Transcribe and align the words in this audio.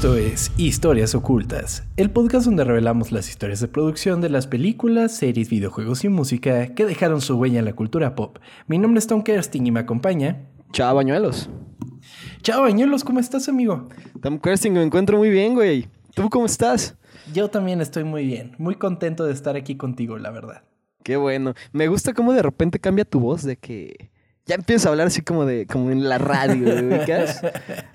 Esto 0.00 0.16
es 0.16 0.50
Historias 0.56 1.14
Ocultas, 1.14 1.84
el 1.98 2.10
podcast 2.10 2.46
donde 2.46 2.64
revelamos 2.64 3.12
las 3.12 3.28
historias 3.28 3.60
de 3.60 3.68
producción 3.68 4.22
de 4.22 4.30
las 4.30 4.46
películas, 4.46 5.14
series, 5.14 5.50
videojuegos 5.50 6.04
y 6.04 6.08
música 6.08 6.74
que 6.74 6.86
dejaron 6.86 7.20
su 7.20 7.36
huella 7.36 7.58
en 7.58 7.66
la 7.66 7.74
cultura 7.74 8.14
pop. 8.14 8.38
Mi 8.66 8.78
nombre 8.78 8.98
es 8.98 9.06
Tom 9.06 9.22
Kersting 9.22 9.66
y 9.66 9.70
me 9.70 9.80
acompaña. 9.80 10.48
Chao, 10.72 10.94
Bañuelos. 10.94 11.50
Chao, 12.40 12.62
Bañuelos, 12.62 13.04
¿cómo 13.04 13.20
estás, 13.20 13.50
amigo? 13.50 13.90
Tom 14.22 14.38
Kersting, 14.38 14.72
me 14.72 14.82
encuentro 14.82 15.18
muy 15.18 15.28
bien, 15.28 15.52
güey. 15.52 15.86
¿Tú 16.14 16.30
cómo 16.30 16.46
estás? 16.46 16.96
Yo 17.34 17.50
también 17.50 17.82
estoy 17.82 18.04
muy 18.04 18.24
bien, 18.24 18.52
muy 18.56 18.76
contento 18.76 19.26
de 19.26 19.34
estar 19.34 19.54
aquí 19.54 19.76
contigo, 19.76 20.16
la 20.16 20.30
verdad. 20.30 20.62
Qué 21.02 21.18
bueno. 21.18 21.52
Me 21.72 21.88
gusta 21.88 22.14
cómo 22.14 22.32
de 22.32 22.40
repente 22.40 22.78
cambia 22.78 23.04
tu 23.04 23.20
voz 23.20 23.42
de 23.42 23.58
que 23.58 24.10
ya 24.50 24.56
empiezas 24.56 24.86
a 24.86 24.88
hablar 24.88 25.06
así 25.06 25.22
como 25.22 25.46
de 25.46 25.64
como 25.66 25.92
en 25.92 26.08
la 26.08 26.18
radio, 26.18 26.74
¿ubicas? 26.74 27.40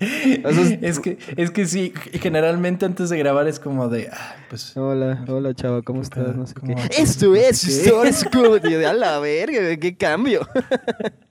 es 0.00 1.00
que 1.00 1.18
es 1.36 1.50
que 1.50 1.66
sí, 1.66 1.92
generalmente 2.14 2.86
antes 2.86 3.10
de 3.10 3.18
grabar 3.18 3.46
es 3.46 3.60
como 3.60 3.90
de, 3.90 4.08
ah, 4.10 4.36
pues 4.48 4.74
hola, 4.74 5.22
hola 5.28 5.52
chava, 5.52 5.82
¿cómo 5.82 6.00
estás? 6.00 6.34
No 6.34 6.46
sé 6.46 6.54
qué. 6.64 6.74
Esto 6.98 7.34
es 7.36 8.24
como 8.32 8.56
de 8.58 8.86
a 8.86 8.94
la 8.94 9.18
verga, 9.18 9.76
qué 9.76 9.98
cambio. 9.98 10.48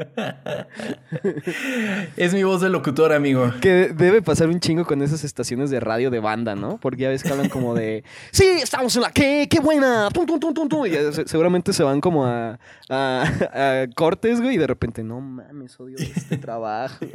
es 2.16 2.34
mi 2.34 2.42
voz 2.42 2.60
de 2.60 2.68
locutor, 2.68 3.12
amigo. 3.12 3.52
Que 3.60 3.92
debe 3.94 4.22
pasar 4.22 4.48
un 4.48 4.60
chingo 4.60 4.84
con 4.84 5.02
esas 5.02 5.24
estaciones 5.24 5.70
de 5.70 5.80
radio 5.80 6.10
de 6.10 6.20
banda, 6.20 6.54
¿no? 6.54 6.78
Porque 6.78 7.02
ya 7.02 7.08
ves 7.08 7.22
que 7.22 7.30
hablan 7.30 7.48
como 7.48 7.74
de, 7.74 8.04
sí, 8.30 8.44
estamos 8.62 8.94
en 8.96 9.02
la 9.02 9.10
qué, 9.10 9.48
qué 9.50 9.60
buena, 9.60 10.08
tum, 10.10 10.26
tum, 10.26 10.40
tum, 10.40 10.54
tum, 10.54 10.68
tum. 10.68 10.86
Y 10.86 10.90
seguramente 11.26 11.72
se 11.72 11.82
van 11.82 12.00
como 12.00 12.26
a, 12.26 12.58
a, 12.88 13.86
cortes, 13.94 14.40
güey, 14.40 14.54
y 14.54 14.58
de 14.58 14.66
repente, 14.66 15.02
no 15.02 15.20
mames, 15.20 15.78
odio 15.80 15.96
este 15.98 16.36
trabajo. 16.38 17.06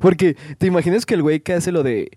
Porque 0.00 0.36
te 0.58 0.66
imaginas 0.66 1.06
que 1.06 1.14
el 1.14 1.22
güey 1.22 1.40
que 1.40 1.54
hace 1.54 1.72
lo 1.72 1.82
de 1.82 2.10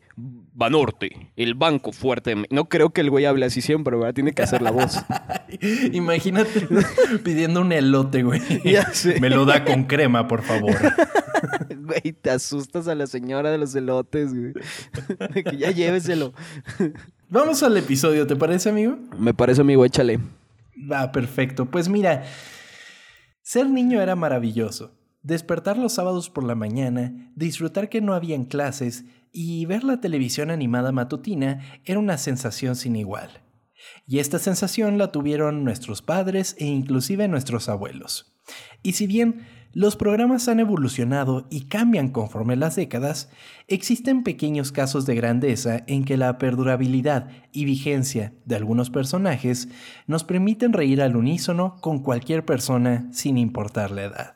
Banorte, 0.55 1.31
el 1.35 1.55
banco 1.55 1.91
fuerte. 1.91 2.35
No 2.51 2.69
creo 2.69 2.91
que 2.91 3.01
el 3.01 3.09
güey 3.09 3.25
hable 3.25 3.45
así 3.45 3.61
siempre, 3.61 3.97
¿verdad? 3.97 4.13
Tiene 4.13 4.33
que 4.33 4.43
hacer 4.43 4.61
la 4.61 4.69
voz. 4.69 5.03
Imagínate 5.91 6.67
pidiendo 7.23 7.61
un 7.61 7.71
elote, 7.71 8.21
güey. 8.21 8.41
Me 9.19 9.29
lo 9.31 9.45
da 9.45 9.65
con 9.65 9.85
crema, 9.85 10.27
por 10.27 10.43
favor. 10.43 10.75
Güey, 11.75 12.13
te 12.13 12.29
asustas 12.29 12.87
a 12.87 12.95
la 12.95 13.05
señora 13.05 13.51
de 13.51 13.57
los 13.57 13.75
elotes, 13.75 14.33
güey. 14.33 14.53
que 15.43 15.57
ya 15.57 15.71
lléveselo. 15.71 16.33
Vamos 17.27 17.61
al 17.63 17.75
episodio, 17.75 18.25
¿te 18.25 18.37
parece, 18.37 18.69
amigo? 18.69 18.97
Me 19.19 19.33
parece, 19.33 19.59
amigo, 19.59 19.83
échale. 19.83 20.19
Va, 20.89 21.11
perfecto. 21.11 21.65
Pues 21.65 21.89
mira, 21.89 22.23
ser 23.41 23.69
niño 23.69 24.01
era 24.01 24.15
maravilloso. 24.15 24.95
Despertar 25.21 25.77
los 25.77 25.93
sábados 25.93 26.29
por 26.29 26.45
la 26.45 26.55
mañana, 26.55 27.31
disfrutar 27.35 27.89
que 27.89 27.99
no 27.99 28.13
habían 28.13 28.45
clases 28.45 29.03
y 29.33 29.65
ver 29.65 29.83
la 29.83 29.99
televisión 29.99 30.51
animada 30.51 30.91
matutina 30.91 31.59
era 31.83 31.99
una 31.99 32.17
sensación 32.17 32.75
sin 32.75 32.95
igual. 32.95 33.41
Y 34.07 34.19
esta 34.19 34.39
sensación 34.39 34.97
la 34.97 35.11
tuvieron 35.11 35.65
nuestros 35.65 36.01
padres 36.01 36.55
e 36.59 36.65
inclusive 36.65 37.27
nuestros 37.27 37.67
abuelos. 37.67 38.37
Y 38.83 38.93
si 38.93 39.07
bien 39.07 39.45
los 39.73 39.95
programas 39.95 40.47
han 40.47 40.59
evolucionado 40.59 41.47
y 41.49 41.65
cambian 41.65 42.09
conforme 42.09 42.55
las 42.55 42.75
décadas, 42.75 43.31
existen 43.67 44.23
pequeños 44.23 44.71
casos 44.71 45.07
de 45.07 45.15
grandeza 45.15 45.83
en 45.87 46.05
que 46.05 46.15
la 46.15 46.37
perdurabilidad 46.37 47.29
y 47.51 47.65
vigencia 47.65 48.33
de 48.45 48.55
algunos 48.55 48.91
personajes 48.91 49.69
nos 50.05 50.23
permiten 50.23 50.73
reír 50.73 51.01
al 51.01 51.15
unísono 51.15 51.77
con 51.81 52.03
cualquier 52.03 52.45
persona 52.45 53.09
sin 53.11 53.39
importar 53.39 53.89
la 53.89 54.03
edad. 54.03 54.35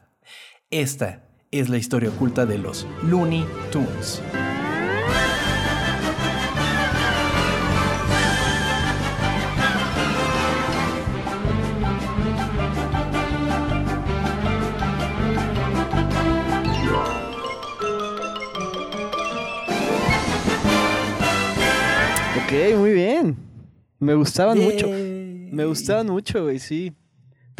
Esta 0.72 1.30
es 1.52 1.70
la 1.70 1.78
historia 1.78 2.10
oculta 2.10 2.48
de 2.48 2.58
los 2.58 2.88
Looney 3.04 3.46
Tunes. 3.72 4.24
Me 24.00 24.14
gustaban 24.14 24.60
mucho. 24.60 24.88
Me 24.90 25.66
gustaban 25.66 26.08
mucho, 26.08 26.44
güey, 26.44 26.60
sí. 26.60 26.94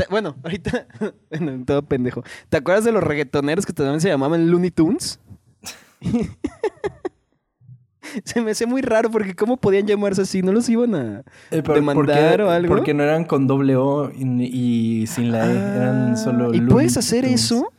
bueno, 0.10 0.36
ahorita, 0.44 0.88
bueno, 1.30 1.64
todo 1.66 1.82
pendejo. 1.84 2.24
¿Te 2.50 2.58
acuerdas 2.58 2.86
de 2.86 2.92
los 2.92 3.04
reggaetoneros 3.04 3.66
que 3.66 3.74
también 3.74 4.02
se 4.02 4.10
llamaban 4.10 4.50
Looney 4.50 4.72
Tunes? 4.72 5.20
se 8.24 8.42
me 8.42 8.52
hace 8.52 8.66
muy 8.66 8.82
raro 8.82 9.10
porque 9.10 9.36
cómo 9.36 9.58
podían 9.58 9.88
llamarse 9.88 10.22
así, 10.22 10.42
no 10.42 10.52
los 10.52 10.70
iban 10.70 10.96
a 10.96 11.24
eh, 11.52 11.62
demandar 11.62 12.42
o 12.42 12.52
algo. 12.52 12.76
Porque 12.76 12.94
no 12.94 13.04
eran 13.04 13.26
con 13.26 13.48
doble 13.48 13.76
O 13.76 14.12
y, 14.12 15.06
sin 15.08 15.32
la 15.32 15.46
E, 15.48 15.52
eran 15.52 16.12
ah, 16.12 16.16
solo. 16.16 16.54
¿Y 16.54 16.62
puedes 16.62 16.98
hacer 16.98 17.26
eso? 17.26 17.72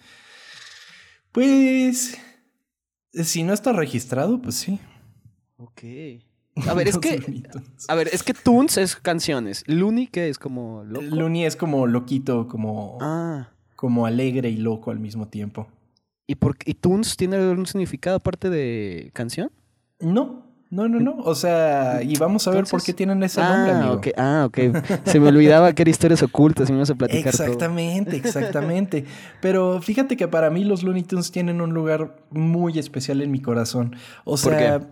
Pues 1.33 2.19
si 3.13 3.43
no 3.43 3.53
está 3.53 3.73
registrado, 3.73 4.41
pues 4.41 4.57
sí. 4.57 4.81
Ok. 5.57 5.83
A 6.67 6.75
ver, 6.75 6.89
es 6.89 6.99
que. 6.99 7.43
A 7.89 7.95
ver, 7.95 8.09
es 8.13 8.23
que 8.23 8.35
Toons 8.35 8.79
es 8.79 8.97
canciones. 8.97 9.65
Looney, 9.67 10.07
¿qué 10.07 10.29
es? 10.29 10.39
Como 10.39 10.85
loco. 10.85 11.05
Looney 11.05 11.45
es 11.45 11.57
como 11.57 11.87
loquito, 11.87 12.49
como. 12.49 12.99
Ah. 13.01 13.51
Como 13.77 14.07
alegre 14.07 14.51
y 14.51 14.57
loco 14.57 14.91
al 14.91 14.99
mismo 14.99 15.29
tiempo. 15.29 15.69
¿Y, 16.27 16.35
por, 16.35 16.57
¿Y 16.65 16.75
Toons 16.75 17.17
tiene 17.17 17.37
algún 17.37 17.67
significado 17.67 18.17
aparte 18.17 18.51
de 18.51 19.11
canción? 19.15 19.51
No. 20.01 20.49
No, 20.71 20.87
no, 20.87 21.01
no. 21.01 21.17
O 21.25 21.35
sea, 21.35 22.03
y 22.03 22.19
vamos 22.19 22.47
a 22.47 22.51
ver 22.51 22.65
por 22.65 22.83
qué 22.83 22.93
tienen 22.93 23.23
ese 23.23 23.41
nombre, 23.41 23.73
ah, 23.73 23.79
amigo. 23.79 24.01
Ah, 24.19 24.45
ok. 24.47 24.59
Se 25.05 25.19
me 25.19 25.29
olvidaba 25.29 25.73
que 25.73 25.81
eran 25.83 25.91
historias 25.91 26.23
ocultas 26.23 26.69
y 26.69 26.73
me 26.73 26.79
ibas 26.79 26.91
a 26.91 26.95
platicar 26.95 27.29
Exactamente, 27.29 28.17
exactamente. 28.17 29.07
Pero 29.41 29.81
fíjate 29.81 30.19
que 30.19 30.29
para 30.29 30.51
mí 30.51 30.65
los 30.65 30.83
Looney 30.83 31.05
Tunes 31.05 31.31
tienen 31.31 31.63
un 31.63 31.73
lugar 31.73 32.17
muy 32.31 32.79
especial 32.79 33.23
en 33.23 33.31
mi 33.31 33.41
corazón. 33.41 33.97
O 34.25 34.37
sea, 34.37 34.83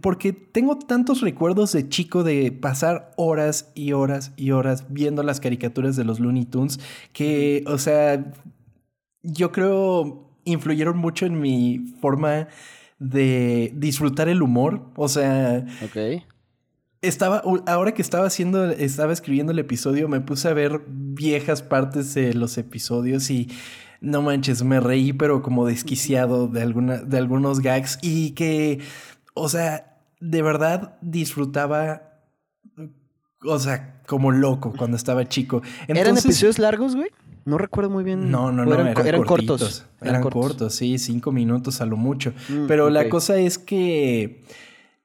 porque 0.00 0.32
tengo 0.32 0.78
tantos 0.78 1.20
recuerdos 1.20 1.72
de 1.72 1.88
chico 1.88 2.24
de 2.24 2.52
pasar 2.52 3.12
horas 3.16 3.70
y 3.74 3.92
horas 3.92 4.32
y 4.36 4.50
horas 4.50 4.86
viendo 4.88 5.22
las 5.22 5.40
caricaturas 5.40 5.96
de 5.96 6.04
los 6.04 6.20
Looney 6.20 6.44
Tunes 6.44 6.80
que, 7.12 7.64
o 7.66 7.78
sea, 7.78 8.32
yo 9.22 9.52
creo 9.52 10.24
influyeron 10.44 10.96
mucho 10.96 11.26
en 11.26 11.40
mi 11.40 11.84
forma 12.00 12.48
de 12.98 13.72
disfrutar 13.74 14.28
el 14.28 14.42
humor. 14.42 14.90
O 14.96 15.08
sea, 15.08 15.64
ok. 15.84 16.22
Estaba, 17.02 17.42
ahora 17.66 17.92
que 17.92 18.00
estaba 18.00 18.26
haciendo, 18.26 18.70
estaba 18.70 19.12
escribiendo 19.12 19.52
el 19.52 19.58
episodio, 19.58 20.08
me 20.08 20.20
puse 20.20 20.48
a 20.48 20.54
ver 20.54 20.82
viejas 20.88 21.62
partes 21.62 22.14
de 22.14 22.32
los 22.32 22.56
episodios 22.56 23.30
y 23.30 23.50
no 24.00 24.22
manches, 24.22 24.62
me 24.62 24.80
reí, 24.80 25.12
pero 25.12 25.42
como 25.42 25.66
desquiciado 25.66 26.48
de, 26.48 26.62
alguna, 26.62 26.98
de 26.98 27.18
algunos 27.18 27.60
gags 27.60 27.98
y 28.00 28.30
que 28.30 28.80
o 29.34 29.48
sea, 29.48 29.98
de 30.20 30.42
verdad 30.42 30.96
disfrutaba, 31.02 32.20
o 33.42 33.58
sea, 33.58 34.00
como 34.06 34.30
loco 34.30 34.72
cuando 34.76 34.96
estaba 34.96 35.28
chico. 35.28 35.62
¿Eran 35.88 36.16
episodios 36.16 36.58
largos, 36.58 36.96
güey? 36.96 37.10
No 37.44 37.58
recuerdo 37.58 37.90
muy 37.90 38.04
bien. 38.04 38.30
No, 38.30 38.52
no, 38.52 38.64
no. 38.64 38.74
Eran, 38.74 39.24
cortos. 39.24 39.84
Eran, 40.00 40.22
cortos. 40.22 40.74
sí, 40.74 40.98
cinco 40.98 41.30
minutos 41.30 41.82
a 41.82 41.86
lo 41.86 41.96
mucho. 41.96 42.32
Mm, 42.48 42.66
Pero 42.66 42.88
la 42.88 43.10
cosa 43.10 43.36
es 43.36 43.58
que 43.58 44.44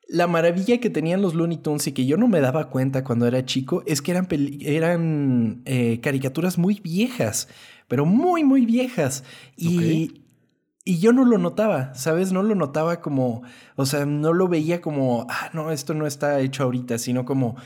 la 0.07 0.27
maravilla 0.27 0.79
que 0.79 0.89
tenían 0.89 1.21
los 1.21 1.35
Looney 1.35 1.57
Tunes 1.57 1.85
y 1.87 1.91
que 1.91 2.05
yo 2.05 2.15
no 2.15 2.29
me 2.29 2.39
daba 2.39 2.69
cuenta 2.69 3.03
cuando 3.03 3.27
era 3.27 3.45
chico 3.45 3.83
es 3.85 4.01
que 4.01 4.11
eran, 4.11 4.27
eran 4.61 5.61
eh, 5.65 5.99
caricaturas 6.01 6.57
muy 6.57 6.79
viejas, 6.81 7.49
pero 7.89 8.05
muy, 8.05 8.45
muy 8.45 8.65
viejas. 8.65 9.25
Y 9.57 10.21
y 10.89 10.97
yo 10.97 11.13
no 11.13 11.23
lo 11.23 11.37
notaba, 11.37 11.93
¿sabes? 11.93 12.33
No 12.33 12.41
lo 12.41 12.55
notaba 12.55 12.99
como, 12.99 13.43
o 13.75 13.85
sea, 13.85 14.07
no 14.07 14.33
lo 14.33 14.47
veía 14.47 14.81
como, 14.81 15.27
ah, 15.29 15.51
no, 15.53 15.69
esto 15.69 15.93
no 15.93 16.07
está 16.07 16.39
hecho 16.39 16.63
ahorita, 16.63 16.97
sino 16.97 17.25
como, 17.25 17.57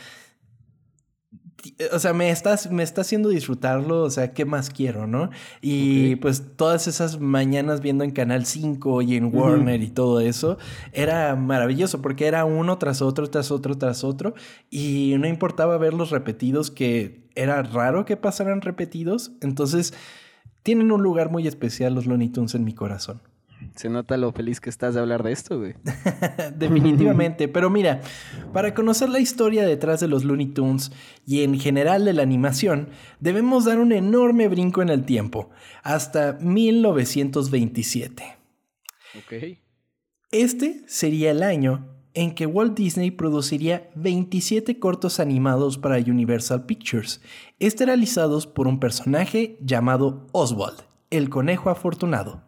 o 1.93 1.99
sea, 1.99 2.11
me 2.11 2.31
está, 2.31 2.59
me 2.69 2.83
está 2.83 2.99
haciendo 2.99 3.29
disfrutarlo, 3.29 4.03
o 4.03 4.09
sea, 4.09 4.33
¿qué 4.33 4.43
más 4.43 4.69
quiero, 4.69 5.07
no? 5.07 5.29
Y 5.61 6.17
pues 6.17 6.57
todas 6.57 6.87
esas 6.89 7.21
mañanas 7.21 7.79
viendo 7.79 8.03
en 8.03 8.11
Canal 8.11 8.45
5 8.45 9.01
y 9.03 9.15
en 9.15 9.33
Warner 9.33 9.81
y 9.81 9.89
todo 9.89 10.19
eso, 10.19 10.57
era 10.91 11.33
maravilloso 11.37 12.01
porque 12.01 12.27
era 12.27 12.43
uno 12.43 12.77
tras 12.77 13.01
otro, 13.01 13.29
tras 13.29 13.51
otro, 13.51 13.77
tras 13.77 14.03
otro, 14.03 14.33
y 14.69 15.15
no 15.17 15.29
importaba 15.29 15.77
verlos 15.77 16.09
repetidos, 16.09 16.71
que 16.71 17.23
era 17.35 17.63
raro 17.63 18.03
que 18.03 18.17
pasaran 18.17 18.59
repetidos, 18.59 19.31
entonces 19.39 19.93
tienen 20.63 20.91
un 20.91 21.03
lugar 21.03 21.29
muy 21.29 21.47
especial 21.47 21.93
los 21.93 22.07
Looney 22.07 22.29
Tunes 22.29 22.55
en 22.55 22.63
mi 22.63 22.73
corazón. 22.73 23.21
Se 23.75 23.89
nota 23.89 24.17
lo 24.17 24.31
feliz 24.33 24.59
que 24.59 24.69
estás 24.69 24.93
de 24.93 24.99
hablar 24.99 25.23
de 25.23 25.31
esto, 25.31 25.57
güey. 25.59 25.73
Definitivamente. 26.55 27.47
Pero 27.47 27.69
mira, 27.69 28.01
para 28.51 28.73
conocer 28.73 29.09
la 29.09 29.19
historia 29.19 29.65
detrás 29.65 29.99
de 29.99 30.07
los 30.07 30.23
Looney 30.23 30.47
Tunes 30.47 30.91
y 31.25 31.43
en 31.43 31.59
general 31.59 32.05
de 32.05 32.13
la 32.13 32.23
animación, 32.23 32.89
debemos 33.19 33.65
dar 33.65 33.79
un 33.79 33.91
enorme 33.91 34.47
brinco 34.47 34.81
en 34.81 34.89
el 34.89 35.05
tiempo, 35.05 35.49
hasta 35.81 36.33
1927. 36.41 38.23
Ok. 39.17 39.33
Este 40.31 40.83
sería 40.87 41.31
el 41.31 41.43
año 41.43 41.92
en 42.13 42.35
que 42.35 42.45
Walt 42.45 42.77
Disney 42.77 43.11
produciría 43.11 43.89
27 43.95 44.79
cortos 44.79 45.19
animados 45.19 45.77
para 45.77 45.97
Universal 45.97 46.65
Pictures, 46.65 47.21
esterilizados 47.59 48.47
por 48.47 48.67
un 48.67 48.79
personaje 48.79 49.57
llamado 49.61 50.27
Oswald, 50.31 50.81
el 51.09 51.29
conejo 51.29 51.69
afortunado. 51.69 52.43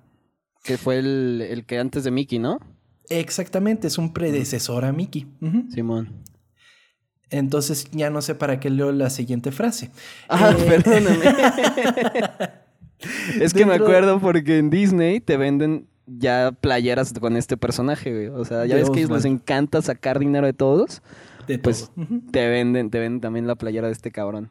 Que 0.64 0.78
fue 0.78 1.00
el, 1.00 1.44
el 1.48 1.66
que 1.66 1.80
antes 1.80 2.04
de 2.04 2.12
Mickey, 2.12 2.40
¿no? 2.40 2.60
Exactamente, 3.10 3.88
es 3.88 3.98
un 3.98 4.14
predecesor 4.14 4.86
a 4.86 4.92
Mickey. 4.92 5.28
Simón. 5.70 6.24
Entonces 7.30 7.90
ya 7.92 8.10
no 8.10 8.22
sé 8.22 8.36
para 8.36 8.60
qué 8.60 8.70
leo 8.70 8.92
la 8.92 9.10
siguiente 9.10 9.52
frase. 9.52 9.92
Ah, 10.30 10.56
Eh, 10.58 10.64
perdóname. 10.68 11.26
es 13.42 13.54
que 13.54 13.66
me 13.66 13.74
acuerdo 13.74 14.20
porque 14.20 14.58
en 14.58 14.70
Disney 14.70 15.20
te 15.20 15.38
venden 15.38 15.88
ya 16.08 16.52
playeras 16.60 17.14
con 17.14 17.36
este 17.38 17.58
personaje, 17.58 18.12
güey. 18.14 18.28
O 18.28 18.46
sea, 18.46 18.66
ya 18.66 18.76
ves 18.76 18.90
que 18.90 19.00
a 19.00 19.04
ellos 19.04 19.12
les 19.12 19.26
encanta 19.26 19.82
sacar 19.82 20.20
dinero 20.20 20.46
de 20.46 20.54
todos. 20.54 21.02
de 21.48 21.58
Pues 21.60 21.92
todo. 21.96 22.06
Te 22.32 22.48
venden, 22.48 22.90
te 22.90 23.00
venden 23.00 23.22
también 23.22 23.48
la 23.48 23.56
playera 23.56 23.88
de 23.88 23.94
este 23.94 24.12
cabrón. 24.12 24.50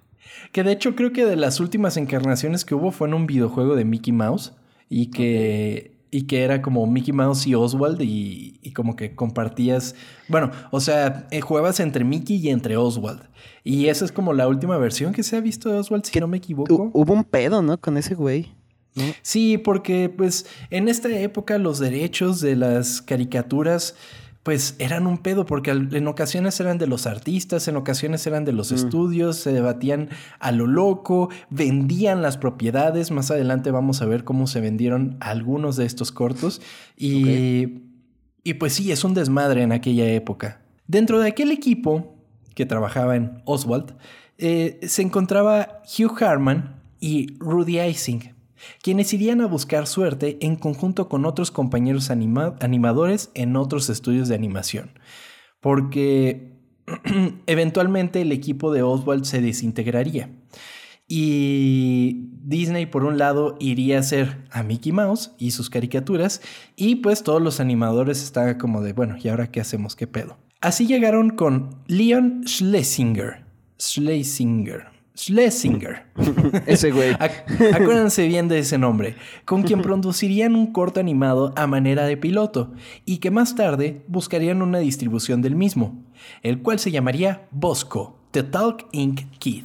Que 0.52 0.62
de 0.62 0.72
hecho 0.72 0.94
creo 0.96 1.12
que 1.12 1.26
de 1.26 1.36
las 1.36 1.60
últimas 1.60 1.96
encarnaciones 1.96 2.64
que 2.64 2.74
hubo 2.74 2.90
fue 2.90 3.08
en 3.08 3.14
un 3.14 3.26
videojuego 3.26 3.76
de 3.76 3.84
Mickey 3.84 4.12
Mouse 4.12 4.54
y 4.88 5.10
que, 5.10 5.96
y 6.10 6.22
que 6.22 6.42
era 6.44 6.62
como 6.62 6.86
Mickey 6.86 7.12
Mouse 7.12 7.46
y 7.46 7.54
Oswald 7.54 8.00
y, 8.00 8.58
y 8.62 8.72
como 8.72 8.96
que 8.96 9.14
compartías, 9.14 9.94
bueno, 10.28 10.50
o 10.70 10.80
sea, 10.80 11.26
eh, 11.30 11.40
jugabas 11.42 11.78
entre 11.80 12.04
Mickey 12.04 12.36
y 12.38 12.48
entre 12.48 12.76
Oswald. 12.76 13.20
Y 13.64 13.86
esa 13.88 14.04
es 14.06 14.12
como 14.12 14.32
la 14.32 14.48
última 14.48 14.78
versión 14.78 15.12
que 15.12 15.22
se 15.22 15.36
ha 15.36 15.40
visto 15.40 15.70
de 15.70 15.78
Oswald, 15.78 16.04
si 16.04 16.12
¿Qué- 16.12 16.20
no 16.20 16.28
me 16.28 16.38
equivoco. 16.38 16.90
hubo 16.92 17.12
un 17.12 17.24
pedo, 17.24 17.60
¿no? 17.62 17.76
Con 17.78 17.96
ese 17.98 18.14
güey. 18.14 18.52
¿No? 18.94 19.04
Sí, 19.22 19.58
porque 19.58 20.08
pues 20.08 20.46
en 20.70 20.88
esta 20.88 21.08
época 21.18 21.58
los 21.58 21.78
derechos 21.78 22.40
de 22.40 22.56
las 22.56 23.02
caricaturas 23.02 23.94
pues 24.44 24.76
eran 24.78 25.06
un 25.06 25.18
pedo 25.18 25.46
porque 25.46 25.70
en 25.70 26.06
ocasiones 26.06 26.60
eran 26.60 26.76
de 26.76 26.86
los 26.86 27.06
artistas, 27.06 27.66
en 27.66 27.76
ocasiones 27.76 28.26
eran 28.26 28.44
de 28.44 28.52
los 28.52 28.72
estudios, 28.72 29.36
se 29.36 29.54
debatían 29.54 30.10
a 30.38 30.52
lo 30.52 30.66
loco, 30.66 31.30
vendían 31.48 32.20
las 32.20 32.36
propiedades, 32.36 33.10
más 33.10 33.30
adelante 33.30 33.70
vamos 33.70 34.02
a 34.02 34.06
ver 34.06 34.22
cómo 34.22 34.46
se 34.46 34.60
vendieron 34.60 35.16
algunos 35.20 35.76
de 35.76 35.86
estos 35.86 36.12
cortos. 36.12 36.60
Y, 36.94 37.84
y 38.44 38.54
pues 38.54 38.74
sí, 38.74 38.92
es 38.92 39.02
un 39.02 39.14
desmadre 39.14 39.62
en 39.62 39.72
aquella 39.72 40.06
época. 40.12 40.60
Dentro 40.86 41.20
de 41.20 41.28
aquel 41.28 41.50
equipo 41.50 42.14
que 42.54 42.66
trabajaba 42.66 43.16
en 43.16 43.40
Oswald, 43.46 43.94
eh, 44.36 44.78
se 44.82 45.00
encontraba 45.00 45.80
Hugh 45.86 46.22
Harman 46.22 46.82
y 47.00 47.38
Rudy 47.38 47.80
Ising, 47.80 48.33
quienes 48.82 49.12
irían 49.12 49.40
a 49.40 49.46
buscar 49.46 49.86
suerte 49.86 50.38
en 50.40 50.56
conjunto 50.56 51.08
con 51.08 51.24
otros 51.24 51.50
compañeros 51.50 52.10
anima- 52.10 52.56
animadores 52.60 53.30
en 53.34 53.56
otros 53.56 53.88
estudios 53.90 54.28
de 54.28 54.34
animación. 54.34 54.90
Porque 55.60 56.52
eventualmente 57.46 58.20
el 58.20 58.32
equipo 58.32 58.72
de 58.72 58.82
Oswald 58.82 59.24
se 59.24 59.40
desintegraría. 59.40 60.30
Y 61.06 62.30
Disney, 62.42 62.86
por 62.86 63.04
un 63.04 63.18
lado, 63.18 63.56
iría 63.60 63.98
a 63.98 64.00
hacer 64.00 64.46
a 64.50 64.62
Mickey 64.62 64.92
Mouse 64.92 65.32
y 65.38 65.50
sus 65.50 65.68
caricaturas, 65.68 66.40
y 66.76 66.96
pues 66.96 67.22
todos 67.22 67.42
los 67.42 67.60
animadores 67.60 68.22
estaban 68.22 68.58
como 68.58 68.80
de, 68.82 68.94
bueno, 68.94 69.16
¿y 69.22 69.28
ahora 69.28 69.50
qué 69.50 69.60
hacemos? 69.60 69.96
¿Qué 69.96 70.06
pedo? 70.06 70.38
Así 70.60 70.86
llegaron 70.86 71.30
con 71.30 71.82
Leon 71.88 72.44
Schlesinger. 72.46 73.44
Schlesinger. 73.78 74.93
Schlesinger. 75.16 76.06
Ese 76.66 76.90
güey. 76.90 77.12
Ac- 77.14 77.44
Acuérdense 77.74 78.26
bien 78.26 78.48
de 78.48 78.58
ese 78.58 78.78
nombre, 78.78 79.14
con 79.44 79.62
quien 79.62 79.80
producirían 79.82 80.54
un 80.56 80.72
corto 80.72 80.98
animado 81.00 81.52
a 81.56 81.66
manera 81.66 82.04
de 82.04 82.16
piloto 82.16 82.72
y 83.04 83.18
que 83.18 83.30
más 83.30 83.54
tarde 83.54 84.04
buscarían 84.08 84.60
una 84.62 84.78
distribución 84.78 85.40
del 85.42 85.54
mismo, 85.54 86.02
el 86.42 86.60
cual 86.62 86.78
se 86.78 86.90
llamaría 86.90 87.46
Bosco, 87.52 88.18
The 88.32 88.42
Talk 88.42 88.86
Inc. 88.92 89.20
Kid. 89.38 89.64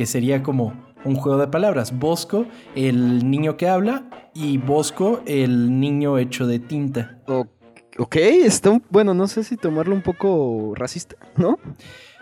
Que 0.00 0.06
sería 0.06 0.42
como 0.42 0.72
un 1.04 1.14
juego 1.14 1.36
de 1.38 1.46
palabras. 1.48 1.98
Bosco, 1.98 2.46
el 2.74 3.30
niño 3.30 3.58
que 3.58 3.68
habla, 3.68 4.08
y 4.32 4.56
Bosco, 4.56 5.20
el 5.26 5.78
niño 5.78 6.16
hecho 6.16 6.46
de 6.46 6.58
tinta. 6.58 7.18
O- 7.26 7.46
ok, 7.98 8.16
está 8.16 8.70
un- 8.70 8.82
bueno, 8.88 9.12
no 9.12 9.28
sé 9.28 9.44
si 9.44 9.58
tomarlo 9.58 9.94
un 9.94 10.00
poco 10.00 10.72
racista, 10.74 11.16
¿no? 11.36 11.58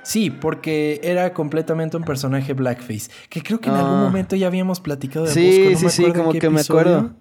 Sí, 0.02 0.28
porque 0.28 0.98
era 1.04 1.32
completamente 1.32 1.96
un 1.96 2.02
personaje 2.02 2.52
blackface, 2.52 3.12
que 3.30 3.42
creo 3.44 3.60
que 3.60 3.69
en 3.69 3.76
algún 3.76 3.94
Ah. 4.00 4.02
momento 4.02 4.34
ya 4.34 4.48
habíamos 4.48 4.81
platicado 4.81 5.26
de 5.26 5.31
Sí, 5.32 5.46
Bosco. 5.46 5.70
no 5.70 5.78
sí, 5.78 5.84
me 5.84 5.90
sí, 6.08 6.12
como 6.19 6.32
que 6.32 6.50
me 6.50 6.60
acuerdo. 6.60 7.14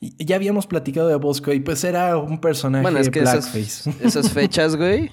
Ya 0.00 0.36
habíamos 0.36 0.66
platicado 0.66 1.06
de 1.08 1.16
Bosco 1.16 1.52
y 1.52 1.60
pues 1.60 1.84
era 1.84 2.16
un 2.16 2.40
personaje 2.40 2.80
Bueno, 2.82 2.98
es 2.98 3.10
que 3.10 3.20
esas, 3.20 3.52
blackface. 3.52 3.90
esas 4.06 4.30
fechas, 4.32 4.74
güey. 4.74 5.10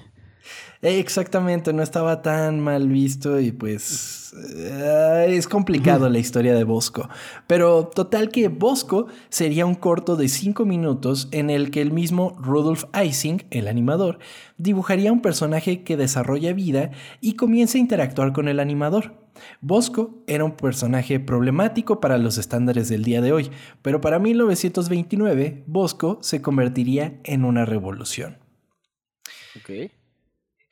Eh, 0.82 0.98
Exactamente, 0.98 1.72
no 1.72 1.82
estaba 1.82 2.22
tan 2.22 2.60
mal 2.60 2.88
visto 2.88 3.38
y 3.38 3.52
pues 3.52 4.32
eh, 4.56 5.26
es 5.28 5.46
complicado 5.46 6.08
la 6.08 6.18
historia 6.18 6.54
de 6.54 6.64
Bosco. 6.64 7.08
Pero 7.46 7.88
total 7.88 8.30
que 8.30 8.48
Bosco 8.48 9.06
sería 9.28 9.66
un 9.66 9.74
corto 9.74 10.16
de 10.16 10.28
5 10.28 10.64
minutos 10.64 11.28
en 11.32 11.50
el 11.50 11.70
que 11.70 11.82
el 11.82 11.92
mismo 11.92 12.34
Rudolf 12.38 12.84
Ising, 12.94 13.44
el 13.50 13.68
animador, 13.68 14.20
dibujaría 14.56 15.12
un 15.12 15.20
personaje 15.20 15.82
que 15.82 15.98
desarrolla 15.98 16.54
vida 16.54 16.92
y 17.20 17.34
comienza 17.34 17.76
a 17.76 17.80
interactuar 17.82 18.32
con 18.32 18.48
el 18.48 18.58
animador. 18.58 19.20
Bosco 19.60 20.22
era 20.26 20.44
un 20.44 20.52
personaje 20.52 21.20
problemático 21.20 22.00
para 22.00 22.18
los 22.18 22.38
estándares 22.38 22.88
del 22.88 23.04
día 23.04 23.20
de 23.20 23.32
hoy, 23.32 23.50
pero 23.82 24.00
para 24.00 24.18
1929 24.18 25.64
Bosco 25.66 26.18
se 26.22 26.40
convertiría 26.40 27.20
en 27.24 27.44
una 27.44 27.64
revolución. 27.64 28.38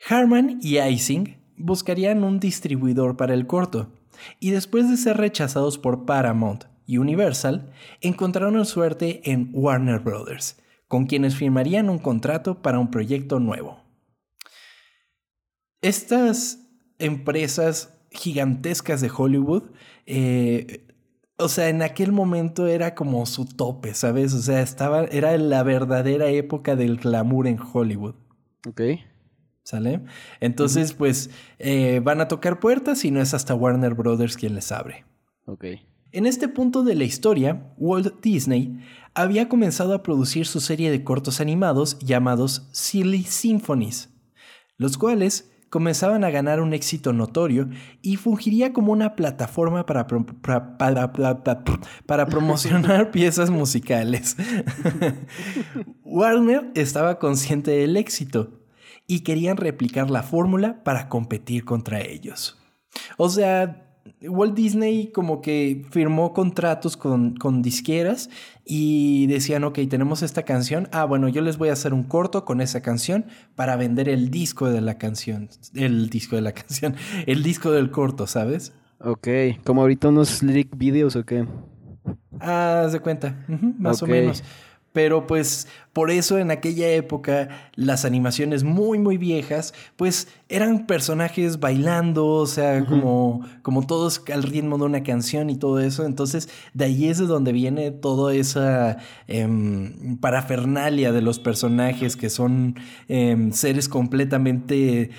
Harman 0.06 0.58
y 0.62 0.78
Ising 0.78 1.36
buscarían 1.56 2.24
un 2.24 2.40
distribuidor 2.40 3.16
para 3.16 3.34
el 3.34 3.46
corto, 3.46 3.92
y 4.40 4.50
después 4.50 4.88
de 4.88 4.96
ser 4.96 5.16
rechazados 5.16 5.78
por 5.78 6.04
Paramount 6.04 6.64
y 6.86 6.98
Universal, 6.98 7.72
encontraron 8.00 8.64
suerte 8.64 9.20
en 9.30 9.50
Warner 9.52 10.00
Brothers, 10.00 10.56
con 10.86 11.06
quienes 11.06 11.36
firmarían 11.36 11.90
un 11.90 11.98
contrato 11.98 12.62
para 12.62 12.78
un 12.78 12.90
proyecto 12.90 13.40
nuevo. 13.40 13.82
Estas 15.82 16.66
empresas 16.98 18.00
gigantescas 18.10 19.00
de 19.00 19.10
Hollywood, 19.14 19.64
eh, 20.06 20.86
o 21.36 21.48
sea, 21.48 21.68
en 21.68 21.82
aquel 21.82 22.10
momento 22.10 22.66
era 22.66 22.94
como 22.94 23.24
su 23.26 23.44
tope, 23.46 23.94
¿sabes? 23.94 24.34
O 24.34 24.42
sea, 24.42 24.60
estaba, 24.60 25.04
era 25.04 25.36
la 25.36 25.62
verdadera 25.62 26.28
época 26.28 26.74
del 26.74 26.96
glamour 26.96 27.46
en 27.46 27.60
Hollywood. 27.60 28.16
Ok. 28.66 28.80
¿Sale? 29.68 30.00
Entonces, 30.40 30.94
pues 30.94 31.28
eh, 31.58 32.00
van 32.02 32.22
a 32.22 32.28
tocar 32.28 32.58
puertas 32.58 33.04
y 33.04 33.10
no 33.10 33.20
es 33.20 33.34
hasta 33.34 33.54
Warner 33.54 33.92
Brothers 33.92 34.38
quien 34.38 34.54
les 34.54 34.72
abre. 34.72 35.04
Ok. 35.44 35.64
En 36.10 36.24
este 36.24 36.48
punto 36.48 36.84
de 36.84 36.94
la 36.94 37.04
historia, 37.04 37.74
Walt 37.76 38.22
Disney 38.22 38.78
había 39.12 39.50
comenzado 39.50 39.92
a 39.92 40.02
producir 40.02 40.46
su 40.46 40.60
serie 40.60 40.90
de 40.90 41.04
cortos 41.04 41.42
animados 41.42 41.98
llamados 41.98 42.66
Silly 42.72 43.24
Symphonies, 43.24 44.08
los 44.78 44.96
cuales 44.96 45.52
comenzaban 45.68 46.24
a 46.24 46.30
ganar 46.30 46.62
un 46.62 46.72
éxito 46.72 47.12
notorio 47.12 47.68
y 48.00 48.16
fungiría 48.16 48.72
como 48.72 48.90
una 48.92 49.16
plataforma 49.16 49.84
para, 49.84 50.06
pro- 50.06 50.24
pra- 50.24 50.78
para, 50.78 51.12
para- 51.12 51.44
para- 51.44 51.64
para 52.06 52.24
promocionar 52.26 53.10
piezas 53.12 53.50
musicales. 53.50 54.34
Warner 56.04 56.70
estaba 56.74 57.18
consciente 57.18 57.70
del 57.72 57.98
éxito 57.98 58.57
y 59.08 59.20
querían 59.20 59.56
replicar 59.56 60.10
la 60.10 60.22
fórmula 60.22 60.84
para 60.84 61.08
competir 61.08 61.64
contra 61.64 62.00
ellos. 62.00 62.56
O 63.16 63.28
sea, 63.28 63.88
Walt 64.22 64.54
Disney 64.54 65.10
como 65.10 65.40
que 65.40 65.86
firmó 65.90 66.32
contratos 66.32 66.96
con, 66.96 67.34
con 67.36 67.62
disqueras 67.62 68.30
y 68.64 69.26
decían, 69.26 69.64
ok, 69.64 69.78
tenemos 69.88 70.22
esta 70.22 70.42
canción, 70.42 70.88
ah, 70.92 71.04
bueno, 71.04 71.28
yo 71.28 71.40
les 71.40 71.58
voy 71.58 71.70
a 71.70 71.72
hacer 71.72 71.94
un 71.94 72.04
corto 72.04 72.44
con 72.44 72.60
esa 72.60 72.82
canción 72.82 73.26
para 73.56 73.76
vender 73.76 74.08
el 74.08 74.30
disco 74.30 74.68
de 74.68 74.82
la 74.82 74.98
canción, 74.98 75.48
el 75.74 76.10
disco 76.10 76.36
de 76.36 76.42
la 76.42 76.52
canción, 76.52 76.94
el 77.26 77.42
disco 77.42 77.72
del 77.72 77.90
corto, 77.90 78.26
¿sabes? 78.26 78.74
Ok. 79.00 79.28
Como 79.64 79.80
ahorita 79.82 80.08
unos 80.08 80.42
lyric 80.42 80.76
videos 80.76 81.16
o 81.16 81.24
qué. 81.24 81.46
Ah, 82.40 82.88
de 82.90 83.00
cuenta, 83.00 83.44
más 83.78 84.02
o 84.02 84.06
menos. 84.06 84.42
Pero 84.92 85.26
pues 85.26 85.68
por 85.92 86.10
eso 86.10 86.38
en 86.38 86.50
aquella 86.50 86.88
época 86.90 87.70
las 87.74 88.04
animaciones 88.04 88.64
muy 88.64 88.98
muy 88.98 89.18
viejas 89.18 89.74
pues 89.96 90.28
eran 90.48 90.86
personajes 90.86 91.60
bailando, 91.60 92.26
o 92.26 92.46
sea, 92.46 92.84
como, 92.86 93.44
como 93.62 93.86
todos 93.86 94.22
al 94.32 94.44
ritmo 94.44 94.78
de 94.78 94.84
una 94.84 95.02
canción 95.02 95.50
y 95.50 95.56
todo 95.56 95.80
eso. 95.80 96.04
Entonces 96.04 96.48
de 96.72 96.86
ahí 96.86 97.08
es 97.08 97.18
de 97.18 97.26
donde 97.26 97.52
viene 97.52 97.90
toda 97.90 98.34
esa 98.34 98.98
em, 99.26 100.16
parafernalia 100.18 101.12
de 101.12 101.22
los 101.22 101.38
personajes 101.38 102.16
que 102.16 102.30
son 102.30 102.76
em, 103.08 103.52
seres 103.52 103.88
completamente 103.88 105.10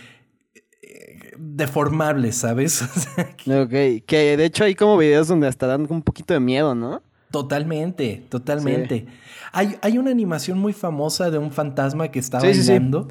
eh, 0.82 1.32
deformables, 1.38 2.38
¿sabes? 2.38 2.82
ok, 3.48 4.04
que 4.06 4.36
de 4.38 4.46
hecho 4.46 4.64
hay 4.64 4.76
como 4.76 4.98
videos 4.98 5.28
donde 5.28 5.48
hasta 5.48 5.68
dan 5.68 5.86
un 5.90 6.02
poquito 6.02 6.34
de 6.34 6.40
miedo, 6.40 6.74
¿no? 6.74 7.04
Totalmente, 7.32 8.26
totalmente. 8.30 9.06
Hay, 9.52 9.76
hay, 9.82 9.98
una 9.98 10.12
animación 10.12 10.58
muy 10.58 10.74
famosa 10.74 11.30
de 11.30 11.38
un 11.38 11.52
fantasma 11.52 12.10
que 12.10 12.20
está 12.20 12.40
bailando. 12.40 13.08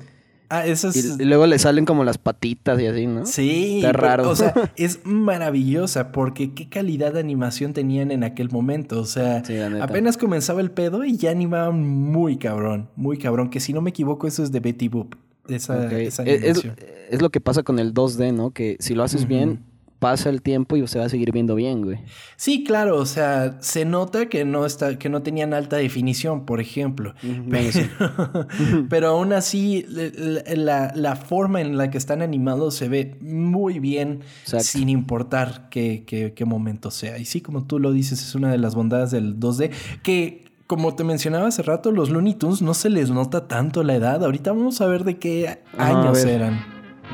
Ah, 0.50 0.66
eso 0.66 0.88
es... 0.88 1.18
y, 1.20 1.24
luego 1.24 1.46
le 1.46 1.58
salen 1.58 1.84
como 1.84 2.04
las 2.04 2.16
patitas 2.16 2.80
y 2.80 2.86
así, 2.86 3.06
¿no? 3.06 3.26
Sí. 3.26 3.76
Está 3.76 3.92
raro. 3.92 4.30
o 4.30 4.34
sea, 4.34 4.54
es 4.76 5.00
maravillosa 5.04 6.10
porque 6.10 6.54
qué 6.54 6.68
calidad 6.68 7.12
de 7.12 7.20
animación 7.20 7.74
tenían 7.74 8.10
en 8.10 8.24
aquel 8.24 8.50
momento. 8.50 9.00
O 9.00 9.04
sea, 9.04 9.42
apenas 9.80 10.16
comenzaba 10.16 10.60
el 10.60 10.70
pedo 10.70 11.04
y 11.04 11.16
ya 11.16 11.30
animaban 11.30 11.86
muy 11.86 12.38
cabrón, 12.38 12.88
muy 12.96 13.18
cabrón. 13.18 13.50
Que 13.50 13.60
si 13.60 13.72
no 13.72 13.82
me 13.82 13.90
equivoco, 13.90 14.26
eso 14.26 14.42
es 14.42 14.50
de 14.50 14.60
Betty 14.60 14.88
Boop. 14.88 15.16
Esa, 15.48 15.90
esa 15.98 16.22
animación. 16.22 16.76
Es, 16.78 16.86
es, 17.10 17.22
lo 17.22 17.30
que 17.30 17.40
pasa 17.40 17.62
con 17.62 17.78
el 17.78 17.94
2D, 17.94 18.34
¿no? 18.34 18.50
Que 18.50 18.76
si 18.80 18.94
lo 18.94 19.02
haces 19.02 19.28
bien, 19.28 19.60
pasa 19.98 20.30
el 20.30 20.42
tiempo 20.42 20.76
y 20.76 20.86
se 20.86 20.98
va 20.98 21.06
a 21.06 21.08
seguir 21.08 21.32
viendo 21.32 21.54
bien, 21.54 21.82
güey. 21.82 21.98
Sí, 22.36 22.64
claro, 22.64 22.96
o 22.96 23.06
sea, 23.06 23.56
se 23.60 23.84
nota 23.84 24.28
que 24.28 24.44
no 24.44 24.64
está, 24.64 24.98
que 24.98 25.08
no 25.08 25.22
tenían 25.22 25.54
alta 25.54 25.76
definición, 25.76 26.46
por 26.46 26.60
ejemplo. 26.60 27.14
pero, 28.88 29.08
aún 29.08 29.32
así, 29.32 29.84
la, 29.88 31.16
forma 31.16 31.60
en 31.60 31.76
la 31.76 31.90
que 31.90 31.98
están 31.98 32.22
animados 32.22 32.74
se 32.74 32.88
ve 32.88 33.16
muy 33.20 33.80
bien, 33.80 34.20
sin 34.44 34.88
importar 34.88 35.68
qué, 35.70 36.04
qué, 36.06 36.44
momento 36.44 36.90
sea. 36.90 37.18
Y 37.18 37.24
sí, 37.24 37.40
como 37.40 37.66
tú 37.66 37.78
lo 37.78 37.92
dices, 37.92 38.22
es 38.22 38.34
una 38.34 38.50
de 38.50 38.58
las 38.58 38.74
bondades 38.74 39.10
del 39.10 39.38
2D, 39.38 39.70
que 40.02 40.44
como 40.66 40.94
te 40.94 41.02
mencionaba 41.02 41.48
hace 41.48 41.62
rato, 41.62 41.92
los 41.92 42.10
Looney 42.10 42.34
Tunes 42.34 42.62
no 42.62 42.74
se 42.74 42.90
les 42.90 43.10
nota 43.10 43.48
tanto 43.48 43.82
la 43.82 43.94
edad. 43.94 44.22
Ahorita 44.22 44.52
vamos 44.52 44.80
a 44.80 44.86
ver 44.86 45.04
de 45.04 45.18
qué 45.18 45.60
años 45.78 46.24
eran. 46.24 46.62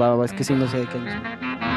Va, 0.00 0.16
va, 0.16 0.24
es 0.24 0.32
que 0.32 0.42
sí, 0.42 0.54
no 0.54 0.68
sé 0.68 0.78
de 0.78 0.88
qué 0.88 0.98
años. 0.98 1.73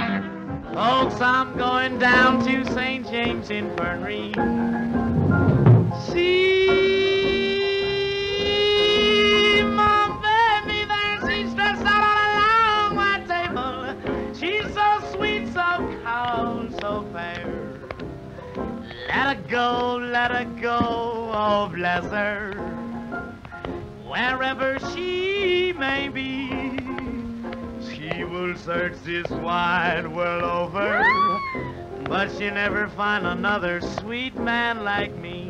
Folks, 0.78 1.20
I'm 1.20 1.58
going 1.58 1.98
down 1.98 2.46
to 2.46 2.64
St. 2.72 3.04
James 3.10 3.50
Infirmary. 3.50 4.32
See 6.12 6.70
my 9.64 10.62
baby 10.68 10.86
there, 10.86 11.20
she's 11.28 11.50
stretched 11.52 11.82
out 11.82 12.04
on 12.04 12.18
a 12.22 12.30
long 12.38 12.96
white 12.96 13.26
table. 13.28 13.96
She's 14.36 14.72
so 14.76 15.00
sweet, 15.16 15.48
so 15.48 15.98
calm, 16.04 16.70
so 16.80 17.08
fair. 17.12 17.44
Let 19.08 19.36
her 19.36 19.44
go, 19.50 19.96
let 19.96 20.30
her 20.30 20.46
go, 20.62 20.78
oh 21.34 21.72
bless 21.74 22.06
her. 22.12 22.54
Wherever 24.06 24.78
she 24.94 25.74
may 25.74 26.08
be. 26.10 26.57
Search 28.66 28.98
this 29.06 29.30
wide 29.30 30.08
world 30.08 30.44
over, 30.44 31.02
but 32.10 32.30
she 32.38 32.50
never 32.50 32.90
find 32.90 33.26
another 33.26 33.82
sweet 33.82 34.36
man 34.38 34.84
like 34.84 35.14
me. 35.22 35.50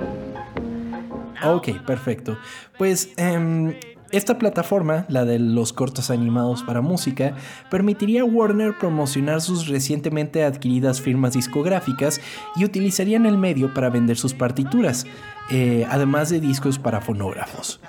Ok, 1.43 1.69
perfecto. 1.85 2.37
Pues 2.77 3.09
eh, 3.17 3.79
esta 4.11 4.37
plataforma, 4.37 5.05
la 5.09 5.25
de 5.25 5.39
los 5.39 5.73
cortos 5.73 6.09
animados 6.09 6.63
para 6.63 6.81
música, 6.81 7.35
permitiría 7.69 8.21
a 8.21 8.25
Warner 8.25 8.77
promocionar 8.77 9.41
sus 9.41 9.67
recientemente 9.67 10.43
adquiridas 10.43 11.01
firmas 11.01 11.33
discográficas 11.33 12.21
y 12.55 12.63
utilizarían 12.63 13.25
el 13.25 13.37
medio 13.37 13.73
para 13.73 13.89
vender 13.89 14.17
sus 14.17 14.33
partituras, 14.33 15.05
eh, 15.49 15.85
además 15.89 16.29
de 16.29 16.39
discos 16.39 16.79
para 16.79 17.01
fonógrafos. 17.01 17.79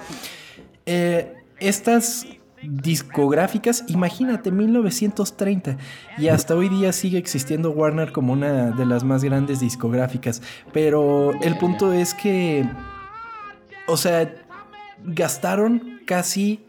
Eh, 0.87 1.34
estas 1.60 2.26
discográficas, 2.62 3.84
imagínate, 3.88 4.50
1930. 4.50 5.76
Y 6.18 6.28
hasta 6.28 6.54
hoy 6.54 6.68
día 6.68 6.92
sigue 6.92 7.18
existiendo 7.18 7.70
Warner 7.70 8.12
como 8.12 8.32
una 8.32 8.70
de 8.70 8.86
las 8.86 9.04
más 9.04 9.24
grandes 9.24 9.60
discográficas. 9.60 10.42
Pero 10.72 11.32
el 11.40 11.56
punto 11.58 11.92
es 11.92 12.14
que, 12.14 12.68
o 13.86 13.96
sea, 13.96 14.34
gastaron 15.04 16.00
casi, 16.06 16.64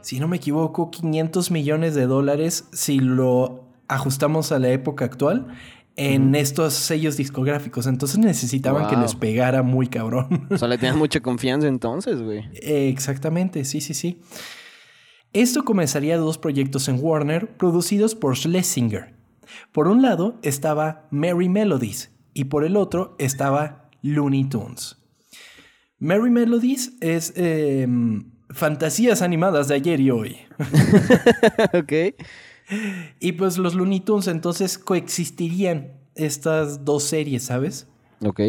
si 0.00 0.20
no 0.20 0.28
me 0.28 0.36
equivoco, 0.36 0.90
500 0.90 1.50
millones 1.50 1.94
de 1.94 2.06
dólares 2.06 2.68
si 2.72 2.98
lo 2.98 3.64
ajustamos 3.88 4.52
a 4.52 4.58
la 4.58 4.68
época 4.68 5.04
actual 5.04 5.48
en 5.96 6.36
estos 6.36 6.74
sellos 6.74 7.16
discográficos. 7.16 7.86
Entonces 7.88 8.18
necesitaban 8.18 8.88
que 8.88 8.96
les 8.96 9.16
pegara 9.16 9.62
muy 9.62 9.88
cabrón. 9.88 10.46
O 10.48 10.56
sea, 10.56 10.68
le 10.68 10.78
tenían 10.78 10.96
mucha 10.96 11.20
confianza 11.20 11.66
entonces, 11.66 12.22
güey. 12.22 12.48
exactamente, 12.54 13.64
sí, 13.64 13.80
sí, 13.80 13.94
sí. 13.94 14.20
Esto 15.32 15.64
comenzaría 15.64 16.16
dos 16.16 16.38
proyectos 16.38 16.88
en 16.88 16.98
Warner 17.00 17.56
producidos 17.56 18.14
por 18.14 18.36
Schlesinger. 18.36 19.14
Por 19.72 19.88
un 19.88 20.00
lado 20.00 20.38
estaba 20.42 21.06
Merry 21.10 21.48
Melodies 21.48 22.10
y 22.32 22.44
por 22.44 22.64
el 22.64 22.76
otro 22.76 23.14
estaba 23.18 23.90
Looney 24.02 24.44
Tunes. 24.44 24.96
Merry 25.98 26.30
Melodies 26.30 26.92
es 27.00 27.32
em, 27.36 28.30
fantasías 28.48 29.20
animadas 29.20 29.68
de 29.68 29.74
ayer 29.74 30.00
y 30.00 30.10
hoy. 30.10 30.36
ok. 31.74 31.92
Y 33.20 33.32
pues 33.32 33.58
los 33.58 33.74
Looney 33.74 34.00
Tunes 34.00 34.28
entonces 34.28 34.78
coexistirían 34.78 35.92
estas 36.14 36.84
dos 36.84 37.04
series, 37.04 37.44
¿sabes? 37.44 37.86
Ok. 38.24 38.40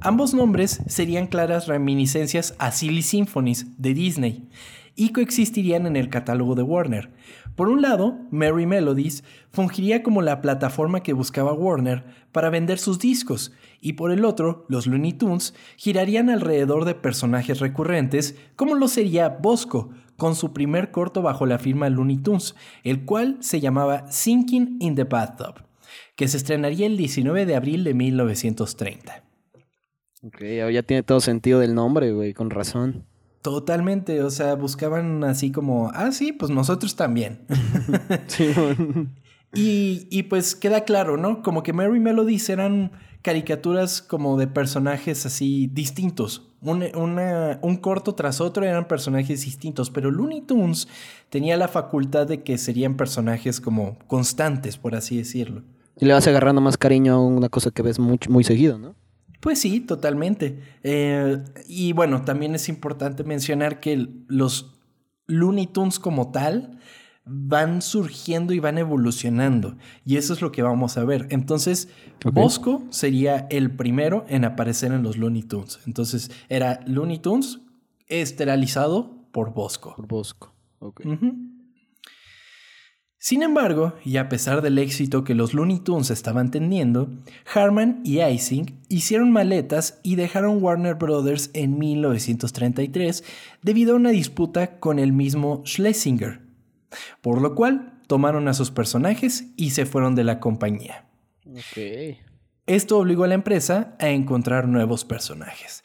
Ambos 0.00 0.32
nombres 0.34 0.80
serían 0.86 1.26
claras 1.26 1.66
reminiscencias 1.66 2.54
a 2.58 2.72
Silly 2.72 3.02
Symphonies 3.02 3.66
de 3.78 3.94
Disney 3.94 4.48
y 4.94 5.10
coexistirían 5.10 5.86
en 5.86 5.96
el 5.96 6.10
catálogo 6.10 6.54
de 6.54 6.62
Warner. 6.62 7.10
Por 7.56 7.68
un 7.68 7.82
lado, 7.82 8.18
Merry 8.30 8.66
Melodies 8.66 9.24
fungiría 9.50 10.02
como 10.02 10.22
la 10.22 10.40
plataforma 10.40 11.02
que 11.02 11.12
buscaba 11.12 11.52
Warner 11.52 12.04
para 12.32 12.50
vender 12.50 12.78
sus 12.78 12.98
discos, 12.98 13.52
y 13.80 13.94
por 13.94 14.10
el 14.10 14.24
otro, 14.24 14.64
los 14.68 14.86
Looney 14.86 15.12
Tunes 15.12 15.54
girarían 15.76 16.30
alrededor 16.30 16.84
de 16.84 16.94
personajes 16.94 17.60
recurrentes, 17.60 18.36
como 18.56 18.74
lo 18.74 18.88
sería 18.88 19.28
Bosco, 19.28 19.90
con 20.16 20.34
su 20.34 20.52
primer 20.52 20.90
corto 20.90 21.20
bajo 21.20 21.46
la 21.46 21.58
firma 21.58 21.88
Looney 21.88 22.18
Tunes, 22.18 22.54
el 22.84 23.04
cual 23.04 23.38
se 23.40 23.60
llamaba 23.60 24.10
Sinking 24.10 24.76
in 24.80 24.94
the 24.94 25.04
Bathtub, 25.04 25.64
que 26.16 26.28
se 26.28 26.36
estrenaría 26.36 26.86
el 26.86 26.96
19 26.96 27.44
de 27.44 27.56
abril 27.56 27.84
de 27.84 27.94
1930. 27.94 29.24
Ok, 30.24 30.40
ya 30.72 30.82
tiene 30.84 31.02
todo 31.02 31.20
sentido 31.20 31.58
del 31.58 31.74
nombre, 31.74 32.12
güey, 32.12 32.32
con 32.32 32.50
razón. 32.50 33.04
Totalmente, 33.42 34.22
o 34.22 34.30
sea, 34.30 34.54
buscaban 34.54 35.24
así 35.24 35.50
como, 35.50 35.90
ah, 35.94 36.12
sí, 36.12 36.32
pues 36.32 36.52
nosotros 36.52 36.94
también. 36.94 37.40
sí. 38.28 38.52
y, 39.52 40.06
y, 40.10 40.22
pues 40.24 40.54
queda 40.54 40.84
claro, 40.84 41.16
¿no? 41.16 41.42
Como 41.42 41.64
que 41.64 41.72
Mary 41.72 41.98
Melodies 41.98 42.48
eran 42.48 42.92
caricaturas 43.20 44.00
como 44.00 44.36
de 44.36 44.46
personajes 44.46 45.26
así 45.26 45.68
distintos. 45.72 46.48
Un, 46.60 46.84
un 46.94 47.76
corto 47.78 48.14
tras 48.14 48.40
otro 48.40 48.64
eran 48.64 48.86
personajes 48.86 49.44
distintos, 49.44 49.90
pero 49.90 50.12
Looney 50.12 50.42
Tunes 50.42 50.86
tenía 51.28 51.56
la 51.56 51.66
facultad 51.66 52.28
de 52.28 52.44
que 52.44 52.58
serían 52.58 52.96
personajes 52.96 53.60
como 53.60 53.98
constantes, 54.06 54.76
por 54.76 54.94
así 54.94 55.16
decirlo. 55.16 55.62
Y 55.98 56.04
le 56.04 56.12
vas 56.12 56.28
agarrando 56.28 56.60
más 56.60 56.76
cariño 56.76 57.14
a 57.14 57.20
una 57.20 57.48
cosa 57.48 57.72
que 57.72 57.82
ves 57.82 57.98
muy, 57.98 58.20
muy 58.28 58.44
seguido, 58.44 58.78
¿no? 58.78 58.94
Pues 59.42 59.58
sí, 59.58 59.80
totalmente. 59.80 60.60
Eh, 60.84 61.42
y 61.66 61.92
bueno, 61.94 62.22
también 62.22 62.54
es 62.54 62.68
importante 62.68 63.24
mencionar 63.24 63.80
que 63.80 64.08
los 64.28 64.78
Looney 65.26 65.66
Tunes 65.66 65.98
como 65.98 66.30
tal 66.30 66.78
van 67.24 67.82
surgiendo 67.82 68.52
y 68.52 68.60
van 68.60 68.78
evolucionando. 68.78 69.76
Y 70.04 70.16
eso 70.16 70.32
es 70.32 70.42
lo 70.42 70.52
que 70.52 70.62
vamos 70.62 70.96
a 70.96 71.04
ver. 71.04 71.26
Entonces, 71.30 71.88
Bosco 72.32 72.84
sería 72.90 73.48
el 73.50 73.74
primero 73.74 74.24
en 74.28 74.44
aparecer 74.44 74.92
en 74.92 75.02
los 75.02 75.18
Looney 75.18 75.42
Tunes. 75.42 75.80
Entonces, 75.88 76.30
era 76.48 76.78
Looney 76.86 77.18
Tunes 77.18 77.58
esterilizado 78.06 79.26
por 79.32 79.52
Bosco. 79.52 79.96
Por 79.96 80.06
Bosco. 80.06 80.54
Ok. 80.78 81.00
Sin 83.24 83.44
embargo, 83.44 83.94
y 84.04 84.16
a 84.16 84.28
pesar 84.28 84.62
del 84.62 84.78
éxito 84.78 85.22
que 85.22 85.36
los 85.36 85.54
Looney 85.54 85.78
Tunes 85.78 86.10
estaban 86.10 86.50
teniendo, 86.50 87.08
Harman 87.54 88.00
y 88.02 88.20
Ising 88.20 88.80
hicieron 88.88 89.30
maletas 89.30 90.00
y 90.02 90.16
dejaron 90.16 90.60
Warner 90.60 90.96
Brothers 90.96 91.48
en 91.54 91.78
1933 91.78 93.22
debido 93.62 93.92
a 93.92 93.96
una 93.96 94.10
disputa 94.10 94.80
con 94.80 94.98
el 94.98 95.12
mismo 95.12 95.62
Schlesinger, 95.64 96.40
por 97.20 97.40
lo 97.40 97.54
cual 97.54 97.92
tomaron 98.08 98.48
a 98.48 98.54
sus 98.54 98.72
personajes 98.72 99.44
y 99.54 99.70
se 99.70 99.86
fueron 99.86 100.16
de 100.16 100.24
la 100.24 100.40
compañía. 100.40 101.06
Esto 102.66 102.98
obligó 102.98 103.22
a 103.22 103.28
la 103.28 103.34
empresa 103.34 103.94
a 104.00 104.08
encontrar 104.08 104.66
nuevos 104.66 105.04
personajes. 105.04 105.84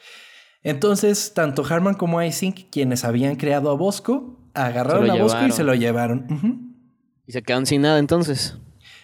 Entonces, 0.64 1.34
tanto 1.34 1.64
Harman 1.64 1.94
como 1.94 2.20
Ising, 2.20 2.66
quienes 2.72 3.04
habían 3.04 3.36
creado 3.36 3.70
a 3.70 3.74
Bosco, 3.74 4.40
agarraron 4.54 5.08
a 5.08 5.14
Bosco 5.14 5.46
y 5.46 5.52
se 5.52 5.62
lo 5.62 5.76
llevaron. 5.76 6.67
Y 7.28 7.32
se 7.32 7.42
quedan 7.42 7.66
sin 7.66 7.82
nada 7.82 7.98
entonces. 7.98 8.56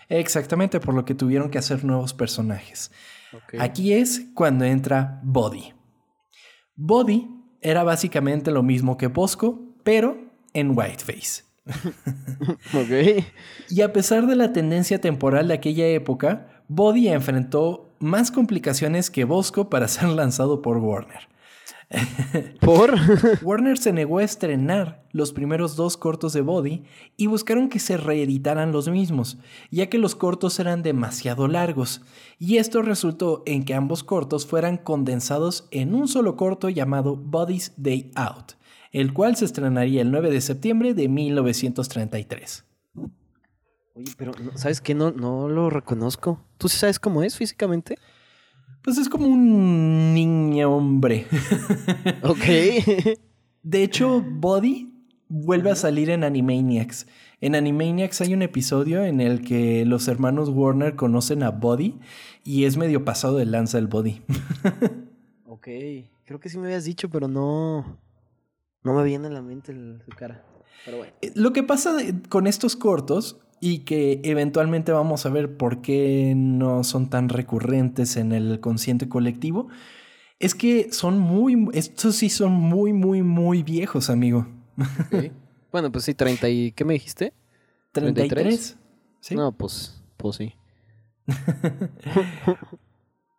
Exactamente, 0.09 0.81
por 0.81 0.95
lo 0.95 1.04
que 1.04 1.14
tuvieron 1.14 1.50
que 1.50 1.59
hacer 1.59 1.85
nuevos 1.85 2.14
personajes. 2.14 2.90
Aquí 3.59 3.93
es 3.93 4.23
cuando 4.35 4.64
entra 4.64 5.21
Body. 5.23 5.75
Body 6.75 7.28
era 7.61 7.85
básicamente 7.85 8.50
lo 8.50 8.62
mismo 8.62 8.97
que 8.97 9.09
Bosco, 9.09 9.61
pero 9.85 10.19
en 10.54 10.76
Whiteface. 10.76 11.45
Ok. 12.75 13.25
Y 13.71 13.81
a 13.81 13.93
pesar 13.93 14.26
de 14.26 14.37
la 14.37 14.52
tendencia 14.52 15.00
temporal 15.00 15.49
de 15.49 15.54
aquella 15.54 15.87
época, 15.87 16.62
Body 16.69 17.09
enfrentó 17.09 17.90
más 17.99 18.31
complicaciones 18.31 19.11
que 19.11 19.25
Bosco 19.25 19.71
para 19.71 19.88
ser 19.88 20.09
lanzado 20.09 20.62
por 20.62 20.78
Warner. 20.78 21.28
¿Por? 22.61 22.95
Warner 23.43 23.79
se 23.79 23.93
negó 23.93 24.19
a 24.19 24.25
estrenar 24.25 25.05
los 25.12 25.33
primeros 25.33 25.76
dos 25.76 25.97
cortos 25.97 26.33
de 26.33 26.41
Body 26.41 26.85
y 27.17 27.26
buscaron 27.26 27.69
que 27.69 27.79
se 27.79 27.97
reeditaran 27.97 28.73
los 28.73 28.88
mismos, 28.88 29.38
ya 29.71 29.88
que 29.88 29.99
los 29.99 30.14
cortos 30.14 30.59
eran 30.59 30.83
demasiado 30.83 31.47
largos, 31.47 32.03
y 32.38 32.57
esto 32.57 32.83
resultó 32.83 33.43
en 33.47 33.64
que 33.64 33.75
ambos 33.75 34.03
cortos 34.03 34.47
fueran 34.47 34.76
condensados 34.79 35.69
en 35.71 35.95
un 35.95 36.09
solo 36.09 36.37
corto 36.37 36.69
llamado 36.69 37.17
Body's 37.17 37.73
Day 37.76 38.11
Out, 38.17 38.53
el 38.91 39.12
cual 39.12 39.37
se 39.37 39.45
estrenaría 39.45 40.03
el 40.03 40.11
9 40.11 40.31
de 40.31 40.41
septiembre 40.41 40.95
de 40.95 41.09
1933. 41.09 42.64
Oye, 43.97 44.12
pero 44.17 44.33
no- 44.43 44.57
¿sabes 44.59 44.81
qué? 44.81 44.95
No, 44.95 45.12
no 45.12 45.49
lo 45.49 45.71
reconozco. 45.71 46.41
¿Tú 46.59 46.69
sí 46.69 46.76
sabes 46.79 46.99
cómo 46.99 47.23
es 47.23 47.37
físicamente? 47.37 47.97
Pues 48.83 48.99
es 48.99 49.09
como 49.09 49.29
un 49.29 50.12
niño 50.12 50.54
hombre. 51.05 51.27
Ok. 52.23 52.45
De 53.63 53.83
hecho, 53.83 54.23
Body 54.23 54.93
vuelve 55.29 55.71
a 55.71 55.75
salir 55.77 56.11
en 56.11 56.25
Animaniacs. 56.25 57.07
En 57.41 57.55
Animaniacs 57.55 58.21
hay 58.21 58.35
un 58.35 58.43
episodio 58.43 59.05
en 59.05 59.21
el 59.21 59.43
que 59.43 59.85
los 59.87 60.09
hermanos 60.09 60.49
Warner 60.51 60.97
conocen 60.97 61.43
a 61.43 61.51
Body 61.51 61.99
y 62.45 62.65
es 62.65 62.77
medio 62.77 63.05
pasado 63.05 63.37
de 63.39 63.47
lanza 63.47 63.79
el 63.79 63.87
Body. 63.87 64.23
ok. 65.47 65.69
Creo 66.27 66.41
que 66.41 66.49
sí 66.49 66.59
me 66.59 66.67
habías 66.67 66.85
dicho, 66.85 67.09
pero 67.11 67.29
no. 67.29 67.99
No 68.83 68.95
me 68.95 69.03
viene 69.05 69.29
a 69.29 69.31
la 69.31 69.43
mente 69.43 69.73
el- 69.73 70.03
su 70.05 70.11
cara. 70.17 70.45
Pero 70.85 70.99
bueno. 70.99 71.13
Eh, 71.23 71.33
Lo 71.35 71.53
que 71.53 71.63
pasa 71.63 71.97
con 72.29 72.47
estos 72.47 72.77
cortos 72.77 73.39
y 73.61 73.79
que 73.81 74.21
eventualmente 74.25 74.93
vamos 74.93 75.25
a 75.25 75.31
ver 75.31 75.57
por 75.57 75.81
qué 75.81 76.35
no 76.37 76.85
son 76.85 77.09
tan 77.09 77.31
recurrentes 77.31 78.17
en 78.19 78.33
el 78.33 78.61
consciente 78.61 79.09
colectivo 79.09 79.69
es 80.38 80.55
que 80.55 80.93
son 80.93 81.19
muy, 81.19 81.69
estos 81.73 82.17
sí 82.17 82.29
son 82.29 82.53
muy, 82.53 82.93
muy, 82.93 83.23
muy 83.23 83.62
viejos, 83.62 84.11
amigo. 84.11 84.47
bueno, 85.73 85.91
pues 85.93 86.05
sí, 86.05 86.14
30 86.14 86.49
y... 86.49 86.73
¿Qué 86.73 86.85
me 86.85 86.95
dijiste? 86.95 87.33
33. 87.93 88.76
¿sí? 89.21 89.35
No, 89.35 89.53
pues, 89.53 90.03
pues 90.17 90.37
sí. 90.37 90.55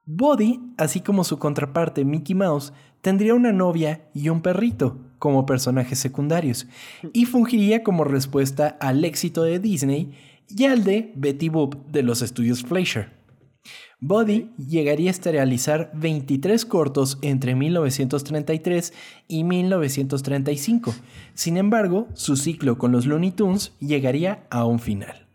Body, 0.05 0.61
así 0.77 1.01
como 1.01 1.23
su 1.23 1.39
contraparte 1.39 2.05
Mickey 2.05 2.35
Mouse, 2.35 2.73
tendría 3.01 3.33
una 3.33 3.51
novia 3.51 4.07
y 4.13 4.29
un 4.29 4.41
perrito 4.41 4.99
como 5.17 5.45
personajes 5.45 5.97
secundarios 5.97 6.67
y 7.13 7.25
fungiría 7.25 7.83
como 7.83 8.03
respuesta 8.03 8.77
al 8.79 9.03
éxito 9.03 9.43
de 9.43 9.59
Disney 9.59 10.13
y 10.47 10.65
al 10.65 10.83
de 10.83 11.11
Betty 11.15 11.49
Boop 11.49 11.87
de 11.87 12.03
los 12.03 12.21
estudios 12.21 12.61
Fleischer. 12.61 13.14
Body 13.99 14.51
llegaría 14.57 15.11
hasta 15.11 15.31
realizar 15.31 15.91
23 15.93 16.65
cortos 16.65 17.17
entre 17.21 17.55
1933 17.55 18.93
y 19.27 19.43
1935. 19.43 20.93
Sin 21.33 21.57
embargo, 21.57 22.07
su 22.13 22.35
ciclo 22.35 22.77
con 22.77 22.91
los 22.91 23.05
Looney 23.05 23.31
Tunes 23.31 23.73
llegaría 23.79 24.45
a 24.49 24.65
un 24.65 24.79
final. 24.79 25.27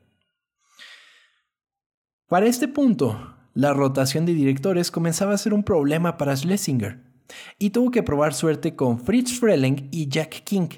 Para 2.29 2.47
este 2.47 2.69
punto, 2.69 3.35
la 3.55 3.73
rotación 3.73 4.27
de 4.27 4.35
directores 4.35 4.91
comenzaba 4.91 5.35
a 5.35 5.39
ser 5.39 5.53
un 5.53 5.65
problema 5.65 6.17
para 6.17 6.37
Schlesinger, 6.37 7.11
y 7.59 7.71
tuvo 7.71 7.91
que 7.91 8.03
probar 8.03 8.35
suerte 8.35 8.75
con 8.75 8.99
Fritz 8.99 9.39
Freleng 9.39 9.89
y 9.91 10.09
Jack 10.09 10.43
King, 10.45 10.69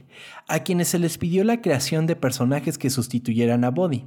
a 0.49 0.61
quienes 0.61 0.89
se 0.89 0.99
les 0.99 1.19
pidió 1.19 1.45
la 1.45 1.61
creación 1.61 2.07
de 2.07 2.17
personajes 2.17 2.79
que 2.79 2.91
sustituyeran 2.91 3.65
a 3.65 3.71
Body. 3.71 4.05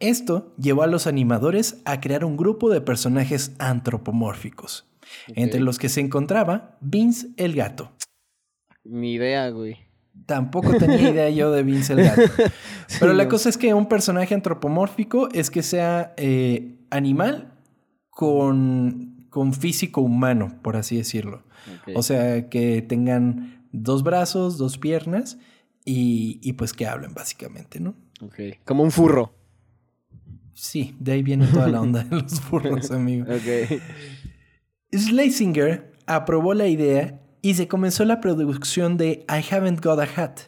Esto 0.00 0.54
llevó 0.56 0.82
a 0.82 0.86
los 0.86 1.06
animadores 1.06 1.82
a 1.84 2.00
crear 2.00 2.24
un 2.24 2.38
grupo 2.38 2.70
de 2.70 2.80
personajes 2.80 3.54
antropomórficos, 3.58 4.90
entre 5.28 5.60
los 5.60 5.78
que 5.78 5.90
se 5.90 6.00
encontraba 6.00 6.78
Vince 6.80 7.28
el 7.36 7.54
gato. 7.54 7.92
Mi 8.82 9.12
idea, 9.12 9.50
güey. 9.50 9.76
Tampoco 10.24 10.74
tenía 10.78 11.10
idea 11.10 11.28
yo 11.28 11.52
de 11.52 11.62
Vince 11.62 11.92
el 11.92 12.04
gato. 12.04 12.22
Pero 12.98 13.12
la 13.12 13.24
no. 13.24 13.30
cosa 13.30 13.50
es 13.50 13.58
que 13.58 13.74
un 13.74 13.86
personaje 13.86 14.34
antropomórfico 14.34 15.28
es 15.32 15.50
que 15.50 15.62
sea 15.62 16.14
eh, 16.16 16.78
animal 16.90 17.58
con, 18.08 19.26
con 19.28 19.52
físico 19.52 20.00
humano, 20.00 20.58
por 20.62 20.76
así 20.76 20.96
decirlo. 20.96 21.44
O 21.94 22.02
sea, 22.02 22.48
que 22.48 22.80
tengan 22.80 23.66
dos 23.70 24.02
brazos, 24.02 24.56
dos 24.56 24.78
piernas 24.78 25.38
y, 25.84 26.40
y 26.42 26.54
pues 26.54 26.72
que 26.72 26.86
hablen 26.86 27.12
básicamente, 27.12 27.80
¿no? 27.80 27.94
Ok. 28.22 28.34
Como 28.64 28.82
un 28.82 28.90
furro. 28.90 29.34
Sí, 30.60 30.94
de 31.00 31.12
ahí 31.12 31.22
viene 31.22 31.46
toda 31.46 31.68
la 31.68 31.80
onda 31.80 32.04
de 32.04 32.20
los 32.20 32.50
burros, 32.50 32.90
amigo. 32.90 33.24
Ok. 33.32 33.80
Schlesinger 34.94 35.90
aprobó 36.04 36.52
la 36.52 36.66
idea 36.66 37.18
y 37.40 37.54
se 37.54 37.66
comenzó 37.66 38.04
la 38.04 38.20
producción 38.20 38.98
de 38.98 39.24
I 39.26 39.54
Haven't 39.54 39.82
Got 39.82 40.00
a 40.00 40.22
Hat, 40.22 40.40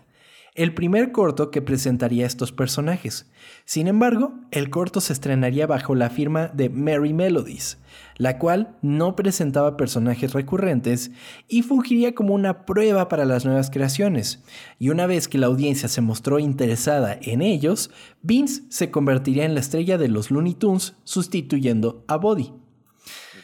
el 0.54 0.74
primer 0.74 1.12
corto 1.12 1.50
que 1.50 1.62
presentaría 1.62 2.26
estos 2.26 2.52
personajes. 2.52 3.30
Sin 3.64 3.86
embargo, 3.86 4.34
el 4.50 4.68
corto 4.68 5.00
se 5.00 5.14
estrenaría 5.14 5.66
bajo 5.66 5.94
la 5.94 6.10
firma 6.10 6.48
de 6.48 6.68
Merry 6.68 7.14
Melodies, 7.14 7.78
la 8.18 8.38
cual 8.38 8.76
no 8.82 9.16
presentaba 9.16 9.78
personajes 9.78 10.34
recurrentes 10.34 11.10
y 11.48 11.62
fungiría 11.62 12.14
como 12.14 12.34
una 12.34 12.66
prueba 12.66 13.08
para 13.08 13.24
las 13.24 13.46
nuevas 13.46 13.70
creaciones. 13.70 14.42
Y 14.78 14.90
una 14.90 15.06
vez 15.06 15.26
que 15.26 15.38
la 15.38 15.46
audiencia 15.46 15.88
se 15.88 16.02
mostró 16.02 16.38
interesada 16.38 17.18
en 17.22 17.40
ellos, 17.40 17.90
Vince 18.20 18.62
se 18.68 18.90
convertiría 18.90 19.46
en 19.46 19.54
la 19.54 19.60
estrella 19.60 19.96
de 19.96 20.08
los 20.08 20.30
Looney 20.30 20.54
Tunes, 20.54 20.96
sustituyendo 21.04 22.04
a 22.08 22.16
Body. 22.16 22.52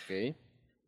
Ok. 0.04 0.36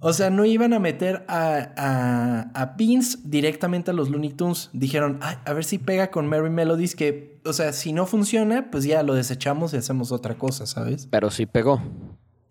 O 0.03 0.15
sea, 0.15 0.31
no 0.31 0.47
iban 0.47 0.73
a 0.73 0.79
meter 0.79 1.25
a, 1.29 1.73
a, 1.77 2.41
a 2.55 2.75
Vince 2.77 3.19
directamente 3.23 3.91
a 3.91 3.95
los 3.95 4.09
Looney 4.09 4.31
Tunes. 4.33 4.71
Dijeron, 4.73 5.19
"Ay, 5.21 5.37
a 5.45 5.53
ver 5.53 5.65
si 5.65 5.77
pega 5.77 6.11
con 6.11 6.27
Merry 6.27 6.49
Melodies, 6.49 6.97
que, 6.97 7.39
o 7.45 7.53
sea, 7.53 7.75
si 7.75 7.93
no 7.93 8.07
funciona, 8.07 8.71
pues 8.71 8.85
ya 8.85 9.03
lo 9.03 9.15
desechamos 9.15 9.75
y 9.75 9.77
hacemos 9.77 10.11
otra 10.11 10.37
cosa, 10.39 10.67
¿sabes? 10.67 11.07
Pero 11.11 11.31
sí 11.31 11.45
pegó. 11.45 11.83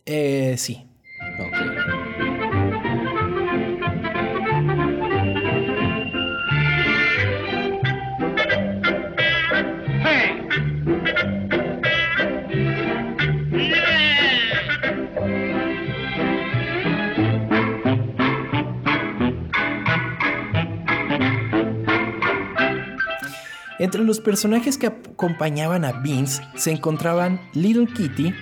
Eh, 0.06 0.56
sí. 0.58 0.88
Ok. 1.40 1.99
Entre 23.80 24.04
los 24.04 24.20
personajes 24.20 24.78
que 24.78 24.88
acompañaban 24.88 25.86
a 25.86 25.94
Vince 25.94 26.42
se 26.56 26.72
encontraban 26.72 27.40
Little 27.54 27.88
Kitty, 27.88 28.34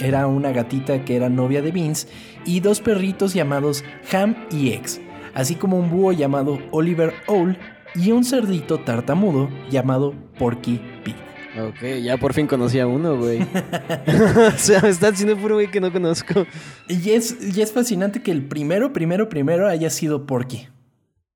era 0.00 0.26
una 0.26 0.50
gatita 0.50 1.04
que 1.04 1.14
era 1.14 1.28
novia 1.28 1.62
de 1.62 1.70
Vince, 1.70 2.08
y 2.44 2.60
dos 2.60 2.80
perritos 2.80 3.32
llamados 3.34 3.84
Ham 4.12 4.34
y 4.50 4.72
X, 4.72 5.00
así 5.32 5.54
como 5.54 5.78
un 5.78 5.90
búho 5.90 6.12
llamado 6.12 6.58
Oliver 6.72 7.14
Owl 7.28 7.56
y 7.94 8.10
un 8.10 8.24
cerdito 8.24 8.80
tartamudo 8.80 9.48
llamado 9.70 10.12
Porky 10.38 10.80
Pig. 11.04 11.14
Ok, 11.56 12.02
ya 12.02 12.16
por 12.16 12.34
fin 12.34 12.48
conocí 12.48 12.80
a 12.80 12.88
uno, 12.88 13.16
güey. 13.16 13.40
o 14.48 14.58
sea, 14.58 14.80
me 14.80 14.88
está 14.88 15.08
haciendo 15.08 15.36
puro 15.36 15.54
güey 15.54 15.70
que 15.70 15.80
no 15.80 15.92
conozco. 15.92 16.46
Y 16.88 17.10
es, 17.10 17.56
y 17.56 17.62
es 17.62 17.72
fascinante 17.72 18.22
que 18.22 18.32
el 18.32 18.44
primero, 18.44 18.92
primero, 18.92 19.28
primero 19.28 19.68
haya 19.68 19.88
sido 19.88 20.26
Porky. 20.26 20.66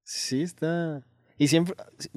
Sí, 0.02 0.42
está. 0.42 1.04
Y 1.38 1.48
siempre. 1.48 1.74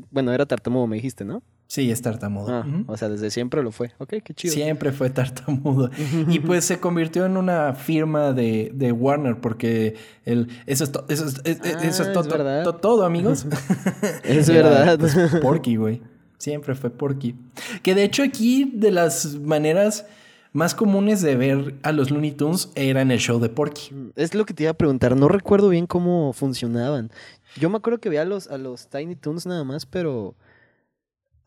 Bueno, 0.10 0.34
era 0.34 0.46
tartamudo, 0.46 0.88
me 0.88 0.96
dijiste, 0.98 1.24
¿no? 1.26 1.44
Sí, 1.68 1.90
es 1.90 2.02
tartamudo. 2.02 2.50
Ah, 2.54 2.66
o 2.88 2.98
sea, 2.98 3.08
desde 3.08 3.30
siempre 3.32 3.64
lo 3.64 3.72
fue. 3.72 3.92
Ok, 4.00 4.16
qué 4.26 4.34
chido. 4.34 4.54
Siempre 4.54 4.92
fue 4.92 5.10
tartamudo. 5.10 5.90
y 6.28 6.40
pues 6.42 6.66
se 6.66 6.80
convirtió 6.82 7.26
en 7.26 7.38
una 7.38 7.74
firma 7.76 8.34
de, 8.34 8.72
de 8.74 8.92
Warner 8.92 9.40
porque 9.40 9.96
el, 10.26 10.50
eso 10.66 10.84
es, 10.84 10.92
to- 10.92 11.06
eso 11.08 11.26
es, 11.28 11.40
es- 11.46 11.60
Ah, 11.64 11.80
eso 11.84 12.04
es 12.04 12.12
to- 12.12 12.24
to- 12.24 12.76
todo, 12.76 13.06
amigos. 13.06 13.46
Es 14.24 14.50
Era, 14.50 14.70
verdad. 14.70 15.00
pues, 15.00 15.16
Porky, 15.42 15.78
güey. 15.78 16.02
Siempre 16.40 16.76
fue 16.76 16.90
Porky. 16.90 17.36
Que 17.84 17.96
de 17.96 18.04
hecho 18.04 18.24
aquí 18.24 18.70
de 18.74 18.92
las 18.92 19.36
maneras 19.36 20.06
más 20.54 20.76
comunes 20.76 21.22
de 21.22 21.38
ver 21.38 21.76
a 21.84 21.94
los 21.94 22.12
Looney 22.12 22.32
Tunes 22.34 22.72
eran 22.76 23.12
el 23.12 23.20
show 23.20 23.40
de 23.40 23.48
Porky. 23.48 23.92
Es 24.18 24.34
lo 24.36 24.46
que 24.46 24.54
te 24.54 24.64
iba 24.64 24.72
a 24.72 24.78
preguntar. 24.78 25.16
No 25.16 25.30
recuerdo 25.30 25.70
bien 25.70 25.88
cómo 25.88 26.34
funcionaban. 26.34 27.12
Yo 27.60 27.70
me 27.70 27.78
acuerdo 27.78 28.00
que 28.00 28.10
veía 28.10 28.22
a 28.22 28.26
los, 28.26 28.48
a 28.48 28.58
los 28.58 28.88
Tiny 28.88 29.16
Toons 29.16 29.46
nada 29.46 29.64
más, 29.64 29.86
pero 29.86 30.36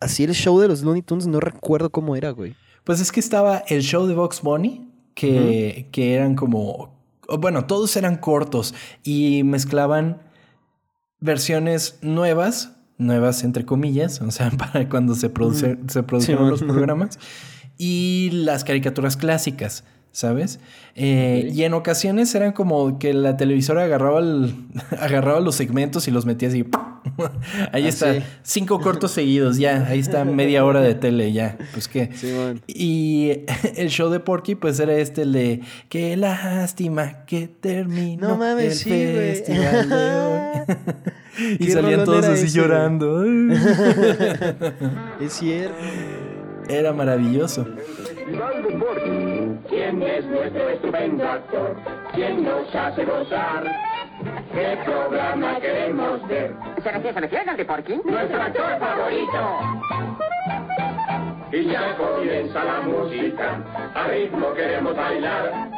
así 0.01 0.25
el 0.25 0.35
show 0.35 0.59
de 0.61 0.69
los 0.69 0.83
Looney 0.83 1.03
Tunes 1.03 1.27
no 1.27 1.41
recuerdo 1.41 1.91
cómo 1.91 2.17
era, 2.17 2.31
güey. 2.31 2.55
Pues 2.85 3.01
es 3.01 3.11
que 3.11 3.21
estaba 3.21 3.59
el 3.69 3.83
show 3.83 4.07
de 4.07 4.15
Box 4.15 4.43
Bunny, 4.43 4.91
que, 5.15 5.89
que 5.93 6.15
eran 6.15 6.37
como. 6.37 6.95
Bueno, 7.39 7.65
todos 7.67 7.97
eran 7.97 8.19
cortos 8.19 8.75
y 9.03 9.43
mezclaban 9.45 10.21
versiones 11.21 11.99
nuevas, 12.03 12.77
nuevas 12.99 13.45
entre 13.45 13.65
comillas, 13.65 14.21
o 14.21 14.31
sea, 14.31 14.51
para 14.59 14.89
cuando 14.91 15.15
se, 15.15 15.31
produce, 15.31 15.79
se 15.89 16.03
produjeron 16.03 16.51
los 16.51 16.63
programas, 16.63 17.19
y 17.79 18.31
las 18.33 18.65
caricaturas 18.65 19.17
clásicas. 19.17 19.85
¿Sabes? 20.15 20.61
Eh, 20.95 21.51
y 21.53 21.65
en 21.65 21.75
ocasiones 21.75 22.33
eran 22.37 22.53
como 22.53 23.01
que 23.01 23.13
la 23.13 23.37
televisora 23.37 23.83
agarraba, 23.83 24.21
agarraba 25.01 25.41
los 25.41 25.57
segmentos 25.57 26.07
y 26.07 26.13
los 26.13 26.25
metía 26.25 26.49
así. 26.49 26.65
ahí 27.73 27.85
ah, 27.85 27.89
está, 27.89 28.15
cinco 28.45 28.81
cortos 28.81 29.11
seguidos, 29.13 29.59
ya, 29.59 29.87
ahí 29.89 29.99
está 29.99 30.25
media 30.25 30.65
hora 30.65 30.81
de 30.81 30.95
tele, 30.95 31.33
ya, 31.33 31.59
pues 31.73 31.89
qué. 31.89 32.11
y 32.69 33.41
el 33.77 33.91
show 33.91 34.09
de 34.09 34.21
Porky, 34.21 34.55
pues 34.55 34.79
era 34.79 34.95
este, 34.95 35.23
el 35.23 35.33
de 35.33 35.61
qué 35.89 36.17
lástima 36.17 37.25
que 37.25 37.49
terminó 37.49 38.29
no 38.29 38.37
mames, 38.37 38.87
el 38.87 39.17
festival 39.17 39.89
de 39.89 40.15
hoy. 40.15 41.57
y 41.59 41.71
salían 41.73 42.05
todos 42.05 42.25
así 42.25 42.47
llorando. 42.49 43.25
es 45.21 45.33
cierto. 45.33 45.75
Era 46.69 46.93
maravilloso. 46.95 47.67
¿Quién 49.75 50.01
es 50.05 50.25
nuestro 50.27 50.69
estupendo 50.69 51.29
actor? 51.29 51.75
¿Quién 52.15 52.45
nos 52.45 52.73
hace 52.73 53.05
gozar? 53.05 53.65
¿Qué 54.53 54.79
programa 54.85 55.59
queremos 55.59 56.29
ver? 56.29 56.55
¿Se 56.81 56.93
refiere, 56.93 57.13
se 57.13 57.21
refiere 57.21 57.51
al 57.51 57.57
de 57.57 57.65
Porky? 57.65 58.01
¡Nuestro 58.05 58.41
actor 58.41 58.79
favorito! 58.79 59.61
Y 61.51 61.65
ya 61.65 61.97
comienza 61.97 62.63
la 62.63 62.81
música, 62.83 63.61
a 63.97 64.07
ritmo 64.07 64.53
queremos 64.55 64.95
bailar. 64.95 65.71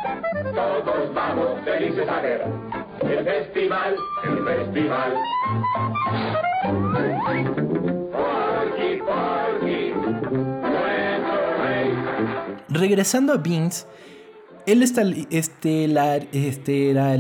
Todos 0.55 1.15
vamos 1.15 1.59
felices 1.65 2.07
a 2.07 2.21
ver 2.21 2.45
el 3.01 3.25
festival, 3.25 3.97
el 4.25 4.45
festival. 4.45 5.15
Regresando 12.77 13.33
a 13.33 13.39
Beans, 13.39 13.87
él 14.67 14.83
está 14.83 15.03
estelar, 15.31 16.27
estelar, 16.33 17.19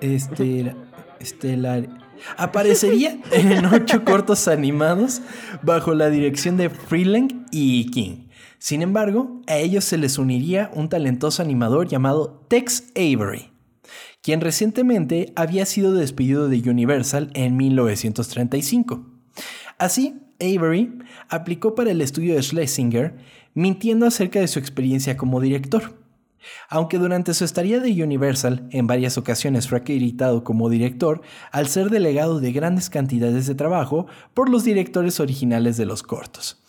estelar, 0.00 0.76
estelar, 1.18 1.88
aparecería 2.36 3.18
en 3.32 3.66
ocho 3.66 4.04
cortos 4.04 4.46
animados 4.46 5.20
bajo 5.62 5.94
la 5.94 6.10
dirección 6.10 6.56
de 6.56 6.70
Freeland 6.70 7.46
y 7.50 7.90
King. 7.90 8.28
Sin 8.58 8.82
embargo, 8.82 9.42
a 9.48 9.56
ellos 9.56 9.84
se 9.84 9.98
les 9.98 10.16
uniría 10.16 10.70
un 10.74 10.88
talentoso 10.88 11.42
animador 11.42 11.88
llamado 11.88 12.46
Tex 12.48 12.84
Avery, 12.94 13.50
quien 14.22 14.40
recientemente 14.40 15.32
había 15.34 15.66
sido 15.66 15.92
despedido 15.92 16.48
de 16.48 16.70
Universal 16.70 17.30
en 17.34 17.56
1935. 17.56 19.04
Así, 19.76 20.20
Avery 20.40 20.98
aplicó 21.28 21.74
para 21.74 21.90
el 21.90 22.00
estudio 22.00 22.34
de 22.34 22.42
Schlesinger 22.42 23.14
mintiendo 23.54 24.06
acerca 24.06 24.40
de 24.40 24.48
su 24.48 24.58
experiencia 24.58 25.16
como 25.16 25.40
director. 25.40 26.04
Aunque 26.68 26.98
durante 26.98 27.32
su 27.32 27.44
estadía 27.44 27.80
de 27.80 28.02
Universal 28.02 28.68
en 28.70 28.86
varias 28.86 29.16
ocasiones 29.16 29.68
fue 29.68 29.78
acreditado 29.78 30.44
como 30.44 30.68
director 30.68 31.22
al 31.52 31.68
ser 31.68 31.88
delegado 31.88 32.40
de 32.40 32.52
grandes 32.52 32.90
cantidades 32.90 33.46
de 33.46 33.54
trabajo 33.54 34.06
por 34.34 34.50
los 34.50 34.64
directores 34.64 35.20
originales 35.20 35.76
de 35.76 35.86
los 35.86 36.02
cortos. 36.02 36.62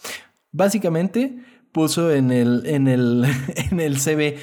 Básicamente 0.52 1.40
puso 1.72 2.14
en 2.14 2.32
el, 2.32 2.66
en 2.66 2.88
el, 2.88 3.26
en 3.56 3.80
el 3.82 4.00
CV 4.00 4.38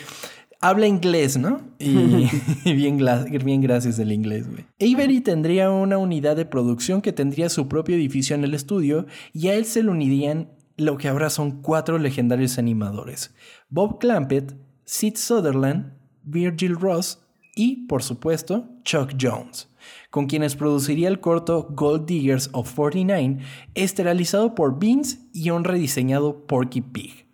habla 0.63 0.87
inglés, 0.87 1.37
¿no? 1.37 1.61
Y, 1.79 2.29
bien, 2.65 2.99
bien, 3.45 3.61
gracias 3.61 3.97
del 3.99 4.13
inglés, 4.13 4.47
güey. 4.49 4.65
Avery 4.81 5.21
tendría 5.21 5.71
una 5.71 5.99
unidad 5.99 6.37
de 6.37 6.47
producción 6.47 7.03
que 7.03 7.13
tendría 7.13 7.51
su 7.51 7.69
propio 7.69 7.97
edificio 7.97 8.35
en 8.37 8.45
el 8.45 8.55
estudio 8.55 9.07
y 9.35 9.49
a 9.49 9.55
él 9.55 9.67
se 9.67 9.83
le 9.83 9.91
unirían 9.91 10.49
lo 10.83 10.99
que 10.99 11.09
ahora 11.09 11.31
son 11.31 11.63
cuatro 11.63 11.99
legendarios 11.99 12.59
animadores: 12.59 13.35
Bob 13.69 13.99
Clampett, 13.99 14.55
Sid 14.85 15.17
Sutherland, 15.17 15.95
Virgil 16.23 16.77
Ross 16.77 17.23
y, 17.55 17.87
por 17.87 18.03
supuesto, 18.03 18.69
Chuck 18.85 19.15
Jones, 19.21 19.69
con 20.11 20.27
quienes 20.27 20.57
produciría 20.57 21.09
el 21.09 21.21
corto 21.21 21.69
Gold 21.71 22.07
Diggers 22.07 22.51
of 22.53 22.73
49, 22.75 23.39
esterilizado 23.75 24.55
por 24.55 24.79
Beans 24.79 25.19
y 25.33 25.51
un 25.51 25.65
rediseñado 25.65 26.47
Porky 26.47 26.81
Pig. 26.81 27.27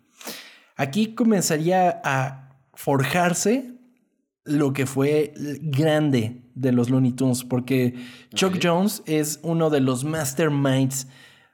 Aquí 0.77 1.15
comenzaría 1.15 2.01
a 2.05 2.57
forjarse 2.75 3.75
lo 4.45 4.73
que 4.73 4.87
fue 4.87 5.35
grande 5.61 6.43
de 6.55 6.73
los 6.73 6.89
Looney 6.91 7.13
Tunes, 7.13 7.45
porque 7.45 7.95
Chuck 8.35 8.59
Jones 8.63 9.03
es 9.07 9.41
uno 9.43 9.71
de 9.71 9.81
los 9.81 10.05
masterminds 10.05 11.07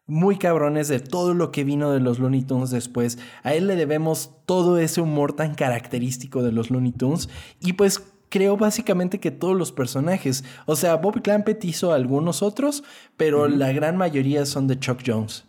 muy 0.07 0.37
cabrones 0.37 0.88
de 0.88 1.01
todo 1.01 1.35
lo 1.35 1.51
que 1.51 1.64
vino 1.64 1.90
de 1.90 2.01
los 2.01 2.19
Looney 2.19 2.43
Tunes 2.43 2.71
después. 2.71 3.19
A 3.43 3.55
él 3.55 3.67
le 3.67 3.77
debemos 3.77 4.33
todo 4.47 4.79
ese 4.79 5.01
humor 5.01 5.35
tan 5.35 5.55
característico 5.55 6.43
de 6.43 6.53
los 6.53 6.71
Looney 6.71 6.93
Tunes 6.93 7.29
y 7.61 7.75
pues 7.75 8.03
creo 8.29 8.57
básicamente 8.57 9.21
que 9.21 9.31
todos 9.31 9.57
los 9.57 9.73
personajes, 9.73 10.45
o 10.67 10.77
sea, 10.77 10.97
Bob 10.97 11.23
Clampett 11.23 11.64
hizo 11.64 11.93
algunos 11.93 12.43
otros, 12.43 12.83
pero 13.17 13.49
la 13.49 13.73
gran 13.73 13.97
mayoría 13.97 14.45
son 14.45 14.67
de 14.67 14.79
Chuck 14.79 15.03
Jones. 15.07 15.45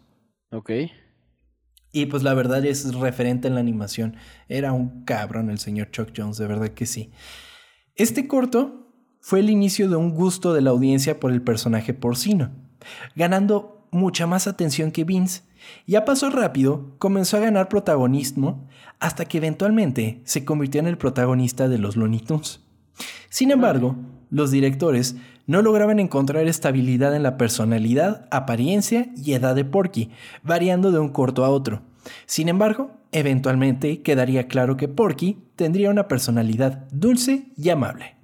Ok. 0.51 0.71
Y 1.91 2.05
pues 2.07 2.23
la 2.23 2.33
verdad 2.33 2.63
es 2.65 2.93
referente 2.93 3.47
en 3.47 3.55
la 3.55 3.61
animación. 3.61 4.17
Era 4.49 4.73
un 4.73 5.03
cabrón 5.03 5.49
el 5.49 5.59
señor 5.59 5.91
Chuck 5.91 6.09
Jones, 6.15 6.37
de 6.37 6.45
verdad 6.45 6.69
que 6.69 6.85
sí. 6.85 7.11
Este 7.95 8.27
corto 8.27 8.93
fue 9.19 9.39
el 9.39 9.49
inicio 9.49 9.89
de 9.89 9.95
un 9.95 10.11
gusto 10.11 10.53
de 10.53 10.61
la 10.61 10.69
audiencia 10.69 11.19
por 11.19 11.31
el 11.31 11.41
personaje 11.41 11.93
porcino, 11.93 12.51
ganando 13.15 13.74
mucha 13.95 14.27
más 14.27 14.47
atención 14.47 14.91
que 14.91 15.03
Vince, 15.03 15.41
y 15.87 15.95
a 15.95 16.05
paso 16.05 16.29
rápido 16.29 16.95
comenzó 16.99 17.37
a 17.37 17.39
ganar 17.41 17.69
protagonismo 17.69 18.67
hasta 18.99 19.25
que 19.25 19.37
eventualmente 19.37 20.21
se 20.25 20.45
convirtió 20.45 20.79
en 20.79 20.87
el 20.87 20.97
protagonista 20.97 21.67
de 21.67 21.79
los 21.79 21.95
Looney 21.95 22.19
Tunes. 22.19 22.61
Sin 23.29 23.51
embargo, 23.51 23.95
los 24.29 24.51
directores 24.51 25.15
no 25.47 25.61
lograban 25.61 25.99
encontrar 25.99 26.47
estabilidad 26.47 27.15
en 27.15 27.23
la 27.23 27.37
personalidad, 27.37 28.27
apariencia 28.31 29.09
y 29.15 29.33
edad 29.33 29.55
de 29.55 29.65
Porky, 29.65 30.11
variando 30.43 30.91
de 30.91 30.99
un 30.99 31.09
corto 31.09 31.45
a 31.45 31.49
otro. 31.49 31.81
Sin 32.25 32.49
embargo, 32.49 32.91
eventualmente 33.11 34.01
quedaría 34.01 34.47
claro 34.47 34.77
que 34.77 34.87
Porky 34.87 35.37
tendría 35.55 35.89
una 35.89 36.07
personalidad 36.07 36.87
dulce 36.91 37.47
y 37.57 37.69
amable. 37.69 38.14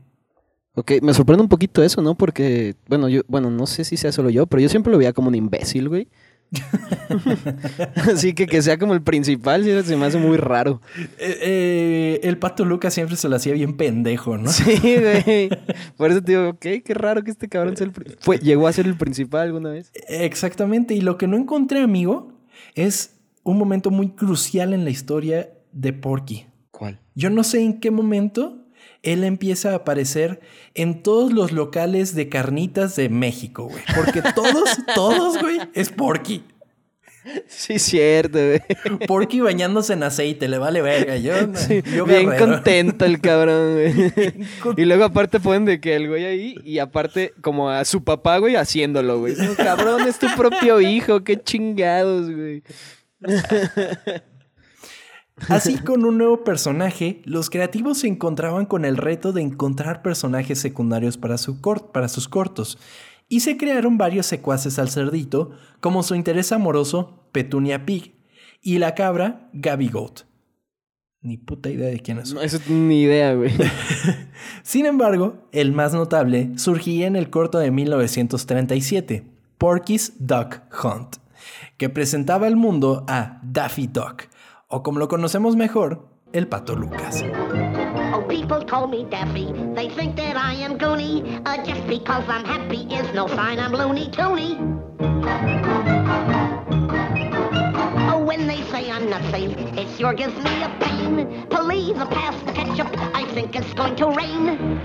Ok, 0.81 0.93
me 1.03 1.13
sorprende 1.13 1.43
un 1.43 1.47
poquito 1.47 1.83
eso, 1.83 2.01
¿no? 2.01 2.15
Porque, 2.15 2.73
bueno, 2.87 3.07
yo, 3.07 3.21
bueno, 3.27 3.51
no 3.51 3.67
sé 3.67 3.83
si 3.83 3.97
sea 3.97 4.11
solo 4.11 4.31
yo, 4.31 4.47
pero 4.47 4.61
yo 4.61 4.67
siempre 4.67 4.91
lo 4.91 4.97
veía 4.97 5.13
como 5.13 5.27
un 5.27 5.35
imbécil, 5.35 5.89
güey. 5.89 6.07
Así 8.11 8.33
que 8.33 8.47
que 8.47 8.63
sea 8.63 8.79
como 8.79 8.95
el 8.95 9.03
principal, 9.03 9.63
se 9.85 9.95
me 9.95 10.05
hace 10.07 10.17
muy 10.17 10.37
raro. 10.37 10.81
Eh, 11.19 11.37
eh, 11.39 12.19
el 12.23 12.39
pato 12.39 12.65
Lucas 12.65 12.95
siempre 12.95 13.15
se 13.15 13.29
lo 13.29 13.35
hacía 13.35 13.53
bien 13.53 13.77
pendejo, 13.77 14.39
¿no? 14.39 14.49
Sí, 14.49 14.73
güey. 14.81 15.49
Por 15.97 16.09
eso 16.09 16.23
te 16.23 16.31
digo, 16.31 16.49
ok, 16.49 16.65
qué 16.83 16.93
raro 16.95 17.23
que 17.23 17.29
este 17.29 17.47
cabrón 17.47 17.77
sea 17.77 17.85
el 17.85 17.93
Fue, 18.19 18.39
llegó 18.39 18.65
a 18.65 18.73
ser 18.73 18.87
el 18.87 18.97
principal 18.97 19.41
alguna 19.41 19.69
vez. 19.69 19.91
Exactamente. 20.07 20.95
Y 20.95 21.01
lo 21.01 21.19
que 21.19 21.27
no 21.27 21.37
encontré, 21.37 21.81
amigo, 21.81 22.33
es 22.73 23.19
un 23.43 23.59
momento 23.59 23.91
muy 23.91 24.09
crucial 24.09 24.73
en 24.73 24.83
la 24.83 24.89
historia 24.89 25.47
de 25.73 25.93
Porky. 25.93 26.47
¿Cuál? 26.71 26.99
Yo 27.13 27.29
no 27.29 27.43
sé 27.43 27.61
en 27.61 27.79
qué 27.79 27.91
momento 27.91 28.60
él 29.03 29.23
empieza 29.23 29.71
a 29.71 29.75
aparecer 29.75 30.39
en 30.73 31.01
todos 31.01 31.33
los 31.33 31.51
locales 31.51 32.15
de 32.15 32.29
carnitas 32.29 32.95
de 32.95 33.09
México, 33.09 33.63
güey. 33.63 33.83
Porque 33.95 34.21
todos, 34.35 34.69
todos, 34.95 35.39
güey, 35.39 35.59
es 35.73 35.89
Porky. 35.89 36.43
Sí, 37.47 37.77
cierto, 37.77 38.39
güey. 38.39 38.61
Porky 39.07 39.41
bañándose 39.41 39.93
en 39.93 40.01
aceite, 40.03 40.47
le 40.47 40.57
vale 40.57 40.81
verga. 40.81 41.17
Yo, 41.17 41.33
bien 42.05 42.31
contento 42.37 43.05
el 43.05 43.21
cabrón, 43.21 43.73
güey. 43.73 44.11
y 44.77 44.85
luego 44.85 45.03
aparte 45.03 45.39
ponen 45.39 45.65
de 45.65 45.79
que 45.79 45.95
el 45.95 46.07
güey 46.07 46.25
ahí 46.25 46.55
y 46.63 46.79
aparte 46.79 47.33
como 47.41 47.69
a 47.69 47.85
su 47.85 48.03
papá, 48.03 48.39
güey, 48.39 48.55
haciéndolo, 48.55 49.19
güey. 49.19 49.35
cabrón, 49.55 50.07
es 50.07 50.17
tu 50.17 50.27
propio 50.35 50.81
hijo, 50.81 51.23
qué 51.23 51.39
chingados, 51.39 52.31
güey. 52.31 52.63
Así 55.47 55.79
con 55.79 56.05
un 56.05 56.17
nuevo 56.17 56.43
personaje, 56.43 57.21
los 57.25 57.49
creativos 57.49 57.99
se 57.99 58.07
encontraban 58.07 58.65
con 58.65 58.85
el 58.85 58.97
reto 58.97 59.33
de 59.33 59.41
encontrar 59.41 60.01
personajes 60.01 60.59
secundarios 60.59 61.17
para, 61.17 61.35
para 61.91 62.07
sus 62.07 62.27
cortos, 62.27 62.77
y 63.27 63.39
se 63.39 63.57
crearon 63.57 63.97
varios 63.97 64.25
secuaces 64.25 64.77
al 64.77 64.89
cerdito, 64.89 65.51
como 65.79 66.03
su 66.03 66.15
interés 66.15 66.51
amoroso 66.51 67.27
Petunia 67.31 67.85
Pig 67.85 68.13
y 68.61 68.77
la 68.77 68.93
cabra 68.93 69.49
Gabby 69.53 69.87
Goat. 69.87 70.21
Ni 71.21 71.37
puta 71.37 71.69
idea 71.69 71.87
de 71.87 71.99
quiénes 71.99 72.29
son. 72.29 72.37
No, 72.37 72.41
eso 72.41 72.59
ni 72.67 73.03
idea, 73.03 73.33
güey. 73.35 73.51
Sin 74.63 74.85
embargo, 74.85 75.47
el 75.51 75.71
más 75.71 75.93
notable 75.93 76.51
surgiría 76.57 77.07
en 77.07 77.15
el 77.15 77.29
corto 77.29 77.59
de 77.59 77.69
1937, 77.69 79.23
Porky's 79.57 80.13
Duck 80.17 80.61
Hunt, 80.83 81.17
que 81.77 81.89
presentaba 81.89 82.47
al 82.47 82.55
mundo 82.55 83.05
a 83.07 83.39
Daffy 83.43 83.85
Duck, 83.85 84.23
o 84.71 84.81
como 84.83 84.99
lo 84.99 85.07
conocemos 85.07 85.55
mejor, 85.55 86.01
el 86.33 86.47
Pato 86.47 86.75
Lucas. 86.75 87.23
Oh, 88.13 88.25
people 88.27 88.65
call 88.65 88.87
me 88.87 89.05
Daffy. 89.09 89.51
They 89.75 89.89
think 89.89 90.15
that 90.15 90.37
I 90.37 90.53
am 90.53 90.77
goony. 90.77 91.41
Uh, 91.45 91.63
just 91.63 91.85
because 91.87 92.23
I'm 92.27 92.45
happy 92.45 92.87
is 92.93 93.13
no 93.13 93.27
sign 93.27 93.59
I'm 93.59 93.73
loony 93.73 94.09
toony. 94.11 94.57
Oh, 98.11 98.23
when 98.23 98.47
they 98.47 98.63
say 98.71 98.89
I'm 98.89 99.07
nutsy, 99.07 99.77
it 99.77 99.87
sure 99.97 100.13
gives 100.13 100.35
me 100.37 100.63
a 100.63 100.69
pain. 100.79 101.45
Please 101.49 101.97
pass 102.09 102.41
the 102.43 102.53
ketchup. 102.53 102.87
I 103.13 103.25
think 103.33 103.55
it's 103.55 103.73
going 103.73 103.97
to 103.97 104.07
rain. 104.07 104.79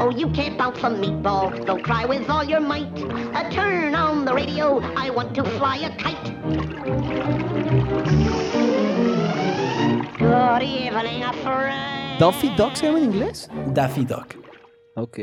Oh, 0.00 0.10
you 0.10 0.30
can't 0.30 0.56
bounce 0.56 0.78
a 0.78 0.88
meatball. 0.88 1.66
Don't 1.66 1.82
cry 1.82 2.06
with 2.06 2.30
all 2.30 2.44
your 2.44 2.60
might. 2.60 2.96
Uh, 3.34 3.50
turn 3.50 3.94
on 3.94 4.24
the 4.24 4.32
radio. 4.32 4.80
I 4.96 5.10
want 5.10 5.34
to 5.34 5.44
fly 5.58 5.76
a 5.78 5.94
kite. 5.96 6.35
¿Duffy 12.18 12.48
Duck 12.56 12.74
se 12.74 12.86
llama 12.86 12.98
en 12.98 13.04
inglés? 13.04 13.50
Daffy 13.74 14.04
Duck. 14.06 14.34
Ok. 14.94 15.18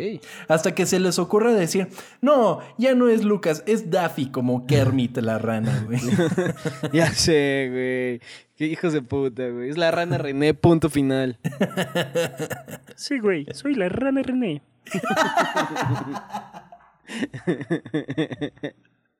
Hasta 0.47 0.75
que 0.75 0.85
se 0.85 0.99
les 0.99 1.17
ocurra 1.17 1.51
decir, 1.51 1.87
no, 2.21 2.59
ya 2.77 2.93
no 2.93 3.09
es 3.09 3.23
Lucas, 3.23 3.63
es 3.65 3.89
Daffy 3.89 4.29
como 4.29 4.67
Kermit 4.67 5.17
la 5.21 5.39
rana, 5.39 5.83
güey. 5.87 5.99
Ya 6.93 7.07
sé, 7.07 7.69
güey. 7.71 8.21
Qué 8.55 8.67
hijos 8.67 8.93
de 8.93 9.01
puta, 9.01 9.47
güey. 9.49 9.69
Es 9.69 9.77
la 9.77 9.89
rana 9.89 10.19
René, 10.19 10.53
punto 10.53 10.89
final. 10.89 11.39
Sí, 12.95 13.17
güey, 13.17 13.47
soy 13.53 13.73
la 13.73 13.89
rana 13.89 14.21
René. 14.21 14.61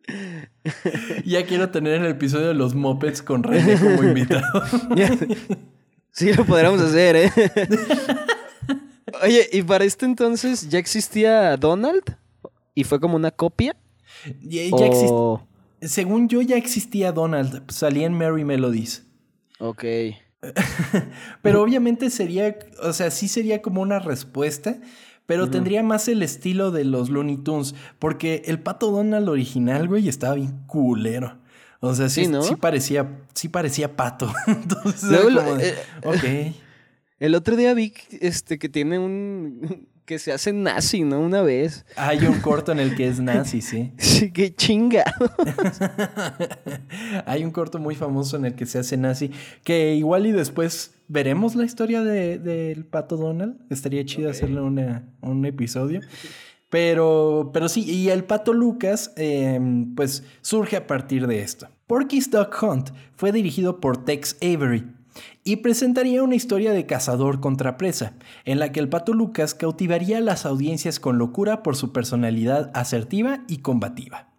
ya 1.25 1.45
quiero 1.45 1.69
tener 1.69 2.01
el 2.01 2.11
episodio 2.11 2.47
de 2.49 2.53
los 2.53 2.75
Mopeds 2.75 3.21
con 3.21 3.43
René 3.43 3.77
como 3.79 4.03
invitado. 4.07 4.63
Sí, 6.11 6.31
lo 6.33 6.45
podríamos 6.45 6.81
hacer, 6.81 7.15
¿eh? 7.15 7.31
Oye, 9.23 9.47
¿y 9.51 9.61
para 9.61 9.85
este 9.85 10.05
entonces 10.05 10.69
ya 10.69 10.79
existía 10.79 11.55
Donald? 11.57 12.03
¿Y 12.75 12.83
fue 12.83 12.99
como 12.99 13.15
una 13.15 13.31
copia? 13.31 13.75
Ya, 14.41 14.61
O- 14.71 15.47
Según 15.81 16.27
yo 16.29 16.41
ya 16.41 16.55
existía 16.57 17.11
Donald, 17.11 17.63
salía 17.71 18.05
en 18.05 18.13
Merry 18.17 18.43
Melodies. 18.43 19.05
Ok. 19.59 19.83
Pero 21.41 21.61
obviamente 21.61 22.09
sería, 22.09 22.57
o 22.81 22.91
sea, 22.93 23.11
sí 23.11 23.27
sería 23.27 23.61
como 23.61 23.81
una 23.81 23.99
respuesta, 23.99 24.77
pero 25.25 25.49
tendría 25.49 25.83
más 25.83 26.07
el 26.07 26.21
estilo 26.21 26.71
de 26.71 26.83
los 26.83 27.09
Looney 27.09 27.38
Tunes, 27.38 27.75
porque 27.99 28.43
el 28.45 28.59
pato 28.59 28.91
Donald 28.91 29.29
original, 29.29 29.88
güey, 29.88 30.09
estaba 30.09 30.36
bien 30.36 30.63
culero. 30.67 31.38
O 31.79 31.93
sea, 31.95 32.09
sí, 32.09 32.25
Sí, 32.25 32.31
¿no? 32.31 32.41
sí 32.41 32.55
parecía, 32.55 33.19
sí 33.33 33.49
parecía 33.49 33.95
pato. 33.95 34.31
Entonces, 34.47 35.03
Luego 35.09 35.29
como 35.39 35.55
de, 35.55 35.69
eh, 35.69 35.75
ok. 36.05 36.55
El 37.19 37.36
otro 37.36 37.55
día 37.55 37.73
vi 37.73 37.93
este, 38.19 38.59
que 38.59 38.67
tiene 38.69 38.99
un... 38.99 39.88
que 40.05 40.19
se 40.19 40.31
hace 40.33 40.51
nazi, 40.53 41.03
¿no? 41.03 41.19
Una 41.21 41.41
vez. 41.41 41.85
Hay 41.95 42.19
un 42.25 42.39
corto 42.41 42.71
en 42.71 42.79
el 42.79 42.95
que 42.95 43.07
es 43.07 43.19
nazi, 43.19 43.61
sí. 43.61 43.91
Sí, 43.97 44.31
qué 44.31 44.53
chinga. 44.53 45.03
Hay 47.25 47.43
un 47.43 47.51
corto 47.51 47.79
muy 47.79 47.95
famoso 47.95 48.37
en 48.37 48.45
el 48.45 48.55
que 48.55 48.65
se 48.65 48.79
hace 48.79 48.97
nazi, 48.97 49.31
que 49.63 49.95
igual 49.95 50.25
y 50.25 50.31
después 50.31 50.95
veremos 51.07 51.55
la 51.55 51.65
historia 51.65 52.03
de- 52.03 52.39
del 52.39 52.85
pato 52.85 53.17
Donald. 53.17 53.57
Estaría 53.69 54.03
chido 54.05 54.29
hacerle 54.29 54.61
una- 54.61 55.03
un 55.21 55.45
episodio. 55.45 56.01
Pero, 56.69 57.51
pero 57.53 57.69
sí, 57.69 57.83
y 57.89 58.09
el 58.09 58.23
pato 58.23 58.51
Lucas, 58.51 59.13
eh, 59.15 59.59
pues 59.95 60.23
surge 60.41 60.75
a 60.75 60.87
partir 60.87 61.27
de 61.27 61.41
esto. 61.41 61.67
Porky's 61.85 62.31
Duck 62.31 62.55
Hunt 62.63 62.89
fue 63.15 63.31
dirigido 63.31 63.79
por 63.79 64.03
Tex 64.05 64.37
Avery 64.41 64.83
y 65.43 65.58
presentaría 65.58 66.23
una 66.23 66.36
historia 66.36 66.71
de 66.71 66.86
cazador 66.86 67.39
contra 67.39 67.77
presa, 67.77 68.13
en 68.45 68.60
la 68.60 68.71
que 68.71 68.79
el 68.79 68.89
pato 68.89 69.13
Lucas 69.13 69.53
cautivaría 69.53 70.17
a 70.17 70.21
las 70.21 70.45
audiencias 70.45 70.99
con 70.99 71.17
locura 71.17 71.63
por 71.63 71.75
su 71.75 71.91
personalidad 71.91 72.71
asertiva 72.73 73.43
y 73.47 73.58
combativa. 73.58 74.32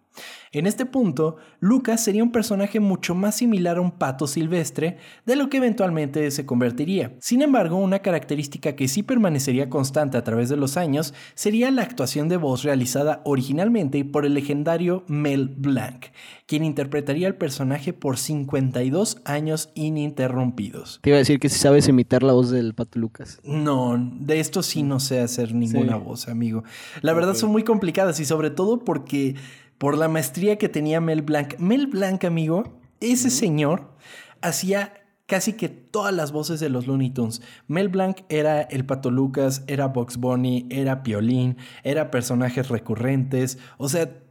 En 0.57 0.67
este 0.67 0.85
punto, 0.85 1.35
Lucas 1.59 2.01
sería 2.01 2.23
un 2.23 2.31
personaje 2.31 2.79
mucho 2.79 3.13
más 3.13 3.35
similar 3.35 3.75
a 3.75 3.81
un 3.81 3.91
pato 3.91 4.25
silvestre 4.25 4.95
de 5.25 5.35
lo 5.35 5.49
que 5.49 5.57
eventualmente 5.57 6.31
se 6.31 6.45
convertiría. 6.45 7.13
Sin 7.19 7.41
embargo, 7.41 7.75
una 7.75 7.99
característica 7.99 8.73
que 8.77 8.87
sí 8.87 9.03
permanecería 9.03 9.69
constante 9.69 10.17
a 10.17 10.23
través 10.23 10.47
de 10.47 10.55
los 10.55 10.77
años 10.77 11.13
sería 11.33 11.69
la 11.71 11.81
actuación 11.81 12.29
de 12.29 12.37
voz 12.37 12.63
realizada 12.63 13.21
originalmente 13.25 14.05
por 14.05 14.25
el 14.25 14.33
legendario 14.33 15.03
Mel 15.09 15.49
Blanc, 15.49 16.05
quien 16.47 16.63
interpretaría 16.63 17.27
al 17.27 17.35
personaje 17.35 17.91
por 17.91 18.17
52 18.17 19.17
años 19.25 19.71
ininterrumpidos. 19.73 20.99
Te 21.01 21.09
iba 21.09 21.17
a 21.17 21.19
decir 21.19 21.37
que 21.41 21.49
si 21.49 21.59
sabes 21.59 21.89
imitar 21.89 22.23
la 22.23 22.31
voz 22.31 22.49
del 22.49 22.73
Pato 22.73 22.97
Lucas. 22.99 23.41
No, 23.43 23.97
de 24.21 24.39
esto 24.39 24.63
sí 24.63 24.83
no 24.83 25.01
sé 25.01 25.19
hacer 25.19 25.53
ninguna 25.53 25.97
Sí. 25.97 26.03
voz, 26.05 26.27
amigo. 26.29 26.63
La 27.01 27.11
verdad 27.11 27.33
son 27.33 27.51
muy 27.51 27.63
complicadas 27.63 28.21
y 28.21 28.25
sobre 28.25 28.51
todo 28.51 28.85
porque 28.85 29.35
por 29.77 29.97
la 29.97 30.07
maestría 30.07 30.57
que 30.57 30.69
tenía 30.69 31.01
Mel 31.01 31.21
Blanc. 31.21 31.57
Mel 31.59 31.87
Blanc, 31.87 32.23
amigo, 32.23 32.79
ese 32.99 33.29
señor 33.29 33.95
hacía 34.41 34.93
casi 35.25 35.53
que 35.53 35.69
todas 35.69 36.13
las 36.13 36.31
voces 36.31 36.59
de 36.59 36.69
los 36.69 36.87
Looney 36.87 37.09
Tunes. 37.09 37.41
Mel 37.67 37.89
Blanc 37.89 38.19
era 38.29 38.61
el 38.61 38.85
Pato 38.85 39.11
Lucas, 39.11 39.63
era 39.67 39.87
Box 39.87 40.17
Bunny, 40.17 40.67
era 40.69 41.03
Piolín, 41.03 41.57
era 41.83 42.11
personajes 42.11 42.69
recurrentes, 42.69 43.57
o 43.77 43.89
sea, 43.89 44.21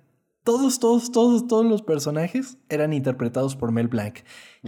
todos, 0.45 0.79
todos, 0.79 1.11
todos, 1.11 1.49
todos 1.49 1.65
los 1.65 1.81
personajes 1.81 2.59
eran 2.69 2.93
interpretados 2.93 3.57
por 3.57 3.73
Mel 3.73 3.89
Blanc. 3.89 4.19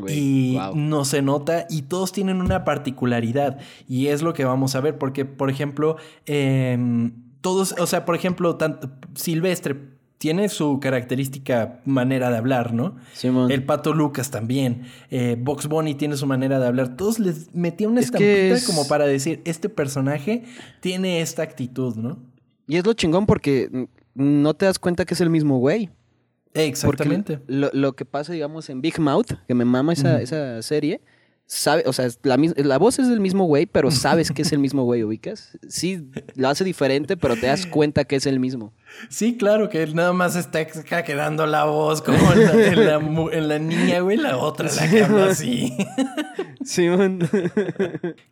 Y 0.09 0.59
no 0.75 1.05
se 1.05 1.21
nota 1.21 1.67
y 1.69 1.83
todos 1.83 2.13
tienen 2.13 2.41
una 2.41 2.65
particularidad 2.65 3.59
y 3.87 4.07
es 4.07 4.23
lo 4.23 4.33
que 4.33 4.47
vamos 4.47 4.75
a 4.75 4.81
ver 4.81 4.99
porque, 4.99 5.27
por 5.27 5.51
ejemplo, 5.51 5.97
em, 6.25 7.13
todos, 7.43 7.75
o 7.79 7.87
sea, 7.87 8.07
por 8.07 8.15
ejemplo, 8.15 8.57
tanto, 8.57 8.91
Silvestre 9.15 9.96
tiene 10.19 10.49
su 10.49 10.81
característica 10.81 11.81
manera 11.85 12.31
de 12.31 12.39
hablar, 12.39 12.73
¿no? 12.73 12.97
Simón. 13.13 13.51
El 13.51 13.65
Pato 13.65 13.93
Lucas 13.93 14.31
también. 14.31 14.83
Eh, 15.11 15.37
Box 15.39 15.67
Bunny 15.67 15.95
tiene 15.95 16.17
su 16.17 16.27
manera 16.27 16.59
de 16.59 16.67
hablar. 16.67 16.97
Todos 16.97 17.19
les 17.19 17.55
metía 17.55 17.89
una 17.89 18.01
estampita 18.01 18.31
es- 18.55 18.67
como 18.67 18.89
para 18.89 19.07
decir, 19.07 19.43
este 19.45 19.69
personaje 19.69 20.45
tiene 20.81 21.21
esta 21.21 21.43
actitud, 21.43 21.97
¿no? 21.97 22.19
Y 22.67 22.77
es 22.77 22.87
lo 22.87 22.95
chingón 22.95 23.27
porque 23.27 23.89
no 24.15 24.55
te 24.55 24.65
das 24.67 24.79
cuenta 24.79 25.05
que 25.05 25.15
es 25.15 25.21
el 25.21 25.31
mismo 25.31 25.59
güey. 25.59 25.91
Porque 26.53 26.69
Exactamente. 26.69 27.41
Lo, 27.47 27.69
lo 27.75 27.93
que 27.93 28.07
pasa, 28.07 28.33
digamos, 28.33 28.71
en 28.71 28.81
Big 28.81 28.99
Mouth, 28.99 29.33
que 29.47 29.55
me 29.55 29.67
mama 29.67 29.93
esa, 29.93 30.23
esa 30.23 30.63
serie, 30.63 31.03
sabe, 31.47 31.85
o 31.87 31.93
sea, 31.93 32.09
la, 32.23 32.37
la 32.57 32.79
voz 32.79 32.99
es 32.99 33.09
del 33.09 33.21
mismo 33.21 33.45
güey, 33.45 33.67
pero 33.67 33.91
sabes 33.91 34.33
que 34.33 34.43
es 34.43 34.53
el 34.53 34.59
mismo 34.59 34.85
güey, 34.85 35.05
¿ubicas? 35.05 35.57
Sí, 35.69 36.09
lo 36.35 36.49
hace 36.49 36.65
diferente, 36.65 37.17
pero 37.17 37.37
te 37.37 37.47
das 37.47 37.67
cuenta 37.67 38.05
que 38.05 38.17
es 38.17 38.27
el 38.27 38.41
mismo. 38.41 38.73
Sí, 39.09 39.37
claro, 39.37 39.69
que 39.69 39.83
él 39.83 39.95
nada 39.95 40.13
más 40.13 40.37
está 40.37 40.67
quedando 41.05 41.47
la 41.47 41.65
voz 41.65 42.03
como 42.03 42.33
en 42.33 42.45
la, 42.45 42.53
en 42.53 42.87
la 42.87 42.97
en 43.33 43.49
la 43.49 43.59
niña, 43.59 44.01
güey, 44.01 44.17
la 44.17 44.37
otra 44.39 44.69
la 44.73 44.91
que 44.91 45.05
habla 45.05 45.27
así. 45.27 45.77
Simón. 46.65 47.29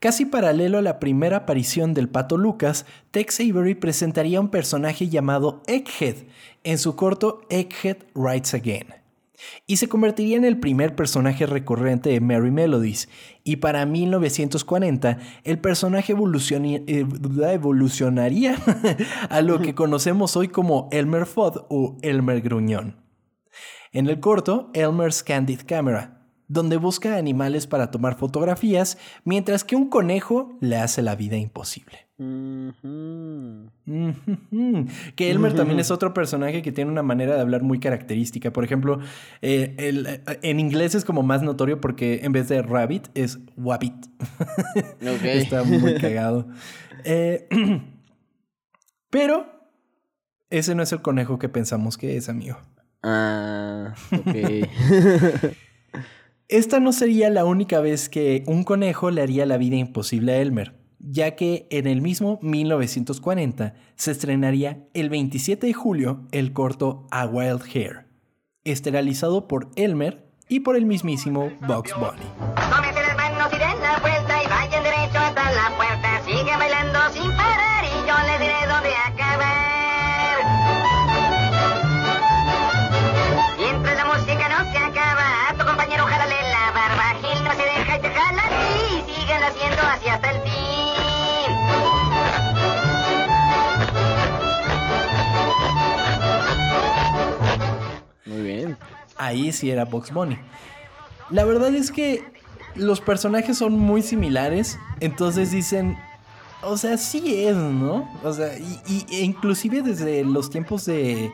Casi 0.00 0.24
paralelo 0.24 0.78
a 0.78 0.82
la 0.82 0.98
primera 0.98 1.38
aparición 1.38 1.94
del 1.94 2.08
pato 2.08 2.36
Lucas, 2.36 2.84
Tex 3.12 3.38
Avery 3.40 3.74
presentaría 3.74 4.40
un 4.40 4.50
personaje 4.50 5.08
llamado 5.08 5.62
Egghead 5.66 6.16
en 6.64 6.78
su 6.78 6.96
corto 6.96 7.42
Egghead 7.48 7.98
Writes 8.14 8.54
Again. 8.54 9.03
Y 9.66 9.76
se 9.76 9.88
convertiría 9.88 10.36
en 10.36 10.44
el 10.44 10.58
primer 10.58 10.94
personaje 10.94 11.46
recurrente 11.46 12.10
de 12.10 12.20
Merry 12.20 12.50
Melodies. 12.50 13.08
Y 13.42 13.56
para 13.56 13.84
1940, 13.86 15.18
el 15.42 15.58
personaje 15.58 16.14
eh, 16.14 17.06
evolucionaría 17.52 18.56
a 19.28 19.40
lo 19.40 19.60
que 19.60 19.74
conocemos 19.74 20.36
hoy 20.36 20.48
como 20.48 20.88
Elmer 20.92 21.26
Fudd 21.26 21.58
o 21.68 21.96
Elmer 22.02 22.40
Gruñón. 22.40 23.02
En 23.92 24.08
el 24.08 24.20
corto, 24.20 24.70
Elmer's 24.74 25.22
Candid 25.22 25.60
Camera, 25.66 26.26
donde 26.48 26.76
busca 26.76 27.16
animales 27.16 27.66
para 27.66 27.90
tomar 27.90 28.16
fotografías, 28.16 28.98
mientras 29.24 29.64
que 29.64 29.76
un 29.76 29.88
conejo 29.88 30.56
le 30.60 30.76
hace 30.78 31.02
la 31.02 31.14
vida 31.14 31.36
imposible. 31.36 32.03
Que 35.16 35.30
Elmer 35.30 35.54
también 35.54 35.80
es 35.80 35.90
otro 35.90 36.14
personaje 36.14 36.62
que 36.62 36.72
tiene 36.72 36.90
una 36.90 37.02
manera 37.02 37.34
de 37.34 37.40
hablar 37.40 37.62
muy 37.62 37.78
característica. 37.80 38.52
Por 38.52 38.64
ejemplo, 38.64 39.00
eh, 39.42 39.74
el- 39.78 40.20
en 40.42 40.60
inglés 40.60 40.94
es 40.94 41.04
como 41.04 41.22
más 41.22 41.42
notorio 41.42 41.80
porque 41.80 42.20
en 42.22 42.32
vez 42.32 42.48
de 42.48 42.62
rabbit 42.62 43.08
es 43.14 43.38
wabbit. 43.56 44.06
Está 45.24 45.64
muy 45.64 45.94
cagado. 45.94 46.46
Eh, 47.04 47.48
pero 49.10 49.46
ese 50.50 50.74
no 50.74 50.82
es 50.82 50.92
el 50.92 51.02
conejo 51.02 51.38
que 51.38 51.48
pensamos 51.48 51.96
que 51.98 52.16
es, 52.16 52.28
amigo. 52.28 52.58
Ah, 53.02 53.94
ok. 54.12 54.34
Esta 56.48 56.78
no 56.78 56.92
sería 56.92 57.30
la 57.30 57.44
única 57.44 57.80
vez 57.80 58.08
que 58.08 58.44
un 58.46 58.64
conejo 58.64 59.10
le 59.10 59.22
haría 59.22 59.46
la 59.46 59.56
vida 59.56 59.76
imposible 59.76 60.32
a 60.32 60.36
Elmer, 60.38 60.74
ya 61.06 61.36
que 61.36 61.66
en 61.70 61.86
el 61.86 62.00
mismo 62.00 62.38
1940 62.42 63.74
se 63.96 64.10
estrenaría 64.10 64.86
el 64.94 65.10
27 65.10 65.66
de 65.66 65.72
julio 65.72 66.26
el 66.32 66.52
corto 66.52 67.06
A 67.10 67.26
Wild 67.26 67.62
Hair, 67.72 68.06
esterilizado 68.64 69.46
por 69.46 69.70
Elmer 69.76 70.24
y 70.48 70.60
por 70.60 70.76
el 70.76 70.86
mismísimo 70.86 71.50
Bugs 71.66 71.94
Bunny. 71.94 73.03
Ahí 99.26 99.52
sí 99.52 99.70
era 99.70 99.84
Bugs 99.84 100.12
Bunny. 100.12 100.38
La 101.30 101.44
verdad 101.44 101.74
es 101.74 101.90
que 101.90 102.22
los 102.74 103.00
personajes 103.00 103.56
son 103.58 103.78
muy 103.78 104.02
similares, 104.02 104.78
entonces 105.00 105.50
dicen, 105.52 105.96
o 106.62 106.76
sea, 106.76 106.96
sí 106.98 107.44
es, 107.46 107.56
¿no? 107.56 108.08
O 108.22 108.32
sea, 108.32 108.58
y, 108.58 108.80
y- 108.86 109.06
e 109.16 109.20
inclusive 109.22 109.82
desde 109.82 110.24
los 110.24 110.50
tiempos 110.50 110.84
de, 110.84 111.32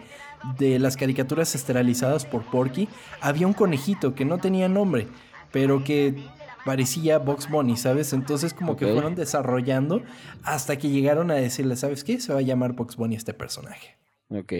de 0.58 0.78
las 0.78 0.96
caricaturas 0.96 1.54
esterilizadas 1.54 2.24
por 2.26 2.42
Porky, 2.44 2.88
había 3.20 3.46
un 3.46 3.52
conejito 3.54 4.14
que 4.14 4.24
no 4.24 4.38
tenía 4.38 4.68
nombre, 4.68 5.08
pero 5.50 5.82
que 5.82 6.14
parecía 6.64 7.18
Bugs 7.18 7.48
Bunny, 7.48 7.76
¿sabes? 7.76 8.12
Entonces 8.12 8.52
como 8.52 8.76
que 8.76 8.86
fueron 8.92 9.14
desarrollando 9.14 10.02
hasta 10.44 10.76
que 10.76 10.90
llegaron 10.90 11.30
a 11.30 11.34
decirle, 11.34 11.74
¿sabes 11.76 12.04
qué? 12.04 12.20
Se 12.20 12.32
va 12.34 12.40
a 12.40 12.42
llamar 12.42 12.74
Bugs 12.74 12.96
Bunny 12.96 13.16
este 13.16 13.32
personaje. 13.34 13.96
Ok. 14.28 14.52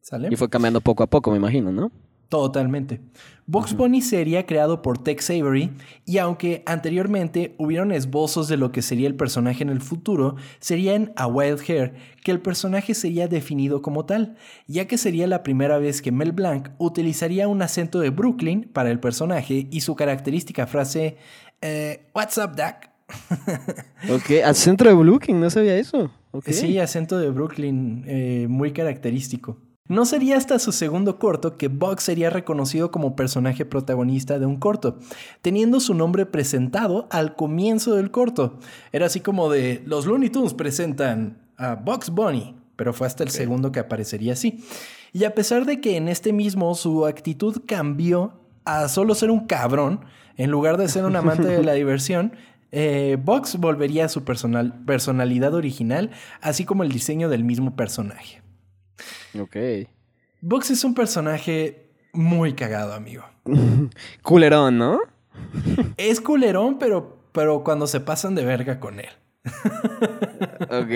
¿Sale? 0.00 0.28
Y 0.32 0.36
fue 0.36 0.48
cambiando 0.50 0.80
poco 0.80 1.02
a 1.04 1.06
poco, 1.06 1.30
me 1.30 1.36
imagino, 1.36 1.70
¿no? 1.70 1.92
Totalmente. 2.28 3.00
Bugs 3.46 3.74
Bunny 3.74 4.02
sería 4.02 4.44
creado 4.44 4.82
por 4.82 4.98
Tex 4.98 5.30
Avery 5.30 5.70
y 6.04 6.18
aunque 6.18 6.62
anteriormente 6.66 7.54
hubieron 7.56 7.92
esbozos 7.92 8.46
de 8.48 8.58
lo 8.58 8.70
que 8.72 8.82
sería 8.82 9.08
el 9.08 9.14
personaje 9.14 9.62
en 9.62 9.70
el 9.70 9.80
futuro, 9.80 10.36
sería 10.60 10.94
en 10.94 11.14
A 11.16 11.26
Wild 11.26 11.62
Hair 11.66 11.94
que 12.22 12.30
el 12.30 12.40
personaje 12.40 12.92
sería 12.92 13.26
definido 13.26 13.80
como 13.80 14.04
tal, 14.04 14.36
ya 14.66 14.86
que 14.86 14.98
sería 14.98 15.26
la 15.26 15.42
primera 15.42 15.78
vez 15.78 16.02
que 16.02 16.12
Mel 16.12 16.32
Blanc 16.32 16.68
utilizaría 16.76 17.48
un 17.48 17.62
acento 17.62 18.00
de 18.00 18.10
Brooklyn 18.10 18.68
para 18.70 18.90
el 18.90 19.00
personaje 19.00 19.66
y 19.70 19.80
su 19.80 19.96
característica 19.96 20.66
frase 20.66 21.16
eh, 21.62 22.10
What's 22.14 22.36
up, 22.36 22.54
Doc? 22.54 22.90
Ok, 24.10 24.42
al 24.44 24.54
centro 24.54 24.90
de 24.90 24.94
Blue 24.94 25.18
no 25.28 25.48
sabía 25.48 25.76
eso. 25.76 26.10
Ok. 26.32 26.50
Sí, 26.50 26.78
acento 26.78 27.18
de 27.18 27.30
Brooklyn, 27.30 28.04
eh, 28.06 28.46
muy 28.48 28.72
característico. 28.72 29.56
No 29.88 30.04
sería 30.04 30.36
hasta 30.36 30.58
su 30.58 30.70
segundo 30.72 31.18
corto 31.18 31.56
que 31.56 31.68
Bugs 31.68 32.02
sería 32.04 32.28
reconocido 32.30 32.90
como 32.90 33.16
personaje 33.16 33.64
protagonista 33.64 34.38
de 34.38 34.44
un 34.46 34.56
corto, 34.56 34.98
teniendo 35.40 35.80
su 35.80 35.94
nombre 35.94 36.26
presentado 36.26 37.08
al 37.10 37.34
comienzo 37.36 37.94
del 37.94 38.10
corto. 38.10 38.58
Era 38.92 39.06
así 39.06 39.20
como 39.20 39.50
de, 39.50 39.82
los 39.86 40.04
Looney 40.06 40.28
Tunes 40.30 40.52
presentan 40.54 41.38
a 41.56 41.74
Bugs 41.74 42.10
Bunny, 42.10 42.54
pero 42.76 42.92
fue 42.92 43.06
hasta 43.06 43.24
el 43.24 43.30
segundo 43.30 43.72
que 43.72 43.80
aparecería 43.80 44.34
así. 44.34 44.62
Y 45.14 45.24
a 45.24 45.34
pesar 45.34 45.64
de 45.64 45.80
que 45.80 45.96
en 45.96 46.08
este 46.08 46.32
mismo 46.34 46.74
su 46.74 47.06
actitud 47.06 47.62
cambió 47.66 48.34
a 48.66 48.88
solo 48.88 49.14
ser 49.14 49.30
un 49.30 49.46
cabrón, 49.46 50.04
en 50.36 50.50
lugar 50.50 50.76
de 50.76 50.88
ser 50.88 51.06
un 51.06 51.16
amante 51.16 51.48
de 51.48 51.64
la 51.64 51.72
diversión, 51.74 52.32
eh, 52.70 53.16
Bugs 53.24 53.56
volvería 53.56 54.04
a 54.04 54.08
su 54.10 54.22
personal- 54.24 54.84
personalidad 54.84 55.54
original, 55.54 56.10
así 56.42 56.66
como 56.66 56.82
el 56.82 56.92
diseño 56.92 57.30
del 57.30 57.42
mismo 57.42 57.74
personaje. 57.74 58.42
Ok. 59.38 59.56
Bugs 60.40 60.70
es 60.70 60.84
un 60.84 60.94
personaje 60.94 61.90
muy 62.12 62.54
cagado, 62.54 62.94
amigo. 62.94 63.24
Culerón, 64.22 64.78
¿no? 64.78 65.00
Es 65.96 66.20
culerón, 66.20 66.78
pero, 66.78 67.18
pero 67.32 67.62
cuando 67.62 67.86
se 67.86 68.00
pasan 68.00 68.34
de 68.34 68.44
verga 68.44 68.80
con 68.80 69.00
él. 69.00 69.08
Ok, 70.70 70.88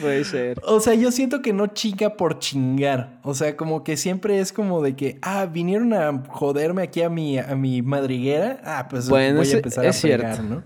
puede 0.00 0.24
ser. 0.24 0.60
O 0.64 0.80
sea, 0.80 0.94
yo 0.94 1.12
siento 1.12 1.42
que 1.42 1.52
no 1.52 1.66
chinga 1.68 2.16
por 2.16 2.38
chingar. 2.38 3.20
O 3.22 3.34
sea, 3.34 3.56
como 3.56 3.84
que 3.84 3.96
siempre 3.96 4.40
es 4.40 4.52
como 4.52 4.82
de 4.82 4.96
que, 4.96 5.18
ah, 5.22 5.46
vinieron 5.46 5.92
a 5.92 6.24
joderme 6.28 6.82
aquí 6.82 7.02
a 7.02 7.10
mi, 7.10 7.38
a 7.38 7.54
mi 7.54 7.82
madriguera. 7.82 8.60
Ah, 8.64 8.86
pues 8.88 9.08
Bueno, 9.08 9.38
voy 9.40 9.50
a 9.50 9.52
empezar 9.56 9.84
es 9.84 9.96
a 9.96 10.00
cierto. 10.00 10.42
¿no? 10.42 10.62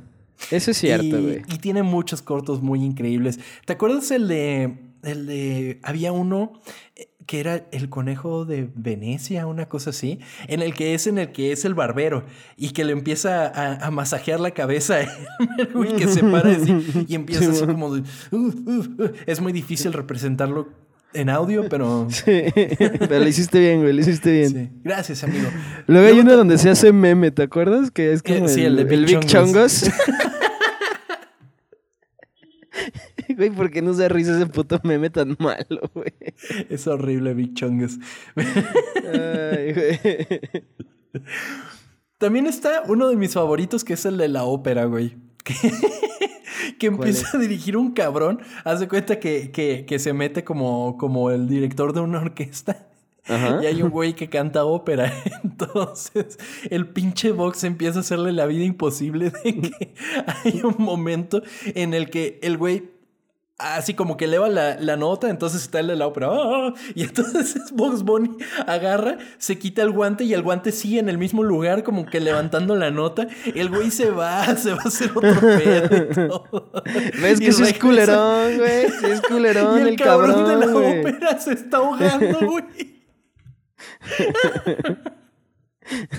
Eso 0.51 0.71
es 0.71 0.77
cierto, 0.77 1.05
y, 1.05 1.23
güey. 1.23 1.43
y 1.49 1.59
tiene 1.59 1.83
muchos 1.83 2.23
cortos 2.23 2.63
muy 2.63 2.85
increíbles. 2.85 3.41
¿Te 3.67 3.73
acuerdas 3.73 4.11
el 4.11 4.29
de. 4.29 4.79
El 5.03 5.27
de. 5.27 5.81
Había 5.83 6.13
uno 6.13 6.61
eh, 6.97 7.09
que 7.27 7.41
era 7.41 7.67
el 7.73 7.89
conejo 7.89 8.45
de 8.45 8.69
Venecia, 8.75 9.47
una 9.47 9.69
cosa 9.69 9.91
así. 9.91 10.19
En 10.49 10.61
el 10.63 10.75
que 10.75 10.95
es 10.95 11.07
en 11.07 11.19
el 11.19 11.33
que 11.33 11.53
es 11.53 11.65
el 11.65 11.75
barbero. 11.75 12.25
Y 12.57 12.71
que 12.71 12.85
le 12.85 12.93
empieza 12.93 13.47
a, 13.47 13.87
a 13.87 13.91
masajear 13.91 14.41
la 14.41 14.53
cabeza 14.53 14.99
güey, 15.75 15.93
que 15.97 16.09
se 16.09 16.23
para 16.25 16.51
así. 16.53 17.05
Y 17.09 17.15
empieza 17.15 17.51
así 17.51 17.65
como 17.67 17.95
de. 17.95 18.03
"Uh, 18.31 18.37
uh, 18.37 19.03
uh". 19.03 19.13
Es 19.27 19.41
muy 19.41 19.53
difícil 19.53 19.93
representarlo 19.93 20.69
en 21.15 21.29
audio, 21.31 21.69
pero. 21.69 22.07
Sí, 22.11 22.45
pero 22.55 23.19
lo 23.19 23.29
hiciste 23.29 23.61
bien, 23.61 23.81
güey, 23.83 23.93
lo 23.93 24.01
hiciste 24.01 24.33
bien. 24.33 24.49
sí. 24.51 24.71
Gracias, 24.83 25.23
amigo. 25.25 25.49
Luego 25.87 26.07
hay 26.09 26.21
uno 26.21 26.37
donde 26.37 26.59
se 26.59 26.71
hace 26.71 26.93
meme, 26.93 27.31
¿te 27.31 27.43
acuerdas? 27.43 27.91
Que 27.91 28.13
es 28.13 28.23
como 28.23 28.47
Eh, 28.47 28.49
sí, 28.49 28.61
el, 28.65 28.79
el 28.79 28.89
de 28.89 28.95
el 28.95 29.05
Big 29.05 29.17
Big 29.19 29.27
Chongos. 29.27 29.83
Chongos. 29.83 29.91
Güey, 33.37 33.51
¿por 33.51 33.71
qué 33.71 33.83
no 33.83 33.93
se 33.95 34.09
risa 34.09 34.37
ese 34.37 34.47
puto 34.47 34.81
meme 34.85 35.11
tan 35.11 35.37
malo, 35.39 35.91
güey? 35.95 36.13
Es 36.69 36.87
horrible, 36.87 37.35
Big. 37.35 37.53
Ay, 38.37 39.73
güey. 39.73 39.99
También 42.19 42.47
está 42.47 42.83
uno 42.89 43.09
de 43.09 43.17
mis 43.17 43.33
favoritos, 43.35 43.85
que 43.85 43.95
es 43.95 44.05
el 44.07 44.17
de 44.17 44.29
la 44.29 44.45
ópera, 44.45 44.85
güey. 44.85 45.17
Que, 45.45 45.55
que 46.79 46.87
empieza 46.87 47.37
a 47.37 47.41
dirigir 47.41 47.77
un 47.77 47.93
cabrón. 47.93 48.41
Haz 48.65 48.79
de 48.81 48.89
cuenta 48.89 49.19
que, 49.19 49.51
que- 49.51 49.85
que 49.87 49.99
se 49.99 50.13
mete 50.13 50.45
como, 50.45 50.97
como 50.99 51.31
el 51.31 51.49
director 51.49 51.93
de 51.93 52.01
una 52.01 52.21
orquesta. 52.21 52.89
Ajá. 53.27 53.61
Y 53.63 53.67
hay 53.67 53.83
un 53.83 53.91
güey 53.91 54.15
que 54.15 54.29
canta 54.29 54.65
ópera. 54.65 55.13
Entonces, 55.45 56.39
el 56.71 56.89
pinche 56.89 57.33
Vox 57.33 57.65
empieza 57.65 57.99
a 57.99 58.01
hacerle 58.03 58.33
la 58.33 58.47
vida 58.47 58.65
imposible 58.65 59.31
de 59.31 59.61
que 59.61 59.95
hay 60.45 60.61
un 60.63 60.77
momento 60.79 61.43
en 61.67 61.95
el 61.95 62.09
que 62.11 62.39
el 62.43 62.57
güey 62.57 62.91
así 63.63 63.95
como 63.95 64.17
que 64.17 64.27
eleva 64.27 64.49
la, 64.49 64.77
la 64.79 64.97
nota, 64.97 65.31
entonces 65.31 65.63
está 65.63 65.81
el 65.81 65.89
de 65.89 65.97
la 65.97 66.07
ópera. 66.07 66.29
¡ah! 66.31 66.75
Y 66.95 67.05
entonces 67.05 67.71
Box 67.73 68.03
Bunny 68.03 68.31
agarra, 68.67 69.19
se 69.39 69.59
quita 69.59 69.83
el 69.83 69.91
guante 69.91 70.25
y 70.25 70.35
el 70.35 70.43
guante 70.43 70.73
sigue 70.73 70.99
en 70.99 71.09
el 71.09 71.19
mismo 71.19 71.43
lugar, 71.43 71.83
como 71.83 72.07
que 72.07 72.21
levantando 72.21 72.77
la 72.77 72.91
nota. 72.91 73.29
El 73.55 73.69
güey 73.69 73.91
se 73.91 74.11
va, 74.11 74.45
se 74.57 74.73
va 74.73 74.81
a 74.85 74.89
hacer 74.89 75.11
otro 75.15 75.41
pedo 75.41 75.97
y 75.97 76.29
todo. 76.29 76.73
¿Ves 77.21 77.41
Y 77.41 77.45
que 77.47 77.53
sí 77.53 77.63
es 77.63 77.79
culerón, 77.79 78.59
güey? 78.59 78.89
Sí 78.89 79.07
es 79.07 79.21
culerón 79.23 79.79
Y 79.79 79.83
el, 79.83 79.89
el, 79.89 79.97
cabrón, 79.97 80.33
cabrón, 80.33 80.61
de 80.61 80.67
la 80.67 80.77
ópera 80.77 81.39
se 81.39 81.53
está 81.53 81.79
ahogando, 81.79 82.39
güey. 82.47 83.03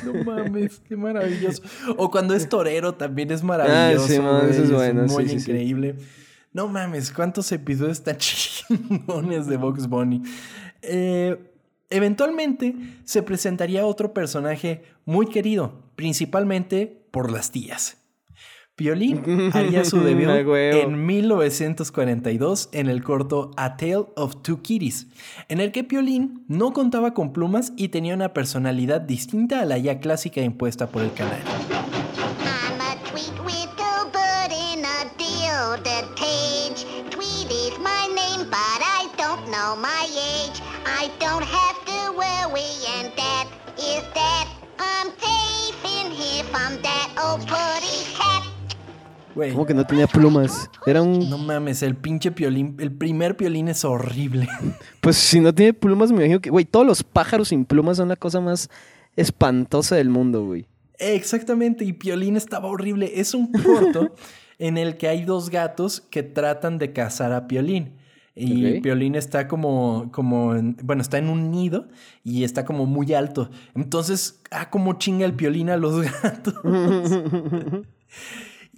No 0.06 0.23
mames, 0.23 0.82
qué 0.88 0.95
maravilloso. 0.95 1.63
O 1.97 2.12
cuando 2.12 2.36
es 2.36 2.47
torero 2.49 2.95
también 2.95 3.32
es 3.32 3.43
maravilloso. 3.43 4.06
Ah, 4.06 4.08
sí, 4.08 4.19
man, 4.19 4.49
eso 4.49 4.63
es 4.63 4.71
bueno, 4.71 5.03
muy 5.03 5.27
sí, 5.27 5.39
sí, 5.39 5.51
sí. 5.51 5.93
No 6.54 6.68
mames, 6.68 7.12
cuántos 7.12 7.52
episodios 7.52 8.04
tan 8.04 8.18
chingones 8.18 9.48
de 9.48 9.58
Box 9.58 9.88
Bunny. 9.88 10.22
Eh, 10.84 11.38
eventualmente 11.89 12.76
se 13.04 13.24
presentaría 13.24 13.86
otro 13.86 14.13
personaje 14.13 14.84
muy 15.06 15.27
querido, 15.27 15.82
principalmente 15.96 17.06
por 17.12 17.32
las 17.32 17.52
tías. 17.52 17.98
Piolín 18.75 19.21
haría 19.54 19.86
su 19.86 20.00
debut 20.02 20.30
en 20.56 21.06
1942 21.06 22.69
en 22.71 22.88
el 22.88 23.04
corto 23.04 23.52
A 23.56 23.77
Tale 23.77 24.06
of 24.15 24.42
Two 24.42 24.62
Kitties, 24.62 25.08
en 25.48 25.60
el 25.60 25.71
que 25.71 25.84
Piolín 25.84 26.44
no 26.48 26.73
contaba 26.73 27.13
con 27.13 27.34
plumas 27.34 27.73
y 27.77 27.90
tenía 27.90 28.15
una 28.15 28.34
personalidad 28.34 29.02
distinta 29.02 29.62
a 29.62 29.65
la 29.65 29.77
ya 29.77 30.00
clásica 30.00 30.42
impuesta 30.42 30.88
por 30.88 31.04
el 31.04 31.13
canal. 31.13 31.42
Güey, 49.36 49.52
¿Cómo 49.52 49.65
que 49.65 49.73
no 49.73 49.86
tenía 49.86 50.06
plumas? 50.08 50.69
Era 50.86 51.02
un... 51.02 51.29
no 51.29 51.38
mames, 51.38 51.81
el 51.81 51.96
pinche 51.96 52.31
Piolín, 52.31 52.75
el 52.79 52.92
primer 52.92 53.36
Piolín 53.36 53.67
es 53.67 53.84
horrible. 53.84 54.48
Pues 55.02 55.17
si 55.17 55.40
no 55.40 55.54
tiene 55.54 55.73
plumas, 55.73 56.12
me 56.12 56.17
imagino 56.19 56.40
que... 56.40 56.50
Güey, 56.50 56.65
todos 56.65 56.86
los 56.86 57.04
pájaros 57.04 57.50
sin 57.50 57.65
plumas 57.65 57.98
son 57.98 58.08
la 58.10 58.15
cosa 58.15 58.40
más 58.40 58.69
espantosa 59.17 59.96
del 59.96 60.10
mundo, 60.10 60.46
güey. 60.46 60.65
Exactamente, 60.98 61.84
y 61.84 61.92
Piolín 61.94 62.38
estaba 62.38 62.69
horrible. 62.69 63.12
Es 63.15 63.34
un 63.34 63.52
corto 63.52 64.13
en 64.60 64.77
el 64.77 64.96
que 64.98 65.08
hay 65.10 65.25
dos 65.25 65.50
gatos 65.50 66.00
que 66.00 66.23
tratan 66.23 66.77
de 66.77 66.94
cazar 66.94 67.34
a 67.34 67.48
Piolín. 67.48 67.94
Y 68.36 68.77
Ok. 68.77 68.81
Piolín 68.84 69.15
está 69.15 69.48
como, 69.48 70.10
como 70.13 70.56
en- 70.56 70.77
bueno, 70.84 71.02
está 71.02 71.17
en 71.17 71.27
un 71.29 71.52
nido 71.52 71.88
y 72.23 72.44
está 72.46 72.63
como 72.65 72.86
muy 72.86 73.13
alto. 73.13 73.50
Entonces, 73.75 74.40
ah, 74.52 74.69
como 74.69 74.94
chinga 74.94 75.25
el 75.25 75.34
Piolín 75.34 75.69
a 75.69 75.75
los 75.77 76.02
gatos. 76.23 76.56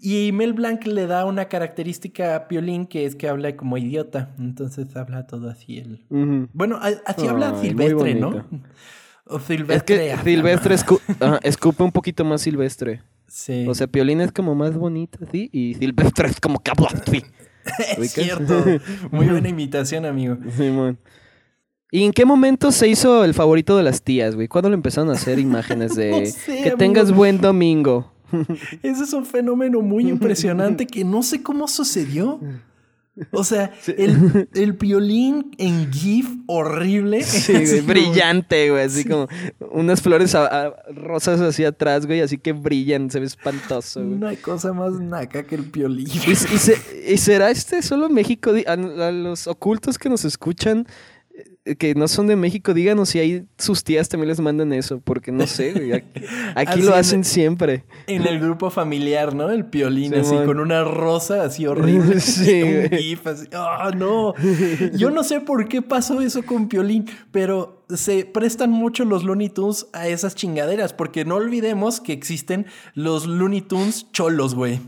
Y 0.06 0.32
Mel 0.32 0.54
Blanc 0.54 0.86
le 0.86 1.08
da 1.08 1.26
una 1.26 1.46
característica 1.46 2.36
a 2.36 2.48
Piolín 2.48 2.86
que 2.86 3.06
es 3.06 3.16
que 3.16 3.28
habla 3.28 3.56
como 3.58 3.78
idiota. 3.78 4.36
Entonces 4.40 4.96
habla 4.96 5.26
todo 5.28 5.50
así 5.50 5.78
el... 5.80 6.06
Bueno, 6.54 6.80
así 7.06 7.28
habla 7.28 7.60
Silvestre, 7.60 8.16
¿no? 8.16 8.46
O 9.28 9.38
Es 9.38 9.44
Silvestre. 9.44 9.98
que 9.98 10.12
habla 10.12 10.24
Silvestre 10.24 10.76
escu- 10.76 11.02
ajá, 11.20 11.40
escupe 11.44 11.82
un 11.84 11.92
poquito 11.92 12.24
más 12.24 12.42
Silvestre. 12.42 13.02
Sí. 13.28 13.66
O 13.68 13.74
sea, 13.74 13.88
Piolín 13.88 14.22
es 14.22 14.32
como 14.32 14.54
más 14.54 14.78
bonito, 14.78 15.18
¿sí? 15.32 15.50
Y 15.52 15.74
Silvestre 15.74 16.28
es 16.30 16.40
como 16.40 16.60
que 16.60 16.72
habla 16.72 16.90
así. 16.94 17.24
es 17.98 18.12
cierto. 18.12 18.64
Muy 19.12 19.26
buena 19.28 19.50
imitación, 19.50 20.06
amigo. 20.06 20.38
Simón. 20.56 21.00
¿Y 21.92 22.04
en 22.04 22.12
qué 22.12 22.26
momento 22.26 22.72
se 22.72 22.88
hizo 22.88 23.24
el 23.24 23.34
favorito 23.34 23.78
de 23.78 23.84
las 23.84 24.04
tías, 24.04 24.36
güey? 24.36 24.48
¿Cuándo 24.48 24.70
le 24.70 24.76
empezaron 24.76 25.10
a 25.10 25.14
hacer 25.14 25.40
imágenes 25.40 25.96
de 25.96 26.12
No 26.22 26.26
sé, 26.28 26.54
que 26.58 26.60
amigo. 26.62 26.78
tengas 26.78 27.12
buen 27.12 27.40
domingo? 27.42 28.12
Ese 28.84 29.04
es 29.04 29.14
un 29.14 29.26
fenómeno 29.26 29.82
muy 29.82 30.10
impresionante 30.10 30.88
que 30.88 31.04
no 31.04 31.24
sé 31.24 31.42
cómo 31.44 31.68
sucedió. 31.68 32.40
O 33.32 33.46
sea, 33.46 33.72
el, 33.98 34.50
el 34.56 34.76
piolín 34.76 35.52
en 35.58 35.90
GIF 35.90 36.28
horrible. 36.48 37.24
Sí, 37.24 37.54
güey, 37.54 37.76
como- 37.78 37.88
brillante, 37.88 38.70
güey, 38.72 38.84
así 38.84 39.06
como 39.06 39.30
unas 39.72 40.02
flores 40.02 40.36
a- 40.36 40.48
a- 40.66 40.74
rosas 40.94 41.40
hacia 41.40 41.70
atrás, 41.70 42.06
güey, 42.08 42.20
así 42.20 42.38
que 42.38 42.52
brillan, 42.52 43.10
se 43.10 43.22
ve 43.22 43.26
espantoso, 43.26 44.04
güey. 44.04 44.18
No 44.20 44.28
hay 44.28 44.36
cosa 44.36 44.74
más 44.74 45.00
naca 45.00 45.44
que 45.44 45.56
el 45.56 45.64
piolín. 45.64 46.08
¿Y, 46.10 46.32
y 46.32 46.36
se- 46.36 46.78
y 47.10 47.18
será 47.18 47.52
este 47.52 47.82
solo 47.84 48.10
México? 48.10 48.52
A, 48.68 48.74
a 48.74 49.12
los 49.14 49.48
ocultos 49.48 49.98
que 49.98 50.10
nos 50.10 50.26
escuchan, 50.26 50.86
que 51.80 51.96
no 51.96 52.08
son 52.08 52.28
de 52.28 52.36
México, 52.36 52.76
díganos 52.76 53.10
si 53.10 53.18
ahí 53.20 53.46
sus 53.58 53.84
tías 53.84 54.08
también 54.08 54.28
les 54.30 54.40
mandan 54.40 54.72
eso, 54.72 55.02
porque 55.04 55.32
no 55.32 55.48
sé, 55.48 55.72
güey. 55.74 56.04
Aquí, 56.56 56.82
lo 56.84 56.94
en- 56.94 57.00
hacen 57.00 57.24
siempre. 57.24 57.86
En 58.06 58.28
el 58.28 58.40
grupo 58.40 58.70
familiar, 58.70 59.34
¿no? 59.34 59.50
El 59.50 59.66
piolín 59.66 60.14
así 60.14 60.36
con 60.46 60.60
una 60.60 60.84
rosa 60.84 61.44
así 61.44 61.66
horrible. 61.66 62.20
Sí, 62.22 62.62
un 62.64 62.72
güey. 62.88 62.90
GIF 62.90 63.26
así. 63.28 63.48
¡Ah, 63.54 63.92
no! 63.96 64.34
Yo 64.94 65.10
no 65.10 65.24
sé 65.24 65.40
por 65.42 65.68
qué 65.68 65.82
pasó 65.82 66.22
eso 66.22 66.44
con 66.44 66.68
piolín, 66.70 67.10
pero 67.32 67.84
se 67.90 68.26
prestan 68.26 68.72
mucho 68.72 69.04
los 69.06 69.24
Looney 69.24 69.50
Tunes 69.50 69.88
a 69.94 70.08
esas 70.08 70.36
chingaderas, 70.36 70.94
porque 70.94 71.26
no 71.26 71.36
olvidemos 71.36 72.00
que 72.00 72.14
existen 72.14 72.68
los 72.94 73.26
Looney 73.26 73.62
Tunes 73.62 74.12
cholos, 74.12 74.54
güey. 74.56 74.80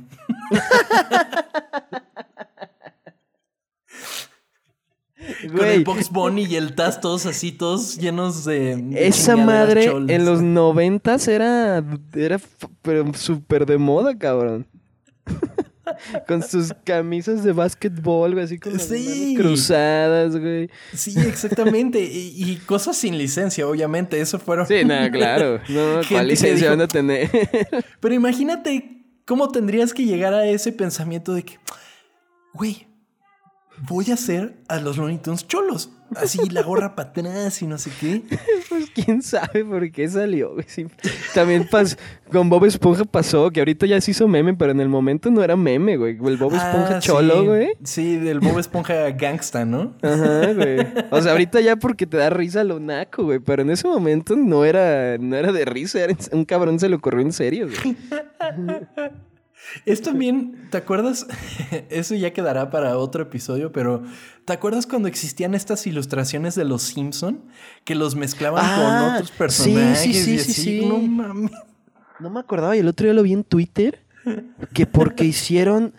Con 5.56 5.66
el 5.66 5.84
Box 5.84 6.10
Bunny 6.10 6.46
y 6.46 6.56
el 6.56 6.76
Taz 6.76 7.00
todos 7.02 7.26
así, 7.26 7.52
todos 7.52 7.98
llenos 7.98 8.46
de. 8.46 8.76
de 8.78 9.08
esa 9.08 9.36
madre 9.36 9.86
cholas. 9.86 10.10
en 10.10 10.26
los 10.26 10.42
noventas 10.42 11.28
era, 11.28 11.84
era 12.14 12.40
súper 13.14 13.66
de 13.66 13.78
moda, 13.78 14.18
cabrón. 14.18 14.66
con 16.28 16.44
sus 16.44 16.74
camisas 16.84 17.44
de 17.44 17.52
básquetbol, 17.54 18.34
güey, 18.34 18.46
así 18.46 18.58
con 18.60 18.80
Sí. 18.80 19.36
cruzadas, 19.38 20.38
güey. 20.38 20.70
Sí, 20.94 21.14
exactamente. 21.20 22.00
y, 22.04 22.34
y 22.52 22.56
cosas 22.66 22.98
sin 22.98 23.18
licencia, 23.18 23.68
obviamente. 23.68 24.20
Eso 24.20 24.40
fueron. 24.40 24.66
Sí, 24.68 24.84
nada, 24.86 25.12
claro. 25.12 25.60
No, 25.70 26.02
¿cuál 26.10 26.28
licencia 26.28 26.70
van 26.70 26.82
a 26.82 26.88
tener? 26.88 27.30
Pero 28.00 28.14
imagínate 28.16 29.04
cómo 29.26 29.50
tendrías 29.52 29.94
que 29.94 30.06
llegar 30.06 30.34
a 30.34 30.46
ese 30.48 30.72
pensamiento 30.72 31.34
de 31.34 31.44
que, 31.44 31.60
güey, 32.54 32.87
voy 33.88 34.12
a 34.12 34.16
hacer 34.16 34.56
a 34.68 34.80
los 34.80 34.98
Looney 34.98 35.18
Tunes 35.20 35.48
cholos. 35.48 35.92
Así 36.16 36.40
la 36.52 36.62
gorra 36.64 36.96
para 36.96 37.10
atrás 37.10 37.62
y 37.62 37.68
no 37.68 37.78
sé 37.78 37.92
qué. 38.00 38.24
Pues 38.70 38.90
quién 38.94 39.22
sabe 39.22 39.64
por 39.66 39.90
qué 39.92 40.08
salió. 40.10 40.56
También 41.34 41.68
pas- 41.68 41.98
con 42.32 42.50
Bob 42.50 42.66
Esponja 42.66 43.06
pasó, 43.06 43.50
que 43.50 43.60
ahorita 43.62 43.86
ya 43.86 44.00
se 44.02 44.12
hizo 44.12 44.28
meme, 44.28 44.54
pero 44.54 44.72
en 44.72 44.80
el 44.82 44.90
momento 44.90 45.30
no 45.32 45.42
era 45.44 45.56
meme, 45.56 45.96
güey. 45.98 46.12
El 46.26 46.38
Bob 46.38 46.54
Esponja 46.54 46.98
Ah, 46.98 47.00
cholo, 47.00 47.42
sí. 47.42 47.46
güey. 47.48 47.68
Sí, 47.84 48.16
del 48.18 48.40
Bob 48.40 48.60
Esponja 48.60 49.10
gangsta, 49.12 49.64
¿no? 49.66 49.96
Ajá, 50.02 50.54
güey. 50.54 50.80
O 51.12 51.22
sea, 51.22 51.32
ahorita 51.32 51.60
ya 51.62 51.76
porque 51.78 52.06
te 52.06 52.18
da 52.18 52.30
risa 52.30 52.64
lo 52.66 52.80
naco, 52.80 53.24
güey. 53.24 53.40
Pero 53.40 53.62
en 53.64 53.70
ese 53.72 53.88
momento 53.88 54.36
no 54.36 54.64
era, 54.66 55.18
no 55.18 55.36
era 55.36 55.52
de 55.52 55.66
risa, 55.66 56.00
era 56.02 56.16
un 56.34 56.46
cabrón 56.46 56.80
se 56.80 56.90
le 56.90 56.96
ocurrió 56.98 57.22
en 57.22 57.32
serio, 57.32 57.68
güey. 57.68 57.96
Es 59.86 60.02
también, 60.02 60.68
¿te 60.72 60.78
acuerdas? 60.78 61.28
Eso 61.90 62.16
ya 62.16 62.34
quedará 62.34 62.70
para 62.70 62.98
otro 62.98 63.24
episodio, 63.24 63.72
pero 63.72 64.04
¿te 64.46 64.54
acuerdas 64.54 64.88
cuando 64.88 65.08
existían 65.08 65.54
estas 65.54 65.86
ilustraciones 65.88 66.56
de 66.56 66.66
los 66.66 66.84
Simpson 66.84 67.44
que 67.84 67.96
los 67.96 68.16
mezclaban 68.16 68.64
Ah, 68.66 68.76
con 68.76 69.14
otros 69.16 69.28
sí, 69.30 69.34
sí, 69.34 69.38
personajes? 69.38 70.00
sí, 70.02 70.10
y 70.10 70.14
sí, 70.14 70.38
así? 70.40 70.54
sí. 70.54 70.86
No 70.86 71.00
mames. 71.00 71.52
No 72.20 72.30
me 72.30 72.40
acordaba 72.40 72.76
y 72.76 72.80
el 72.80 72.88
otro 72.88 73.06
día 73.06 73.14
lo 73.14 73.24
vi 73.24 73.34
en 73.34 73.44
Twitter 73.44 74.04
que 74.74 74.86
porque 74.86 75.24
hicieron 75.26 75.94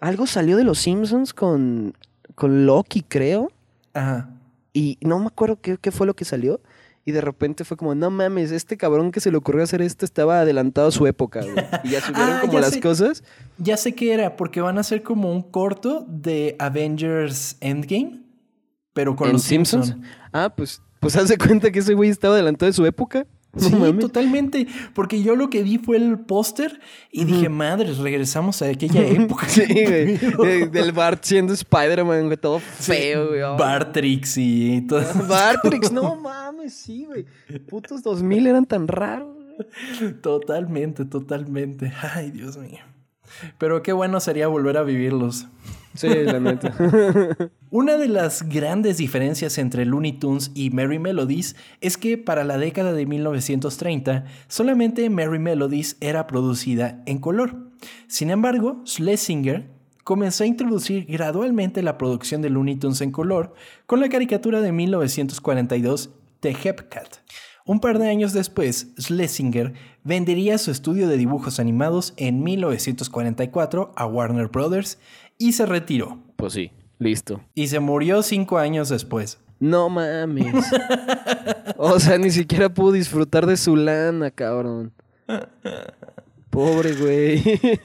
algo 0.00 0.26
salió 0.26 0.56
de 0.56 0.64
los 0.64 0.78
Simpsons 0.78 1.32
con 1.34 1.94
con 2.34 2.66
Loki, 2.66 3.02
creo, 3.02 3.50
Ajá. 3.92 4.28
y 4.72 4.98
no 5.00 5.18
me 5.20 5.26
acuerdo 5.26 5.60
qué, 5.60 5.78
qué 5.80 5.90
fue 5.92 6.06
lo 6.06 6.14
que 6.14 6.24
salió. 6.24 6.60
Y 7.06 7.12
de 7.12 7.20
repente 7.20 7.64
fue 7.64 7.76
como, 7.76 7.94
no 7.94 8.10
mames, 8.10 8.50
este 8.50 8.76
cabrón 8.78 9.10
que 9.12 9.20
se 9.20 9.30
le 9.30 9.36
ocurrió 9.36 9.62
hacer 9.62 9.82
esto 9.82 10.04
estaba 10.06 10.40
adelantado 10.40 10.88
a 10.88 10.90
su 10.90 11.06
época, 11.06 11.40
güey. 11.42 11.54
Y 11.84 11.90
ya 11.90 12.00
subieron 12.00 12.30
Ah, 12.32 12.40
como 12.40 12.54
ya 12.54 12.60
las 12.60 12.70
sé. 12.74 12.80
cosas. 12.80 13.22
Ya 13.58 13.76
sé 13.76 13.94
qué 13.94 14.14
era, 14.14 14.36
porque 14.36 14.60
van 14.62 14.78
a 14.78 14.80
hacer 14.80 15.02
como 15.02 15.30
un 15.30 15.42
corto 15.42 16.06
de 16.08 16.56
Avengers 16.58 17.56
Endgame, 17.60 18.22
pero 18.94 19.14
con 19.16 19.26
¿En 19.28 19.32
los 19.34 19.42
Simpsons? 19.42 19.88
Simpsons. 19.88 20.12
Ah, 20.32 20.52
pues, 20.56 20.80
pues 21.00 21.14
haz 21.16 21.28
de 21.28 21.36
cuenta 21.36 21.70
que 21.70 21.80
ese 21.80 21.92
güey 21.94 22.08
estaba 22.08 22.34
adelantado 22.34 22.68
de 22.70 22.72
su 22.74 22.86
época. 22.86 23.26
Sí, 23.56 23.70
totalmente. 24.00 24.66
Porque 24.94 25.22
yo 25.22 25.36
lo 25.36 25.50
que 25.50 25.62
vi 25.62 25.78
fue 25.78 25.96
el 25.96 26.18
póster 26.18 26.80
y 27.10 27.24
dije, 27.24 27.48
madres, 27.48 27.98
regresamos 27.98 28.62
a 28.62 28.66
aquella 28.68 29.06
época. 29.06 29.46
Sí, 29.48 29.64
güey. 29.64 30.16
De- 30.18 30.66
Del 30.68 30.92
Bart 30.92 31.22
siendo 31.24 31.52
Spider-Man, 31.52 32.26
güey, 32.26 32.36
todo 32.36 32.58
feo, 32.58 33.28
güey. 33.28 33.42
Oh. 33.42 33.56
Bartrix 33.56 34.36
y 34.38 34.82
todo. 34.88 35.02
Bartrix, 35.28 35.92
no 35.92 36.16
mames, 36.16 36.74
sí, 36.74 37.04
güey. 37.04 37.24
Putos 37.68 38.02
2000 38.02 38.46
eran 38.46 38.66
tan 38.66 38.88
raros, 38.88 39.36
güey. 39.36 40.14
Totalmente, 40.20 41.04
totalmente. 41.04 41.92
Ay, 42.14 42.30
Dios 42.30 42.56
mío. 42.56 42.80
Pero 43.58 43.82
qué 43.82 43.92
bueno 43.92 44.20
sería 44.20 44.48
volver 44.48 44.76
a 44.78 44.82
vivirlos. 44.82 45.46
Sí, 45.94 46.08
la. 46.08 46.38
Una 47.70 47.96
de 47.96 48.08
las 48.08 48.48
grandes 48.48 48.98
diferencias 48.98 49.58
entre 49.58 49.84
Looney 49.84 50.12
Tunes 50.12 50.50
y 50.54 50.70
Merry 50.70 50.98
Melodies 50.98 51.56
es 51.80 51.96
que 51.96 52.18
para 52.18 52.44
la 52.44 52.58
década 52.58 52.92
de 52.92 53.06
1930 53.06 54.24
solamente 54.48 55.08
Merry 55.08 55.38
Melodies 55.38 55.96
era 56.00 56.26
producida 56.26 57.02
en 57.06 57.18
color. 57.18 57.56
Sin 58.08 58.30
embargo, 58.30 58.82
Schlesinger 58.86 59.70
comenzó 60.02 60.44
a 60.44 60.46
introducir 60.46 61.06
gradualmente 61.06 61.82
la 61.82 61.96
producción 61.96 62.42
de 62.42 62.50
Looney 62.50 62.76
Tunes 62.76 63.00
en 63.00 63.10
color 63.10 63.54
con 63.86 64.00
la 64.00 64.08
caricatura 64.08 64.60
de 64.60 64.72
1942 64.72 66.10
The 66.40 66.56
Hepcat. 66.62 67.18
Un 67.66 67.80
par 67.80 67.98
de 67.98 68.08
años 68.08 68.34
después, 68.34 68.88
Schlesinger 69.00 69.72
vendería 70.02 70.58
su 70.58 70.70
estudio 70.70 71.08
de 71.08 71.16
dibujos 71.16 71.58
animados 71.58 72.12
en 72.18 72.42
1944 72.42 73.92
a 73.96 74.06
Warner 74.06 74.48
Brothers 74.48 74.98
y 75.38 75.52
se 75.52 75.64
retiró. 75.64 76.18
Pues 76.36 76.52
sí, 76.52 76.72
listo. 76.98 77.40
Y 77.54 77.68
se 77.68 77.80
murió 77.80 78.22
cinco 78.22 78.58
años 78.58 78.90
después. 78.90 79.38
No 79.60 79.88
mames. 79.88 80.54
O 81.78 81.98
sea, 81.98 82.18
ni 82.18 82.30
siquiera 82.30 82.68
pudo 82.68 82.92
disfrutar 82.92 83.46
de 83.46 83.56
su 83.56 83.76
lana, 83.76 84.30
cabrón. 84.30 84.92
Pobre 86.50 86.94
güey. 86.94 87.42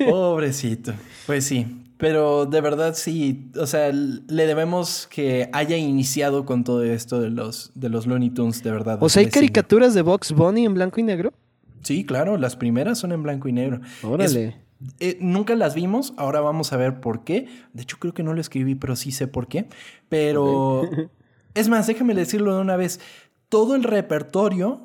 Pobrecito. 0.10 0.94
Pues 1.26 1.46
sí. 1.46 1.66
Pero 2.00 2.46
de 2.46 2.62
verdad 2.62 2.94
sí. 2.96 3.52
O 3.60 3.68
sea, 3.68 3.92
le 3.92 4.48
debemos 4.48 5.06
que 5.12 5.50
haya 5.52 5.76
iniciado 5.76 6.46
con 6.46 6.64
todo 6.64 6.82
esto 6.82 7.20
de 7.20 7.30
los, 7.30 7.72
de 7.76 7.90
los 7.90 8.08
Looney 8.08 8.30
Tunes, 8.30 8.64
de 8.64 8.72
verdad. 8.72 8.98
O 9.02 9.10
sea, 9.10 9.20
hay 9.22 9.30
caricaturas 9.30 9.94
de 9.94 10.02
Box 10.02 10.32
Bunny 10.32 10.66
en 10.66 10.74
blanco 10.76 11.02
y 11.02 11.04
negro. 11.04 11.34
Sí, 11.82 12.06
claro. 12.06 12.38
Las 12.38 12.56
primeras 12.56 13.00
son 13.00 13.12
en 13.12 13.22
blanco 13.22 13.50
y 13.50 13.52
negro. 13.52 13.82
Órale. 14.02 14.46
Es- 14.48 14.56
eh, 15.02 15.18
nunca 15.20 15.56
las 15.58 15.76
vimos. 15.76 16.14
Ahora 16.16 16.40
vamos 16.40 16.72
a 16.72 16.78
ver 16.78 17.02
por 17.02 17.26
qué. 17.26 17.48
De 17.74 17.82
hecho, 17.84 17.98
creo 18.00 18.14
que 18.14 18.24
no 18.24 18.34
lo 18.34 18.40
escribí, 18.40 18.76
pero 18.76 18.96
sí 18.96 19.12
sé 19.12 19.28
por 19.28 19.48
qué. 19.48 19.68
Pero. 20.08 20.84
Es 21.56 21.68
más, 21.68 21.88
déjame 21.88 22.14
decirlo 22.14 22.56
de 22.56 22.62
una 22.62 22.78
vez. 22.78 23.02
Todo 23.50 23.76
el 23.76 23.84
repertorio 23.84 24.84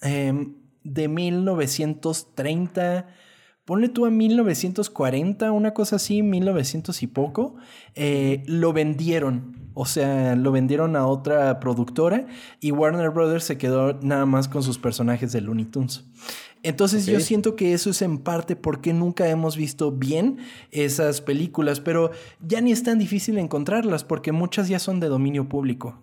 em, 0.00 0.54
de 0.84 1.08
1930, 1.08 3.06
ponle 3.64 3.88
tú 3.88 4.06
a 4.06 4.10
1940, 4.10 5.50
una 5.52 5.74
cosa 5.74 5.96
así, 5.96 6.22
1900 6.22 7.02
y 7.02 7.06
poco, 7.06 7.56
eh, 7.94 8.42
lo 8.46 8.72
vendieron. 8.72 9.64
O 9.74 9.86
sea, 9.86 10.36
lo 10.36 10.52
vendieron 10.52 10.94
a 10.94 11.06
otra 11.06 11.58
productora 11.58 12.26
y 12.60 12.70
Warner 12.70 13.10
Brothers 13.10 13.44
se 13.44 13.58
quedó 13.58 13.98
nada 14.02 14.24
más 14.24 14.46
con 14.46 14.62
sus 14.62 14.78
personajes 14.78 15.32
de 15.32 15.40
Looney 15.40 15.64
Tunes. 15.64 16.04
Entonces 16.62 17.04
yo 17.04 17.20
siento 17.20 17.56
que 17.56 17.74
eso 17.74 17.90
es 17.90 18.00
en 18.00 18.18
parte 18.18 18.56
porque 18.56 18.94
nunca 18.94 19.28
hemos 19.28 19.54
visto 19.56 19.92
bien 19.92 20.38
esas 20.70 21.20
películas, 21.20 21.80
pero 21.80 22.10
ya 22.40 22.62
ni 22.62 22.72
es 22.72 22.82
tan 22.82 22.98
difícil 22.98 23.36
encontrarlas 23.36 24.02
porque 24.02 24.32
muchas 24.32 24.68
ya 24.68 24.78
son 24.78 24.98
de 24.98 25.08
dominio 25.08 25.46
público. 25.46 26.00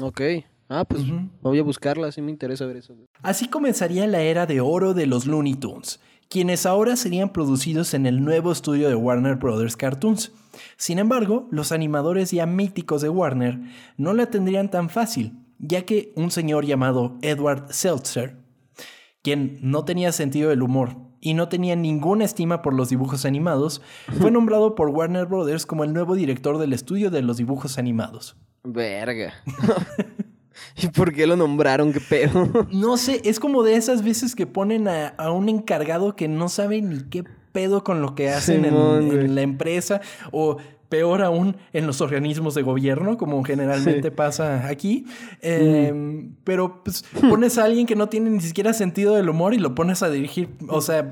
Ok. 0.00 0.20
Ah, 0.68 0.84
pues 0.84 1.02
voy 1.42 1.58
a 1.58 1.64
buscarla, 1.64 2.12
sí 2.12 2.22
me 2.22 2.30
interesa 2.30 2.64
ver 2.66 2.76
eso. 2.76 2.94
Así 3.22 3.48
comenzaría 3.48 4.06
la 4.06 4.20
era 4.20 4.46
de 4.46 4.60
oro 4.60 4.94
de 4.94 5.06
los 5.06 5.26
Looney 5.26 5.54
Tunes, 5.54 5.98
quienes 6.30 6.64
ahora 6.64 6.94
serían 6.94 7.32
producidos 7.32 7.92
en 7.92 8.06
el 8.06 8.24
nuevo 8.24 8.52
estudio 8.52 8.88
de 8.88 8.94
Warner 8.94 9.34
Brothers 9.34 9.76
Cartoons. 9.76 10.32
Sin 10.76 11.00
embargo, 11.00 11.48
los 11.50 11.72
animadores 11.72 12.30
ya 12.30 12.46
míticos 12.46 13.02
de 13.02 13.08
Warner 13.08 13.58
no 13.96 14.14
la 14.14 14.26
tendrían 14.26 14.70
tan 14.70 14.90
fácil, 14.90 15.32
ya 15.58 15.84
que 15.84 16.12
un 16.14 16.30
señor 16.30 16.64
llamado 16.64 17.18
Edward 17.20 17.72
Seltzer, 17.72 18.36
quien 19.22 19.58
no 19.60 19.84
tenía 19.84 20.12
sentido 20.12 20.50
del 20.50 20.62
humor 20.62 20.96
y 21.20 21.34
no 21.34 21.48
tenía 21.48 21.74
ninguna 21.74 22.26
estima 22.26 22.62
por 22.62 22.74
los 22.74 22.90
dibujos 22.90 23.24
animados, 23.24 23.82
fue 24.20 24.30
nombrado 24.30 24.76
por 24.76 24.90
Warner 24.90 25.26
Brothers 25.26 25.66
como 25.66 25.82
el 25.82 25.92
nuevo 25.92 26.14
director 26.14 26.58
del 26.58 26.72
estudio 26.72 27.10
de 27.10 27.22
los 27.22 27.38
dibujos 27.38 27.76
animados. 27.76 28.36
Verga. 28.62 29.34
¿Y 30.80 30.88
por 30.88 31.12
qué 31.12 31.26
lo 31.26 31.36
nombraron? 31.36 31.92
¿Qué 31.92 32.00
pedo? 32.00 32.66
No 32.72 32.96
sé, 32.96 33.20
es 33.24 33.40
como 33.40 33.62
de 33.62 33.74
esas 33.76 34.02
veces 34.02 34.34
que 34.34 34.46
ponen 34.46 34.88
a, 34.88 35.08
a 35.08 35.30
un 35.30 35.48
encargado 35.48 36.16
que 36.16 36.28
no 36.28 36.48
sabe 36.48 36.80
ni 36.82 37.02
qué 37.04 37.24
pedo 37.52 37.82
con 37.84 38.00
lo 38.00 38.14
que 38.14 38.30
hacen 38.30 38.64
en, 38.64 38.70
Simón, 38.72 39.02
en 39.02 39.08
güey. 39.08 39.28
la 39.28 39.42
empresa 39.42 40.00
o 40.30 40.58
peor 40.88 41.22
aún 41.22 41.56
en 41.72 41.86
los 41.86 42.00
organismos 42.00 42.54
de 42.56 42.62
gobierno, 42.62 43.16
como 43.16 43.42
generalmente 43.44 44.10
pasa 44.10 44.66
aquí. 44.68 45.06
Eh, 45.40 46.28
Pero 46.44 46.82
pues, 46.82 47.04
pones 47.28 47.58
a 47.58 47.64
alguien 47.64 47.86
que 47.86 47.94
no 47.96 48.08
tiene 48.08 48.28
ni 48.30 48.40
siquiera 48.40 48.72
sentido 48.72 49.14
del 49.14 49.28
humor 49.28 49.54
y 49.54 49.58
lo 49.58 49.74
pones 49.76 50.02
a 50.02 50.10
dirigir, 50.10 50.48
o 50.68 50.80
sea, 50.80 51.10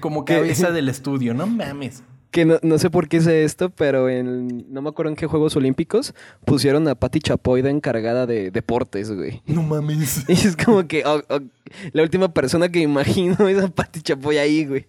como 0.00 0.24
¿Qué? 0.24 0.34
cabeza 0.34 0.70
del 0.70 0.88
estudio, 0.88 1.34
no 1.34 1.46
mames. 1.48 2.02
Que 2.36 2.44
no, 2.44 2.58
no 2.60 2.76
sé 2.76 2.90
por 2.90 3.08
qué 3.08 3.16
hice 3.16 3.44
esto, 3.44 3.70
pero 3.70 4.10
en, 4.10 4.70
no 4.70 4.82
me 4.82 4.90
acuerdo 4.90 5.08
en 5.08 5.16
qué 5.16 5.26
Juegos 5.26 5.56
Olímpicos 5.56 6.12
pusieron 6.44 6.86
a 6.86 6.94
Patti 6.94 7.18
Chapoy 7.18 7.62
de 7.62 7.70
encargada 7.70 8.26
de 8.26 8.50
deportes, 8.50 9.10
güey. 9.10 9.40
No 9.46 9.62
mames. 9.62 10.22
Y 10.28 10.32
es 10.34 10.54
como 10.54 10.86
que 10.86 11.02
oh, 11.06 11.22
oh, 11.30 11.40
la 11.92 12.02
última 12.02 12.34
persona 12.34 12.68
que 12.68 12.80
imagino 12.80 13.48
es 13.48 13.64
a 13.64 13.68
Patti 13.68 14.02
Chapoy 14.02 14.36
ahí, 14.36 14.66
güey. 14.66 14.84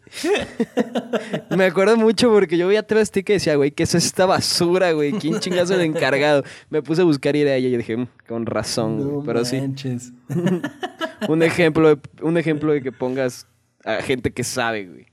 me 1.57 1.63
acuerdo 1.63 1.95
mucho 1.95 2.29
porque 2.33 2.57
yo 2.57 2.67
veía 2.67 2.83
TV 2.83 2.99
Azteca 2.99 3.31
y 3.31 3.35
decía, 3.35 3.55
güey, 3.55 3.71
¿qué 3.71 3.83
es 3.83 3.95
esta 3.95 4.25
basura, 4.25 4.91
güey? 4.91 5.13
¿Quién 5.13 5.39
chingazo 5.39 5.73
el 5.75 5.81
encargado? 5.83 6.43
Me 6.69 6.81
puse 6.81 7.03
a 7.03 7.05
buscar 7.05 7.37
y 7.37 7.43
era 7.43 7.55
ella 7.55 7.69
y 7.69 7.77
dije, 7.77 7.95
"Mm, 7.95 8.09
con 8.27 8.45
razón, 8.45 9.09
güey. 9.09 9.25
Pero 9.25 9.45
sí, 9.45 9.61
un 11.29 11.43
ejemplo, 11.43 11.95
de, 11.95 12.01
un 12.23 12.37
ejemplo 12.37 12.73
de 12.73 12.81
que 12.81 12.91
pongas 12.91 13.47
a 13.85 14.01
gente 14.01 14.33
que 14.33 14.43
sabe, 14.43 14.85
güey. 14.85 15.05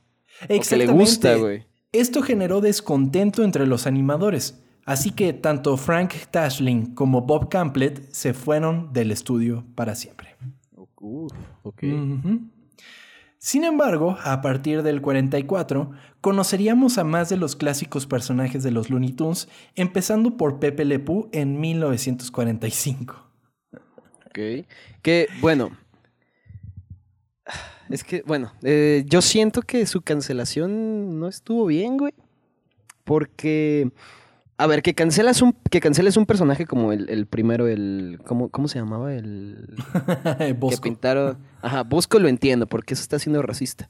O 0.59 0.61
que 0.69 0.77
le 0.77 0.87
gusta, 0.87 1.37
güey. 1.37 1.65
Esto 1.95 2.23
generó 2.23 2.61
descontento 2.61 3.45
entre 3.45 3.69
los 3.69 3.87
animadores, 3.87 4.61
así 4.85 5.13
que 5.13 5.33
tanto 5.33 5.77
Frank 5.77 6.13
Tashlin 6.33 6.93
como 6.93 7.21
Bob 7.21 7.49
Campbell 7.49 8.01
se 8.11 8.35
fueron 8.35 8.93
del 8.93 9.13
estudio 9.13 9.65
para 9.77 9.95
siempre. 9.95 10.35
Uh. 10.75 11.29
Sin 13.39 13.63
embargo, 13.63 14.19
a 14.25 14.41
partir 14.41 14.83
del 14.83 15.03
44, 15.03 15.93
conoceríamos 16.21 16.99
a 16.99 17.05
más 17.05 17.29
de 17.29 17.37
los 17.37 17.55
clásicos 17.55 18.09
personajes 18.09 18.65
de 18.65 18.73
los 18.73 18.91
Looney 18.91 19.13
Tunes, 19.13 19.49
empezando 19.77 20.37
por 20.37 20.59
Pepe 20.59 20.85
Le 20.85 20.99
Pew 20.99 21.29
en 21.31 21.61
1945. 21.61 23.15
Ok. 24.27 24.67
Que, 25.01 25.29
bueno. 25.41 25.71
Es 27.91 28.05
que, 28.05 28.23
bueno, 28.27 28.53
eh, 28.63 29.05
yo 29.07 29.21
siento 29.23 29.63
que 29.63 29.85
su 29.87 30.03
cancelación 30.03 31.19
no 31.19 31.29
estuvo 31.29 31.67
bien, 31.67 31.97
güey. 31.99 32.15
Porque. 33.05 33.91
A 34.57 34.69
ver, 34.69 34.83
que 34.83 34.95
cancelas 34.95 35.43
un, 35.43 35.53
que 35.69 35.81
canceles 35.81 36.17
un 36.17 36.27
personaje 36.27 36.65
como 36.65 36.93
el, 36.93 37.09
el 37.11 37.27
primero, 37.27 37.67
el. 37.67 38.21
¿cómo, 38.25 38.49
¿Cómo 38.51 38.69
se 38.69 38.79
llamaba? 38.79 39.13
El. 39.15 39.75
Que 40.39 40.53
Bosco. 40.53 40.83
pintaron. 40.83 41.39
Ajá, 41.61 41.83
Bosco 41.83 42.19
lo 42.19 42.29
entiendo, 42.29 42.67
porque 42.67 42.95
eso 42.95 43.03
está 43.03 43.19
siendo 43.19 43.43
racista. 43.43 43.89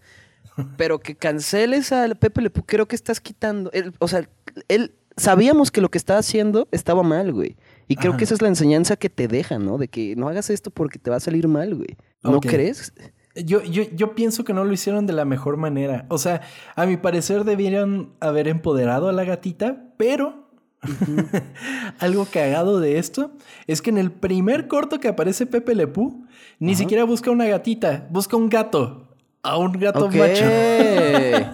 Pero 0.77 1.01
que 1.01 1.17
canceles 1.17 1.91
al 1.93 2.17
Pepe 2.17 2.41
Le 2.43 2.51
creo 2.51 2.87
que 2.87 2.97
estás 2.97 3.21
quitando. 3.21 3.71
él- 3.73 3.93
o 3.99 4.09
sea, 4.09 4.29
él. 4.69 4.93
Sabíamos 5.17 5.71
que 5.71 5.81
lo 5.81 5.91
que 5.93 5.99
estaba 5.99 6.19
haciendo 6.19 6.67
estaba 6.73 7.05
mal, 7.05 7.33
güey. 7.33 7.57
Y 7.87 7.95
creo 7.95 8.13
Ajá. 8.13 8.19
que 8.19 8.25
esa 8.25 8.35
es 8.35 8.43
la 8.43 8.49
enseñanza 8.49 8.97
que 8.97 9.09
te 9.09 9.29
deja, 9.29 9.61
¿no? 9.61 9.79
De 9.79 9.87
que 9.87 10.17
no 10.17 10.29
hagas 10.29 10.51
esto 10.51 10.73
porque 10.73 10.99
te 10.99 11.09
va 11.09 11.17
a 11.17 11.21
salir 11.21 11.47
mal, 11.47 11.73
güey. 11.77 11.97
¿No 12.25 12.41
crees? 12.41 12.93
Yo, 13.37 13.63
yo, 13.63 13.83
yo 13.95 14.15
pienso 14.15 14.45
que 14.45 14.53
no 14.53 14.65
lo 14.65 14.73
hicieron 14.73 15.07
de 15.07 15.13
la 15.13 15.25
mejor 15.25 15.57
manera. 15.57 16.07
O 16.09 16.19
sea, 16.19 16.43
a 16.77 16.87
mi 16.87 16.97
parecer 16.97 17.45
debieron 17.45 18.13
haber 18.21 18.47
empoderado 18.47 19.09
a 19.09 19.13
la 19.13 19.25
gatita, 19.25 19.87
pero 19.97 20.49
algo 21.99 22.27
cagado 22.31 22.79
de 22.81 22.99
esto 22.99 23.33
es 23.67 23.83
que 23.83 23.91
en 23.91 23.99
el 23.99 24.13
primer 24.13 24.69
corto 24.69 25.01
que 25.01 25.09
aparece 25.09 25.47
Pepe 25.47 25.75
Le 25.75 25.87
Pew, 25.89 26.25
ni 26.61 26.75
siquiera 26.77 27.05
busca 27.05 27.31
una 27.31 27.47
gatita, 27.47 28.07
busca 28.11 28.37
un 28.37 28.49
gato. 28.49 29.09
A 29.43 29.59
un 29.59 29.73
gato 29.73 30.07
Ok. 30.07 30.15
macho. 30.15 30.45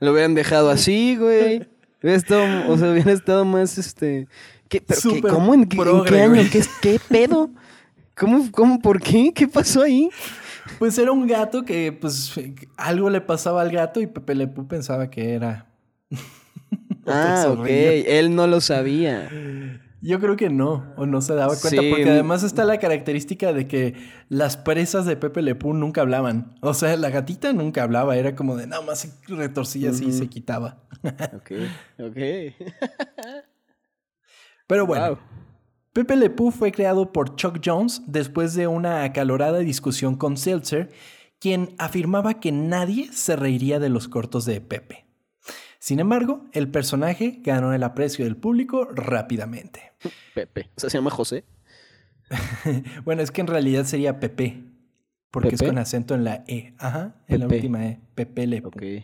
lo 0.00 0.12
hubieran 0.12 0.34
dejado 0.34 0.70
así, 0.70 1.16
güey. 1.16 1.66
Hubiera 2.02 2.18
estado- 2.18 2.72
o 2.72 2.76
sea, 2.78 2.90
hubiera 2.92 3.12
estado 3.12 3.44
más, 3.44 3.78
este... 3.78 4.28
¿qué, 4.68 4.80
pero 4.80 5.00
qué- 5.00 5.08
Súper 5.08 5.30
¿Cómo? 5.32 5.54
¿En, 5.54 5.64
qué- 5.66 5.76
en 5.76 5.82
progre, 5.82 6.10
qué 6.10 6.20
año? 6.20 6.42
¿Qué, 6.52 6.62
¿Qué 6.82 7.00
pedo? 7.08 7.50
¿Cómo, 8.16 8.50
¿Cómo? 8.50 8.80
¿Por 8.80 9.00
qué? 9.00 9.32
¿Qué 9.34 9.46
pasó 9.46 9.82
ahí? 9.82 10.08
Pues 10.78 10.96
era 10.98 11.12
un 11.12 11.26
gato 11.26 11.64
que, 11.64 11.92
pues, 11.92 12.32
algo 12.76 13.10
le 13.10 13.20
pasaba 13.20 13.60
al 13.60 13.70
gato 13.70 14.00
y 14.00 14.06
Pepe 14.06 14.34
Le 14.34 14.48
Pew 14.48 14.66
pensaba 14.66 15.10
que 15.10 15.34
era. 15.34 15.66
Ah, 17.08 17.46
ok. 17.56 17.66
Él 17.68 18.34
no 18.34 18.48
lo 18.48 18.60
sabía. 18.60 19.30
Yo 20.00 20.18
creo 20.18 20.34
que 20.36 20.50
no, 20.50 20.92
o 20.96 21.06
no 21.06 21.20
se 21.20 21.34
daba 21.34 21.54
cuenta, 21.54 21.80
Sí, 21.80 21.88
porque 21.88 22.10
además 22.10 22.42
está 22.42 22.64
la 22.64 22.78
característica 22.80 23.52
de 23.52 23.68
que 23.68 23.94
las 24.28 24.56
presas 24.56 25.06
de 25.06 25.16
Pepe 25.16 25.40
Le 25.42 25.54
Pew 25.54 25.72
nunca 25.72 26.00
hablaban. 26.00 26.56
O 26.62 26.74
sea, 26.74 26.96
la 26.96 27.10
gatita 27.10 27.52
nunca 27.52 27.84
hablaba, 27.84 28.16
era 28.16 28.34
como 28.34 28.56
de 28.56 28.66
nada 28.66 28.82
más 28.82 28.98
se 28.98 29.12
retorcía 29.28 29.90
así 29.90 30.06
y 30.06 30.12
se 30.12 30.28
quitaba. 30.28 30.82
Ok, 31.32 31.52
ok. 32.00 32.18
Pero 34.66 34.84
bueno, 34.84 35.06
Wow. 35.10 35.18
Pepe 35.96 36.14
Le 36.16 36.28
Pew 36.28 36.50
fue 36.50 36.72
creado 36.72 37.10
por 37.10 37.36
Chuck 37.36 37.58
Jones 37.64 38.02
después 38.06 38.52
de 38.52 38.66
una 38.66 39.02
acalorada 39.02 39.60
discusión 39.60 40.16
con 40.16 40.36
Seltzer, 40.36 40.90
quien 41.38 41.74
afirmaba 41.78 42.38
que 42.38 42.52
nadie 42.52 43.10
se 43.14 43.34
reiría 43.34 43.78
de 43.78 43.88
los 43.88 44.06
cortos 44.06 44.44
de 44.44 44.60
Pepe. 44.60 45.06
Sin 45.78 45.98
embargo, 45.98 46.44
el 46.52 46.70
personaje 46.70 47.40
ganó 47.42 47.72
el 47.72 47.82
aprecio 47.82 48.26
del 48.26 48.36
público 48.36 48.84
rápidamente. 48.92 49.94
Pepe. 50.34 50.68
O 50.76 50.80
sea, 50.80 50.90
se 50.90 50.98
llama 50.98 51.10
José. 51.10 51.44
Bueno, 53.06 53.22
es 53.22 53.30
que 53.30 53.40
en 53.40 53.46
realidad 53.46 53.86
sería 53.86 54.20
Pepe, 54.20 54.64
porque 55.30 55.54
es 55.54 55.62
con 55.62 55.78
acento 55.78 56.14
en 56.14 56.24
la 56.24 56.44
E. 56.46 56.74
Ajá, 56.76 57.14
en 57.26 57.40
la 57.40 57.46
última 57.46 57.86
E. 57.86 58.00
Pepe 58.14 58.46
Le 58.46 58.60
Pew. 58.60 59.02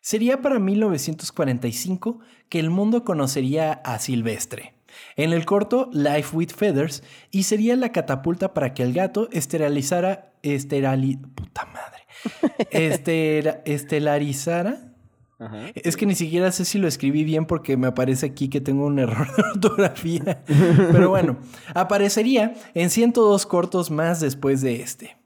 Sería 0.00 0.42
para 0.42 0.58
1945 0.58 2.18
que 2.48 2.58
el 2.58 2.70
mundo 2.70 3.04
conocería 3.04 3.74
a 3.74 4.00
Silvestre. 4.00 4.74
En 5.16 5.32
el 5.32 5.44
corto 5.44 5.88
Life 5.92 6.36
with 6.36 6.50
Feathers 6.56 7.02
y 7.30 7.44
sería 7.44 7.76
la 7.76 7.92
catapulta 7.92 8.54
para 8.54 8.74
que 8.74 8.82
el 8.82 8.92
gato 8.92 9.28
esterilizara 9.32 10.32
esterali 10.42 11.16
puta 11.16 11.66
madre. 11.66 12.02
Estera- 12.70 13.62
estelarizara 13.64 14.92
Ajá. 15.38 15.66
es 15.74 15.96
que 15.96 16.06
ni 16.06 16.14
siquiera 16.14 16.50
sé 16.52 16.64
si 16.64 16.78
lo 16.78 16.86
escribí 16.88 17.24
bien 17.24 17.44
porque 17.44 17.76
me 17.76 17.88
aparece 17.88 18.26
aquí 18.26 18.48
que 18.48 18.60
tengo 18.60 18.86
un 18.86 18.98
error 18.98 19.26
de 19.36 19.42
ortografía. 19.42 20.42
Pero 20.92 21.08
bueno, 21.10 21.38
aparecería 21.74 22.54
en 22.74 22.90
102 22.90 23.46
cortos 23.46 23.90
más 23.90 24.20
después 24.20 24.60
de 24.60 24.80
este. 24.80 25.16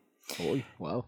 Uy, 0.50 0.64
wow. 0.78 1.04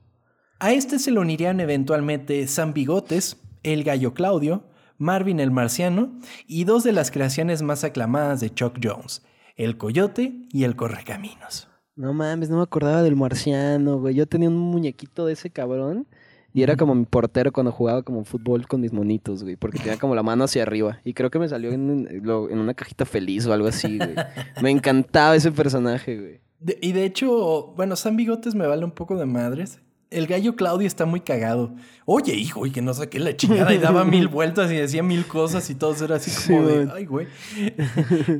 A 0.58 0.72
este 0.72 0.98
se 0.98 1.10
le 1.10 1.18
unirían 1.20 1.58
eventualmente 1.60 2.46
Sam 2.46 2.72
Bigotes, 2.74 3.38
El 3.62 3.82
Gallo 3.84 4.12
Claudio, 4.14 4.64
Marvin 5.00 5.40
el 5.40 5.50
Marciano 5.50 6.12
y 6.46 6.64
dos 6.64 6.84
de 6.84 6.92
las 6.92 7.10
creaciones 7.10 7.62
más 7.62 7.84
aclamadas 7.84 8.38
de 8.40 8.50
Chuck 8.52 8.78
Jones, 8.82 9.22
El 9.56 9.78
Coyote 9.78 10.42
y 10.52 10.64
El 10.64 10.76
Correcaminos. 10.76 11.68
No 11.96 12.12
mames, 12.12 12.50
no 12.50 12.58
me 12.58 12.62
acordaba 12.62 13.02
del 13.02 13.16
marciano, 13.16 13.98
güey. 13.98 14.14
Yo 14.14 14.26
tenía 14.26 14.50
un 14.50 14.58
muñequito 14.58 15.24
de 15.24 15.32
ese 15.32 15.48
cabrón. 15.48 16.06
Y 16.52 16.62
era 16.62 16.76
como 16.76 16.94
mi 16.94 17.06
portero 17.06 17.50
cuando 17.50 17.72
jugaba 17.72 18.02
como 18.02 18.24
fútbol 18.24 18.66
con 18.66 18.82
mis 18.82 18.92
monitos, 18.92 19.42
güey. 19.42 19.56
Porque 19.56 19.78
tenía 19.78 19.98
como 19.98 20.14
la 20.14 20.22
mano 20.22 20.44
hacia 20.44 20.64
arriba. 20.64 20.98
Y 21.02 21.14
creo 21.14 21.30
que 21.30 21.38
me 21.38 21.48
salió 21.48 21.70
en, 21.72 22.10
una 22.28 22.74
cajita 22.74 23.06
feliz 23.06 23.46
o 23.46 23.54
algo 23.54 23.68
así, 23.68 23.96
güey. 23.96 24.14
Me 24.62 24.70
encantaba 24.70 25.34
ese 25.34 25.50
personaje, 25.50 26.18
güey. 26.18 26.40
De- 26.58 26.78
y 26.82 26.92
de 26.92 27.04
hecho, 27.06 27.72
bueno, 27.76 27.96
Sam 27.96 28.16
Bigotes 28.16 28.54
me 28.54 28.66
vale 28.66 28.84
un 28.84 28.90
poco 28.92 29.16
de 29.16 29.24
madres. 29.26 29.80
El 30.10 30.26
gallo 30.26 30.56
Claudio 30.56 30.86
está 30.86 31.06
muy 31.06 31.20
cagado. 31.20 31.72
Oye, 32.04 32.34
hijo, 32.34 32.66
y 32.66 32.70
que 32.72 32.82
no 32.82 32.92
saqué 32.94 33.18
la 33.20 33.36
chingada 33.36 33.72
y 33.72 33.78
daba 33.78 34.04
mil 34.04 34.26
vueltas 34.28 34.70
y 34.72 34.76
decía 34.76 35.02
mil 35.02 35.26
cosas 35.26 35.70
y 35.70 35.74
todo 35.76 36.04
era 36.04 36.16
así 36.16 36.30
como 36.48 36.68
Sí, 36.68 36.74
de, 36.74 36.88
ay, 36.92 37.04
güey. 37.06 37.26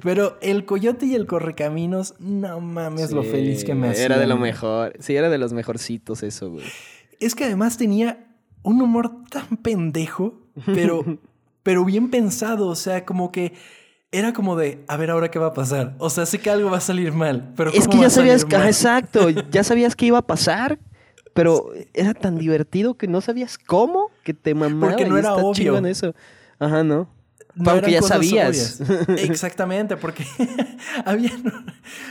Pero 0.02 0.38
el 0.42 0.64
coyote 0.64 1.06
y 1.06 1.14
el 1.14 1.26
correcaminos, 1.26 2.14
no 2.18 2.60
mames 2.60 3.12
lo 3.12 3.22
feliz 3.22 3.64
que 3.64 3.74
me 3.74 3.88
hacía. 3.90 4.04
Era 4.06 4.18
de 4.18 4.26
lo 4.26 4.36
mejor. 4.36 4.94
Sí, 4.98 5.14
era 5.16 5.28
de 5.30 5.38
los 5.38 5.52
mejorcitos 5.52 6.22
eso, 6.22 6.50
güey. 6.50 6.64
Es 7.18 7.34
que 7.34 7.44
además 7.44 7.76
tenía 7.76 8.26
un 8.62 8.80
humor 8.82 9.12
tan 9.30 9.56
pendejo, 9.58 10.40
pero, 10.66 11.04
pero 11.62 11.84
bien 11.84 12.10
pensado. 12.10 12.66
O 12.68 12.74
sea, 12.76 13.04
como 13.04 13.30
que 13.30 13.52
era 14.12 14.32
como 14.32 14.56
de, 14.56 14.82
a 14.88 14.96
ver 14.96 15.10
ahora 15.10 15.30
qué 15.30 15.38
va 15.38 15.48
a 15.48 15.54
pasar. 15.54 15.94
O 15.98 16.10
sea, 16.10 16.26
sé 16.26 16.38
que 16.40 16.50
algo 16.50 16.70
va 16.70 16.78
a 16.78 16.80
salir 16.80 17.12
mal, 17.12 17.52
pero 17.56 17.70
Es 17.70 17.80
¿cómo 17.86 17.90
que 17.92 17.96
va 17.98 18.00
ya 18.02 18.06
a 18.08 18.10
salir 18.10 18.38
sabías, 18.38 18.58
mal? 18.58 18.66
exacto, 18.66 19.28
ya 19.30 19.62
sabías 19.62 19.94
que 19.94 20.06
iba 20.06 20.18
a 20.18 20.26
pasar, 20.26 20.78
pero 21.34 21.70
era 21.94 22.14
tan 22.14 22.38
divertido 22.38 22.94
que 22.94 23.06
no 23.06 23.20
sabías 23.20 23.58
cómo, 23.58 24.10
que 24.24 24.34
te 24.34 24.54
mamaba. 24.54 24.92
Porque 24.92 25.08
no 25.08 25.16
y 25.16 25.20
era 25.20 25.34
obvio. 25.34 25.52
chingón 25.52 25.86
eso. 25.86 26.14
Ajá, 26.58 26.84
¿no? 26.84 27.08
No 27.55 27.72
eran 27.74 27.90
ya 27.90 28.01
cosas 28.01 28.16
sabías. 28.16 28.80
Exactamente, 29.18 29.96
porque 29.96 30.24
había. 31.05 31.30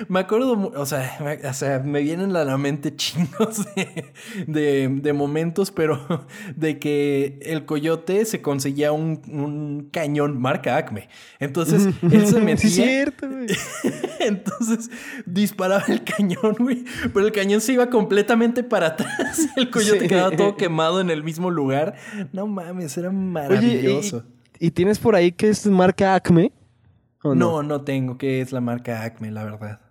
Me 0.08 0.20
acuerdo, 0.20 0.72
o 0.76 0.86
sea, 0.86 1.18
me, 1.24 1.48
o 1.48 1.54
sea, 1.54 1.80
me 1.80 2.02
vienen 2.02 2.36
a 2.36 2.44
la 2.44 2.58
mente 2.58 2.96
chingos 2.96 3.66
de, 3.76 4.12
de- 4.48 4.90
de 5.02 5.14
momentos, 5.14 5.72
pero 5.72 6.26
de 6.56 6.80
que 6.80 7.40
el 7.44 7.66
coyote 7.66 8.26
se 8.26 8.42
conseguía 8.42 8.92
un, 8.92 9.22
un 9.28 9.90
cañón 9.92 10.40
marca 10.40 10.76
Acme. 10.78 11.10
Entonces 11.40 11.88
él 12.02 12.28
se 12.28 12.40
metía. 12.42 12.68
es 12.70 12.76
cierto, 12.76 13.28
güey. 13.30 13.48
Entonces 14.20 14.90
disparaba 15.26 15.86
el 15.88 16.04
cañón, 16.04 16.56
güey. 16.60 16.84
Pero 17.14 17.26
el 17.26 17.32
cañón 17.32 17.62
se 17.62 17.74
iba 17.74 17.90
completamente 17.90 18.64
para 18.64 18.88
atrás. 18.88 19.48
El 19.56 19.70
coyote 19.70 20.02
Sí. 20.02 20.08
quedaba 20.08 20.32
todo 20.36 20.56
quemado 20.58 21.02
en 21.02 21.10
el 21.10 21.24
mismo 21.24 21.50
lugar. 21.50 21.96
No 22.34 22.48
mames, 22.48 22.98
era 22.98 23.10
Oye, 23.10 23.18
maravilloso. 23.18 24.26
¿y, 24.28 24.39
y 24.60 24.72
tienes 24.72 25.00
por 25.00 25.16
ahí 25.16 25.32
que 25.32 25.50
es 25.50 25.66
marca 25.66 26.16
Acme? 26.16 26.52
¿O 27.24 27.34
no? 27.36 27.64
no, 27.64 27.82
tengo, 27.82 28.18
que 28.18 28.42
es 28.42 28.52
la 28.52 28.62
marca 28.62 29.04
Acme, 29.04 29.32
la 29.32 29.44
verdad. 29.44 29.82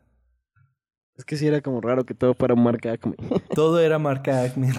Es 1.17 1.25
que 1.25 1.37
sí 1.37 1.47
era 1.47 1.61
como 1.61 1.81
raro 1.81 2.05
que 2.05 2.15
todo 2.15 2.35
fuera 2.35 2.55
marca 2.55 2.93
Acme. 2.93 3.17
Todo 3.55 3.81
era 3.81 3.99
marca 3.99 4.43
Acme. 4.43 4.73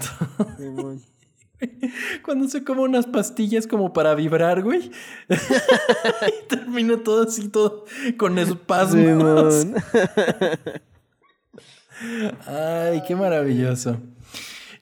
Cuando 2.24 2.48
se 2.48 2.64
come 2.64 2.80
unas 2.80 3.06
pastillas 3.06 3.66
como 3.66 3.92
para 3.92 4.14
vibrar, 4.14 4.62
güey. 4.62 4.90
y 5.28 6.48
termina 6.48 6.96
todo 7.02 7.24
así, 7.24 7.48
todo 7.48 7.84
con 8.16 8.38
espasmos. 8.38 9.66
Ay, 12.46 13.02
qué 13.06 13.14
maravilloso. 13.14 13.98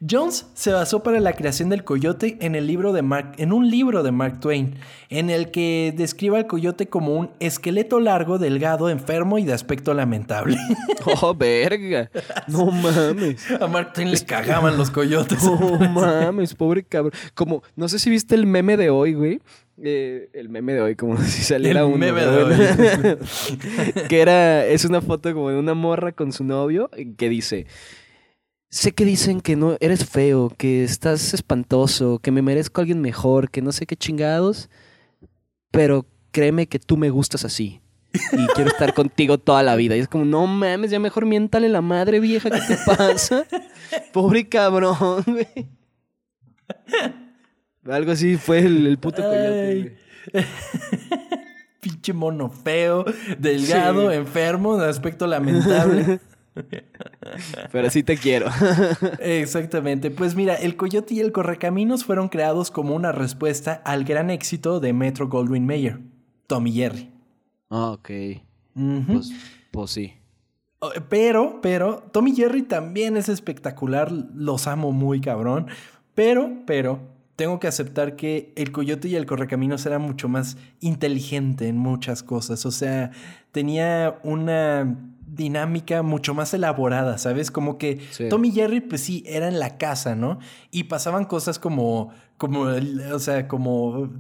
Jones 0.09 0.47
se 0.55 0.73
basó 0.73 1.03
para 1.03 1.19
la 1.19 1.33
creación 1.33 1.71
del 1.71 1.83
coyote 1.83 2.37
en, 2.41 2.55
el 2.55 2.69
libro 2.69 2.93
de 2.93 3.03
Mark, 3.03 3.33
en 3.39 3.53
un 3.53 3.69
libro 3.69 4.05
de 4.05 4.13
Mark 4.13 4.39
Twain, 4.39 4.77
en 5.09 5.29
el 5.29 5.51
que 5.51 5.93
describe 5.97 6.37
al 6.37 6.47
coyote 6.47 6.87
como 6.87 7.15
un 7.15 7.31
esqueleto 7.41 7.99
largo, 7.99 8.39
delgado, 8.39 8.91
enfermo 8.91 9.39
y 9.39 9.45
de 9.45 9.53
aspecto 9.53 9.95
lamentable. 9.95 10.57
Oh, 11.23 11.35
verga. 11.35 12.11
No 12.49 12.67
mames. 12.71 13.51
A 13.51 13.67
Mark 13.67 13.95
Twain 13.95 14.11
le 14.11 14.19
cagaban 14.21 14.77
los 14.77 14.91
coyotes. 14.91 15.43
No 15.43 15.79
mames, 15.91 16.55
pobre 16.55 16.83
cabrón. 16.83 17.13
Como, 17.35 17.63
no 17.77 17.89
sé 17.89 17.99
si 17.99 18.11
viste 18.11 18.35
el 18.35 18.47
meme 18.47 18.77
de 18.77 18.91
hoy, 18.91 19.15
güey. 19.15 19.41
Eh, 19.83 20.29
el 20.35 20.51
meme 20.51 20.75
de 20.75 20.83
hoy, 20.83 20.97
como 20.97 21.17
si 21.17 21.43
saliera 21.43 21.81
El 21.81 21.87
uno. 21.87 21.97
meme 21.97 22.27
de 22.27 22.45
bueno. 22.45 24.09
que 24.09 24.21
era, 24.21 24.67
es 24.67 24.85
una 24.85 25.01
foto 25.01 25.33
como 25.33 25.51
de 25.51 25.59
una 25.59 25.73
morra 25.73 26.13
con 26.13 26.33
su 26.33 26.45
novio 26.45 26.91
eh, 26.95 27.15
que 27.17 27.29
dice. 27.31 27.67
Sé 28.71 28.93
que 28.93 29.05
dicen 29.07 29.41
que 29.41 29.57
no 29.57 29.77
eres 29.81 30.05
feo, 30.05 30.53
que 30.57 30.85
estás 30.85 31.33
espantoso, 31.33 32.19
que 32.19 32.31
me 32.31 32.43
merezco 32.43 32.81
a 32.81 32.83
alguien 32.83 33.01
mejor, 33.01 33.51
que 33.51 33.63
no 33.63 33.73
sé 33.73 33.87
qué 33.87 33.97
chingados, 33.97 34.69
pero 35.71 36.05
créeme 36.33 36.67
que 36.67 36.79
tú 36.79 36.97
me 36.99 37.09
gustas 37.09 37.45
así. 37.47 37.81
Y 38.33 38.47
quiero 38.55 38.71
estar 38.71 38.93
contigo 38.93 39.39
toda 39.39 39.63
la 39.63 39.75
vida. 39.75 39.97
Y 39.97 40.01
es 40.01 40.09
como, 40.09 40.25
no 40.27 40.47
mames, 40.47 40.91
ya 40.91 40.99
mejor 40.99 41.25
miéntale 41.25 41.69
la 41.71 41.81
madre 41.81 42.21
vieja, 42.21 42.51
¿qué 42.51 42.61
te 42.61 42.77
pasa? 42.87 43.47
Pobre 44.13 44.49
cabrón, 44.49 45.25
güey. 45.27 45.47
Algo 47.85 48.13
así 48.13 48.37
fue 48.37 48.59
el, 48.59 48.87
el 48.87 48.99
puto 48.99 49.23
coyote, 49.23 49.97
güey. 50.33 50.45
Pinche 51.81 52.13
mono 52.13 52.51
feo, 52.51 53.05
delgado, 53.39 54.11
Sí. 54.11 54.17
enfermo, 54.17 54.77
de 54.77 54.91
aspecto 54.91 55.27
lamentable. 55.27 56.21
Pero 57.73 57.91
sí 57.91 58.03
te 58.03 58.17
quiero. 58.17 58.47
Exactamente. 59.21 60.11
Pues 60.11 60.35
mira, 60.35 60.55
el 60.55 60.77
coyote 60.77 61.15
y 61.15 61.21
el 61.21 61.33
correcaminos 61.33 62.05
fueron 62.05 62.29
creados 62.29 62.71
como 62.71 62.95
una 62.95 63.13
respuesta 63.13 63.83
al 63.85 64.05
gran 64.05 64.31
éxito 64.31 64.81
de 64.81 64.93
Metro 64.93 65.29
Goldwyn 65.29 65.67
Mayer, 65.67 66.01
Tommy 66.47 66.73
Jerry. 66.73 67.11
Ah, 67.71 67.91
ok. 67.91 68.11
Pues, 69.07 69.33
pues 69.71 69.91
sí. 69.91 70.15
Pero, 71.09 71.61
pero, 71.61 72.05
Tommy 72.13 72.35
Jerry 72.35 72.63
también 72.63 73.17
es 73.17 73.29
espectacular, 73.29 74.13
los 74.13 74.67
amo 74.67 74.93
muy 74.93 75.21
cabrón. 75.21 75.67
Pero, 76.15 76.51
pero, 76.67 77.01
tengo 77.39 77.59
que 77.61 77.69
aceptar 77.69 78.17
que 78.17 78.53
el 78.57 78.73
coyote 78.73 79.09
y 79.09 79.17
el 79.17 79.27
correcaminos 79.27 79.87
era 79.87 79.99
mucho 79.99 80.29
más 80.29 80.57
inteligente 80.81 81.69
en 81.69 81.77
muchas 81.77 82.23
cosas. 82.23 82.65
O 82.67 82.71
sea, 82.71 83.11
tenía 83.53 84.19
una 84.23 84.97
dinámica 85.39 86.03
mucho 86.03 86.35
más 86.35 86.53
elaborada, 86.53 87.17
¿sabes? 87.17 87.51
Como 87.51 87.79
que 87.79 88.01
Sí. 88.11 88.29
Tommy 88.29 88.51
Jerry, 88.51 88.83
pues 88.83 89.01
sí, 89.01 89.23
era 89.27 89.49
en 89.49 89.59
la 89.59 89.79
casa, 89.79 90.15
¿no? 90.15 90.39
Y 90.71 90.85
pasaban 90.85 91.25
cosas 91.25 91.59
como, 91.59 92.11
como, 92.37 92.65
o 93.13 93.19
sea, 93.19 93.49
como 93.49 94.11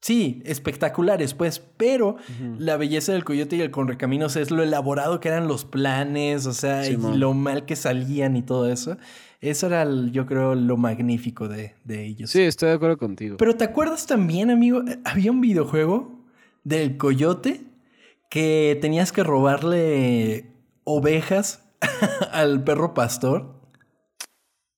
Sí, 0.00 0.42
espectaculares, 0.44 1.32
pues, 1.32 1.60
pero 1.78 2.16
la 2.58 2.76
belleza 2.76 3.12
del 3.12 3.24
coyote 3.24 3.56
y 3.56 3.62
el 3.62 3.70
correcaminos 3.70 4.36
es 4.36 4.50
lo 4.50 4.62
elaborado 4.62 5.18
que 5.18 5.28
eran 5.28 5.48
los 5.48 5.64
planes, 5.64 6.44
o 6.44 6.52
sea, 6.52 6.86
y 6.86 6.98
lo 6.98 7.32
mal 7.32 7.64
que 7.64 7.74
salían 7.74 8.36
y 8.36 8.42
todo 8.42 8.70
eso. 8.70 8.98
Eso 9.40 9.66
era, 9.66 9.86
yo 10.12 10.26
creo, 10.26 10.56
lo 10.56 10.76
magnífico 10.76 11.48
de, 11.48 11.72
de 11.84 12.04
ellos. 12.04 12.30
Sí, 12.30 12.42
estoy 12.42 12.68
de 12.68 12.74
acuerdo 12.74 12.98
contigo. 12.98 13.38
Pero 13.38 13.56
¿te 13.56 13.64
acuerdas 13.64 14.06
también, 14.06 14.50
amigo? 14.50 14.82
Había 15.06 15.30
un 15.30 15.40
videojuego 15.40 16.20
del 16.64 16.98
coyote 16.98 17.62
que 18.30 18.78
tenías 18.80 19.12
que 19.12 19.22
robarle 19.22 20.52
ovejas 20.84 21.64
al 22.32 22.64
perro 22.64 22.94
pastor. 22.94 23.54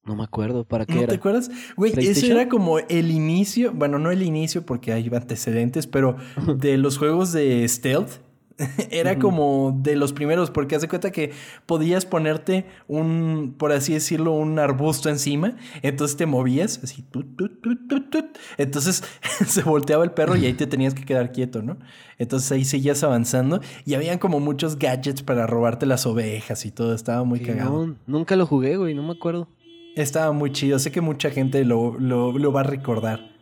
No 0.05 0.15
me 0.15 0.23
acuerdo 0.23 0.65
para 0.65 0.87
qué 0.87 0.95
¿No 0.95 1.01
era. 1.01 1.09
te 1.09 1.17
acuerdas? 1.17 1.51
Güey, 1.77 1.93
¿PlayStation? 1.93 2.39
era 2.39 2.49
como 2.49 2.79
el 2.79 3.11
inicio, 3.11 3.73
bueno, 3.73 3.99
no 3.99 4.13
el 4.13 4.23
inicio 4.23 4.65
porque 4.65 4.93
hay 4.93 5.11
antecedentes, 5.13 5.89
pero 5.89 6.17
de 6.57 6.79
los 6.79 6.97
juegos 6.99 7.33
de 7.33 7.67
stealth. 7.69 8.21
Era 8.91 9.19
como 9.19 9.79
de 9.83 9.97
los 9.97 10.13
primeros, 10.13 10.51
porque 10.51 10.77
hace 10.77 10.89
cuenta 10.89 11.11
que 11.13 11.33
podías 11.67 12.07
ponerte 12.07 12.65
un, 12.89 13.55
por 13.59 13.73
así 13.73 13.93
decirlo, 13.93 14.33
un 14.33 14.59
arbusto 14.59 15.09
encima, 15.11 15.57
entonces 15.83 16.17
te 16.17 16.25
movías 16.27 16.81
así, 16.83 17.03
tut, 17.03 17.37
tut, 17.37 17.61
tut, 17.61 17.87
tut, 17.89 18.11
tut. 18.11 18.25
entonces 18.57 19.05
se 19.47 19.63
volteaba 19.63 20.05
el 20.05 20.13
perro 20.13 20.37
y 20.37 20.47
ahí 20.47 20.55
te 20.55 20.67
tenías 20.67 20.95
que 20.95 21.05
quedar 21.05 21.33
quieto, 21.33 21.61
¿no? 21.63 21.77
Entonces 22.19 22.51
ahí 22.51 22.65
seguías 22.65 23.03
avanzando 23.05 23.61
y 23.85 23.93
habían 23.95 24.19
como 24.19 24.41
muchos 24.41 24.79
gadgets 24.79 25.23
para 25.23 25.47
robarte 25.47 25.85
las 25.85 26.07
ovejas 26.07 26.65
y 26.65 26.71
todo, 26.71 26.95
estaba 26.95 27.25
muy 27.25 27.41
cagado. 27.41 27.87
no, 27.87 27.97
nunca 28.07 28.37
lo 28.37 28.47
jugué, 28.47 28.79
güey, 28.79 28.95
no 28.95 29.03
me 29.03 29.13
acuerdo. 29.13 29.49
Estaba 29.97 30.33
muy 30.33 30.51
chido. 30.53 30.79
Sé 30.79 30.91
que 30.93 31.01
mucha 31.01 31.31
gente 31.31 31.65
lo, 31.65 31.99
lo- 31.99 32.33
lo 32.39 32.53
va 32.53 32.61
a 32.61 32.65
recordar. 32.65 33.36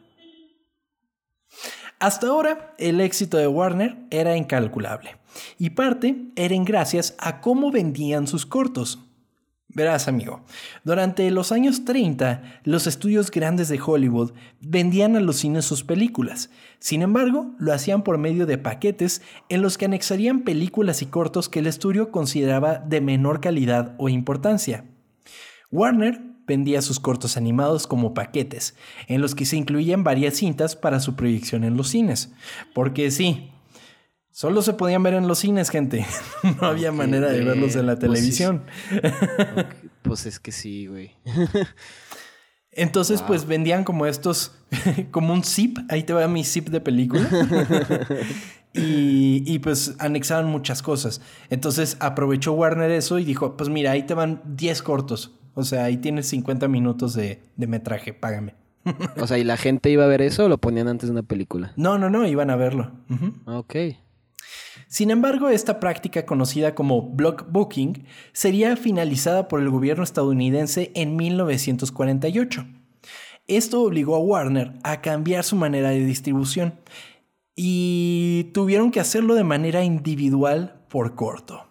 Hasta 2.05 2.27
ahora, 2.27 2.75
el 2.77 3.01
éxito 3.01 3.39
de 3.39 3.47
Warner 3.47 3.97
era 4.11 4.37
incalculable. 4.37 5.17
Y 5.59 5.71
parte 5.71 6.27
era 6.37 6.55
en 6.55 6.67
gracias 6.67 7.15
a 7.19 7.41
cómo 7.41 7.71
vendían 7.71 8.27
sus 8.27 8.45
cortos. 8.45 8.99
Verás, 9.69 10.07
amigo, 10.07 10.45
durante 10.85 11.31
los 11.31 11.51
años 11.51 11.87
30, 11.87 12.61
los 12.65 12.87
estudios 12.87 13.31
grandes 13.31 13.71
de 13.71 13.81
Hollywood 13.81 14.35
vendían 14.61 15.17
a 15.17 15.21
los 15.21 15.37
cines 15.37 15.65
sus 15.65 15.83
películas. 15.83 16.51
Sin 16.79 17.01
embargo, 17.01 17.55
lo 17.59 17.73
hacían 17.73 18.03
por 18.03 18.19
medio 18.19 18.45
de 18.45 18.59
paquetes 18.59 19.23
en 19.49 19.63
los 19.63 19.79
que 19.79 19.87
anexarían 19.87 20.43
películas 20.43 21.01
y 21.01 21.07
cortos 21.07 21.49
que 21.49 21.61
el 21.61 21.67
estudio 21.67 22.11
consideraba 22.11 22.81
de 22.81 23.01
menor 23.01 23.41
calidad 23.41 23.95
o 23.97 24.11
importancia. 24.11 24.85
Warner 25.71 26.34
vendía 26.47 26.83
sus 26.83 27.01
cortos 27.01 27.37
animados 27.37 27.87
como 27.87 28.15
paquetes, 28.15 28.75
en 29.09 29.21
los 29.21 29.35
que 29.35 29.45
se 29.45 29.57
incluían 29.57 30.05
varias 30.05 30.35
cintas 30.35 30.77
para 30.77 31.01
su 31.01 31.17
proyección 31.17 31.65
en 31.65 31.77
los 31.77 31.89
cines. 31.89 32.33
Porque 32.75 33.11
sí, 33.11 33.51
solo 34.31 34.63
se 34.63 34.75
podían 34.75 35.03
ver 35.03 35.15
en 35.15 35.29
los 35.29 35.39
cines, 35.39 35.71
gente. 35.71 36.07
No 36.61 36.67
había 36.67 36.93
manera 36.93 37.29
de 37.29 37.45
verlos 37.45 37.77
en 37.77 37.87
la 37.87 37.95
pues 37.97 38.01
televisión. 38.01 38.65
Pues 40.03 40.27
es 40.27 40.39
que 40.39 40.53
sí, 40.53 40.87
güey. 40.87 41.13
Entonces, 42.77 43.23
pues 43.23 43.47
vendían 43.47 43.85
como 43.85 44.07
estos, 44.07 44.53
como 45.11 45.33
un 45.33 45.45
zip. 45.45 45.79
Ahí 45.89 46.03
te 46.03 46.13
va 46.13 46.27
mi 46.29 46.45
zip 46.45 46.69
de 46.69 46.81
película. 46.81 47.29
y, 48.75 49.43
y, 49.47 49.59
pues 49.61 49.95
anexaban 49.99 50.47
muchas 50.47 50.83
cosas. 50.83 51.21
Entonces 51.51 51.97
aprovechó 52.01 52.53
Warner 52.53 52.91
eso 52.91 53.19
y 53.19 53.25
dijo: 53.25 53.57
Pues 53.57 53.71
mira, 53.71 53.93
ahí 53.93 54.03
te 54.03 54.15
van 54.15 54.43
10 54.45 54.83
cortos. 54.83 55.39
O 55.55 55.65
sea, 55.65 55.85
ahí 55.85 55.97
tienes 55.97 56.27
50 56.29 56.69
minutos 56.69 57.15
de, 57.15 57.41
de 57.57 57.67
metraje, 57.67 58.13
págame. 58.13 58.55
O 59.21 59.27
sea, 59.27 59.39
¿y 59.39 59.45
la 59.45 59.57
gente 59.57 59.91
iba 59.91 60.05
a 60.05 60.09
ver 60.09 60.23
eso 60.23 60.45
o 60.45 60.49
lo 60.49 60.59
ponían 60.59 60.89
antes 60.89 61.09
de 61.09 61.13
una 61.13 61.23
película? 61.23 61.73
No, 61.77 61.99
no, 61.99 62.11
no, 62.11 62.27
iban 62.27 62.51
a 62.51 62.57
verlo. 62.57 62.93
Ujú. 63.09 63.33
Ok. 63.47 63.77
Sin 64.89 65.11
embargo, 65.11 65.49
esta 65.49 65.81
práctica 65.81 66.27
conocida 66.27 66.75
como 66.75 67.03
block 67.03 67.47
booking 67.51 68.05
sería 68.33 68.77
finalizada 68.77 69.49
por 69.49 69.61
el 69.61 69.71
gobierno 69.71 70.05
estadounidense 70.05 70.93
en 70.95 71.17
1948. 71.17 72.67
Esto 73.47 73.83
obligó 73.83 74.15
a 74.15 74.21
Warner 74.21 74.73
a 74.83 75.01
cambiar 75.01 75.45
su 75.45 75.57
manera 75.57 75.91
de 75.91 76.05
distribución 76.05 76.75
y 77.57 78.51
tuvieron 78.55 78.91
que 78.91 79.01
hacerlo 79.01 79.35
de 79.35 79.45
manera 79.45 79.85
individual 79.85 80.83
por 80.89 81.15
corto. 81.15 81.67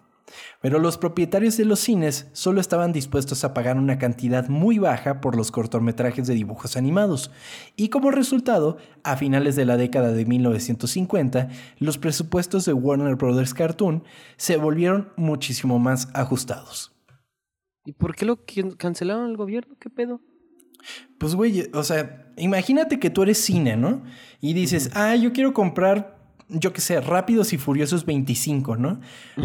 Pero 0.64 0.78
los 0.78 0.96
propietarios 0.96 1.58
de 1.58 1.66
los 1.66 1.78
cines 1.80 2.26
solo 2.32 2.58
estaban 2.58 2.90
dispuestos 2.94 3.44
a 3.44 3.52
pagar 3.52 3.76
una 3.76 3.98
cantidad 3.98 4.48
muy 4.48 4.78
baja 4.78 5.20
por 5.20 5.36
los 5.36 5.50
cortometrajes 5.50 6.26
de 6.26 6.32
dibujos 6.32 6.78
animados, 6.78 7.30
y 7.76 7.90
como 7.90 8.10
resultado, 8.10 8.78
a 9.02 9.18
finales 9.18 9.56
de 9.56 9.66
la 9.66 9.76
década 9.76 10.12
de 10.12 10.24
1950, 10.24 11.50
los 11.80 11.98
presupuestos 11.98 12.64
de 12.64 12.72
Warner 12.72 13.16
Brothers 13.16 13.52
Cartoon 13.52 14.04
se 14.38 14.56
volvieron 14.56 15.10
muchísimo 15.18 15.78
más 15.78 16.08
ajustados. 16.14 16.94
¿Y 17.84 17.92
por 17.92 18.16
qué 18.16 18.24
lo 18.24 18.42
can- 18.46 18.70
cancelaron 18.70 19.28
el 19.28 19.36
gobierno? 19.36 19.76
¿Qué 19.78 19.90
pedo? 19.90 20.22
Pues 21.18 21.34
güey, 21.34 21.68
o 21.74 21.82
sea, 21.82 22.32
imagínate 22.38 22.98
que 22.98 23.10
tú 23.10 23.22
eres 23.22 23.36
cine, 23.36 23.76
¿no? 23.76 24.02
Y 24.40 24.54
dices, 24.54 24.90
ah, 24.94 25.14
yo 25.14 25.34
quiero 25.34 25.52
comprar, 25.52 26.13
yo 26.48 26.72
qué 26.72 26.80
sé, 26.80 27.00
Rápidos 27.00 27.52
y 27.52 27.58
Furiosos 27.58 28.04
25, 28.04 28.76
¿no? 28.76 29.00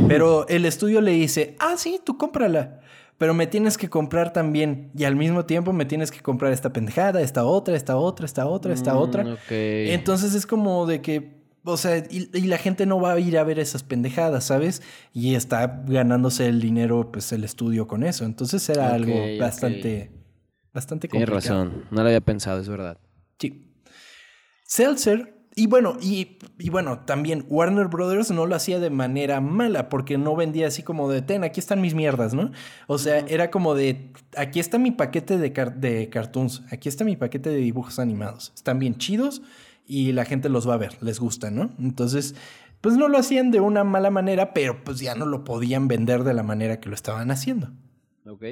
Pero 0.08 0.48
el 0.48 0.66
estudio 0.66 1.02
le 1.02 1.12
dice, 1.12 1.56
ah, 1.60 1.76
sí, 1.78 2.00
tú 2.06 2.18
cómprala. 2.18 2.82
Pero 3.18 3.34
me 3.34 3.48
tienes 3.48 3.78
que 3.78 3.90
comprar 3.90 4.32
también, 4.32 4.92
y 4.96 5.04
al 5.04 5.16
mismo 5.18 5.46
tiempo 5.46 5.74
me 5.74 5.84
tienes 5.86 6.10
que 6.10 6.22
comprar 6.22 6.54
esta 6.54 6.72
pendejada, 6.72 7.20
esta 7.22 7.44
otra, 7.44 7.76
esta 7.76 7.98
otra, 7.98 8.26
esta 8.26 8.46
otra, 8.46 8.74
esta 8.74 8.94
Mm, 8.94 8.98
otra. 8.98 9.38
Entonces 9.50 10.34
es 10.36 10.46
como 10.46 10.86
de 10.86 11.02
que, 11.02 11.38
o 11.66 11.76
sea, 11.76 11.98
y, 11.98 12.30
y 12.34 12.42
la 12.44 12.58
gente 12.58 12.86
no 12.86 13.02
va 13.02 13.12
a 13.14 13.20
ir 13.20 13.38
a 13.38 13.44
ver 13.44 13.60
esas 13.60 13.84
pendejadas, 13.84 14.46
¿sabes? 14.46 14.82
Y 15.14 15.36
está 15.36 15.84
ganándose 15.86 16.48
el 16.48 16.62
dinero, 16.62 17.12
pues 17.12 17.32
el 17.34 17.44
estudio 17.44 17.88
con 17.88 18.04
eso. 18.04 18.24
Entonces 18.24 18.68
era 18.70 18.94
algo 18.94 19.14
bastante, 19.38 20.12
bastante 20.74 21.10
Tienes 21.10 21.30
complicado. 21.30 21.66
razón. 21.66 21.84
No 21.92 22.02
lo 22.02 22.08
había 22.08 22.22
pensado, 22.22 22.62
es 22.62 22.70
verdad. 22.70 22.98
Sí. 23.38 23.70
Seltzer, 24.64 25.36
y 25.64 25.68
bueno, 25.68 25.98
y, 26.02 26.38
y 26.58 26.70
bueno, 26.70 27.00
también 27.00 27.46
Warner 27.50 27.88
Brothers 27.88 28.32
no 28.32 28.46
lo 28.46 28.56
hacía 28.56 28.80
de 28.80 28.90
manera 28.90 29.42
mala, 29.42 29.90
porque 29.90 30.18
no 30.18 30.36
vendía 30.36 30.68
así 30.68 30.84
como 30.84 31.10
de, 31.12 31.22
ten, 31.22 31.44
aquí 31.44 31.60
están 31.60 31.82
mis 31.82 31.94
mierdas, 31.96 32.34
¿no? 32.34 32.52
O 32.88 32.98
sea, 32.98 33.20
era 33.28 33.52
como 33.52 33.76
de, 33.76 34.12
aquí 34.38 34.60
está 34.60 34.78
mi 34.78 34.92
paquete 34.92 35.38
de, 35.38 35.52
car- 35.54 35.76
de 35.76 36.10
cartoons, 36.10 36.64
aquí 36.72 36.88
está 36.90 37.04
mi 37.04 37.16
paquete 37.16 37.50
de 37.50 37.58
dibujos 37.58 38.00
animados. 38.00 38.52
Están 38.56 38.80
bien 38.80 38.98
chidos 38.98 39.42
y 39.86 40.12
la 40.14 40.26
gente 40.26 40.50
los 40.50 40.68
va 40.68 40.76
a 40.76 40.78
ver, 40.78 40.98
les 41.02 41.20
gusta, 41.20 41.52
¿no? 41.52 41.72
Entonces, 41.80 42.36
pues 42.82 42.96
no 42.96 43.08
lo 43.10 43.18
hacían 43.18 43.52
de 43.52 43.60
una 43.60 43.84
mala 43.84 44.10
manera, 44.12 44.54
pero 44.54 44.84
pues 44.84 45.00
ya 45.00 45.14
no 45.16 45.26
lo 45.26 45.44
podían 45.44 45.88
vender 45.88 46.24
de 46.24 46.34
la 46.34 46.44
manera 46.44 46.80
que 46.80 46.90
lo 46.90 46.96
estaban 46.96 47.32
haciendo. 47.32 47.70
Ok. 48.26 48.44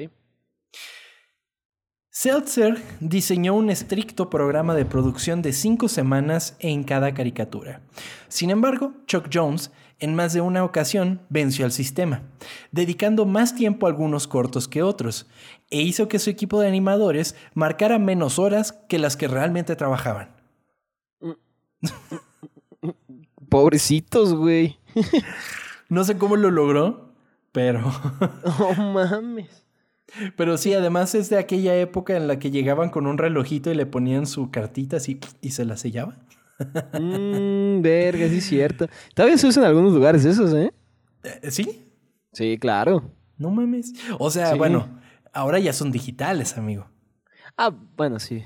Seltzer 2.20 2.82
diseñó 2.98 3.54
un 3.54 3.70
estricto 3.70 4.28
programa 4.28 4.74
de 4.74 4.84
producción 4.84 5.40
de 5.40 5.52
cinco 5.52 5.86
semanas 5.86 6.56
en 6.58 6.82
cada 6.82 7.14
caricatura. 7.14 7.80
Sin 8.26 8.50
embargo, 8.50 8.92
Chuck 9.06 9.28
Jones, 9.32 9.70
en 10.00 10.16
más 10.16 10.32
de 10.32 10.40
una 10.40 10.64
ocasión, 10.64 11.20
venció 11.28 11.64
al 11.64 11.70
sistema, 11.70 12.24
dedicando 12.72 13.24
más 13.24 13.54
tiempo 13.54 13.86
a 13.86 13.90
algunos 13.90 14.26
cortos 14.26 14.66
que 14.66 14.82
otros, 14.82 15.28
e 15.70 15.80
hizo 15.80 16.08
que 16.08 16.18
su 16.18 16.28
equipo 16.28 16.60
de 16.60 16.66
animadores 16.66 17.36
marcara 17.54 18.00
menos 18.00 18.40
horas 18.40 18.72
que 18.72 18.98
las 18.98 19.16
que 19.16 19.28
realmente 19.28 19.76
trabajaban. 19.76 20.34
Pobrecitos, 23.48 24.34
güey. 24.34 24.76
No 25.88 26.02
sé 26.02 26.18
cómo 26.18 26.34
lo 26.34 26.50
logró, 26.50 27.14
pero... 27.52 27.92
Oh, 28.58 28.74
mames. 28.74 29.67
Pero 30.36 30.56
sí, 30.56 30.72
además 30.74 31.14
es 31.14 31.28
de 31.30 31.38
aquella 31.38 31.76
época 31.76 32.16
en 32.16 32.26
la 32.28 32.38
que 32.38 32.50
llegaban 32.50 32.90
con 32.90 33.06
un 33.06 33.18
relojito 33.18 33.70
y 33.70 33.74
le 33.74 33.86
ponían 33.86 34.26
su 34.26 34.50
cartita 34.50 34.96
así 34.96 35.20
y 35.40 35.50
se 35.50 35.64
la 35.64 35.76
sellaban. 35.76 36.18
Mmm, 36.98 37.82
verga, 37.82 38.28
sí 38.28 38.38
es 38.38 38.44
cierto. 38.46 38.88
Todavía 39.14 39.38
se 39.38 39.46
usan 39.46 39.64
en 39.64 39.68
algunos 39.68 39.92
lugares 39.92 40.24
esos, 40.24 40.52
¿eh? 40.54 40.72
Eh, 41.22 41.50
¿Sí? 41.50 41.84
Sí, 42.32 42.58
claro. 42.58 43.10
No 43.36 43.50
mames. 43.50 43.92
O 44.18 44.30
sea, 44.30 44.52
Sí. 44.52 44.58
bueno, 44.58 44.88
ahora 45.32 45.58
ya 45.58 45.72
son 45.72 45.90
digitales, 45.92 46.56
amigo. 46.58 46.86
Ah, 47.56 47.72
bueno, 47.96 48.18
sí. 48.18 48.42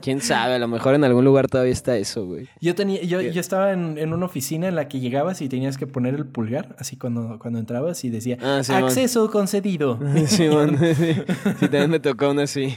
Quién 0.00 0.20
sabe, 0.22 0.54
a 0.54 0.58
lo 0.58 0.66
mejor 0.68 0.94
en 0.94 1.04
algún 1.04 1.24
lugar 1.24 1.46
todavía 1.48 1.72
está 1.72 1.96
eso, 1.96 2.26
güey. 2.26 2.48
Yo 2.60 2.74
tenía, 2.74 3.02
yo, 3.02 3.20
yo 3.20 3.40
estaba 3.40 3.72
en, 3.72 3.98
en 3.98 4.12
una 4.12 4.26
oficina 4.26 4.68
en 4.68 4.74
la 4.74 4.88
que 4.88 4.98
llegabas 5.00 5.42
y 5.42 5.48
tenías 5.48 5.76
que 5.76 5.86
poner 5.86 6.14
el 6.14 6.26
pulgar, 6.26 6.74
así 6.78 6.96
cuando, 6.96 7.38
cuando 7.38 7.58
entrabas 7.58 8.02
y 8.04 8.10
decía 8.10 8.38
Ah, 8.40 8.62
sí, 8.64 8.72
man. 8.72 8.84
acceso 8.84 9.30
concedido. 9.30 9.98
Sí, 10.26 10.48
man. 10.48 10.78
Sí, 10.78 11.60
también 11.60 11.90
me 11.90 12.00
tocó 12.00 12.30
una 12.30 12.44
así. 12.44 12.74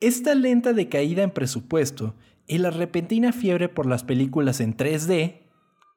Esta 0.00 0.34
lenta 0.34 0.72
decaída 0.72 1.22
en 1.22 1.30
presupuesto 1.30 2.14
y 2.46 2.58
la 2.58 2.70
repentina 2.70 3.32
fiebre 3.32 3.68
por 3.68 3.86
las 3.86 4.04
películas 4.04 4.60
en 4.60 4.76
3D, 4.76 5.40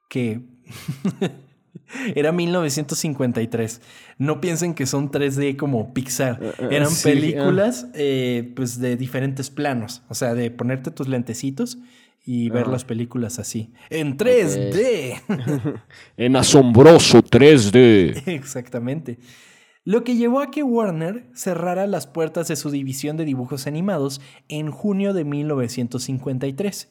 que 0.10 0.42
era 2.16 2.32
1953. 2.32 3.82
No 4.18 4.42
piensen 4.42 4.74
que 4.74 4.86
son 4.86 5.12
3D 5.12 5.56
como 5.56 5.94
Pixar. 5.94 6.40
Ah, 6.42 6.52
ah, 6.60 6.68
Eran 6.72 6.90
sí, 6.90 7.10
ah. 7.10 7.14
películas 7.14 7.88
eh, 7.94 8.52
pues 8.56 8.80
de 8.80 8.98
diferentes 8.98 9.50
planos. 9.50 10.04
O 10.10 10.14
sea, 10.16 10.34
de 10.34 10.52
ponerte 10.52 10.92
tus 10.92 11.08
lentecitos 11.08 11.78
y 12.26 12.50
ver 12.50 12.66
Ah. 12.68 12.72
las 12.72 12.86
películas 12.86 13.40
así. 13.40 13.74
En 13.90 14.18
3D. 14.18 15.22
En 16.18 16.36
asombroso 16.36 17.24
3D. 17.24 18.24
Exactamente. 18.28 19.20
Lo 19.86 20.04
que 20.04 20.16
llevó 20.18 20.42
a 20.42 20.52
que 20.52 20.62
Warner 20.62 21.30
cerrara 21.34 21.88
las 21.88 22.06
puertas 22.06 22.48
de 22.50 22.56
su 22.56 22.70
división 22.70 23.18
de 23.18 23.26
dibujos 23.26 23.66
animados 23.66 24.22
en 24.48 24.70
junio 24.70 25.14
de 25.14 25.24
1953. 25.24 26.90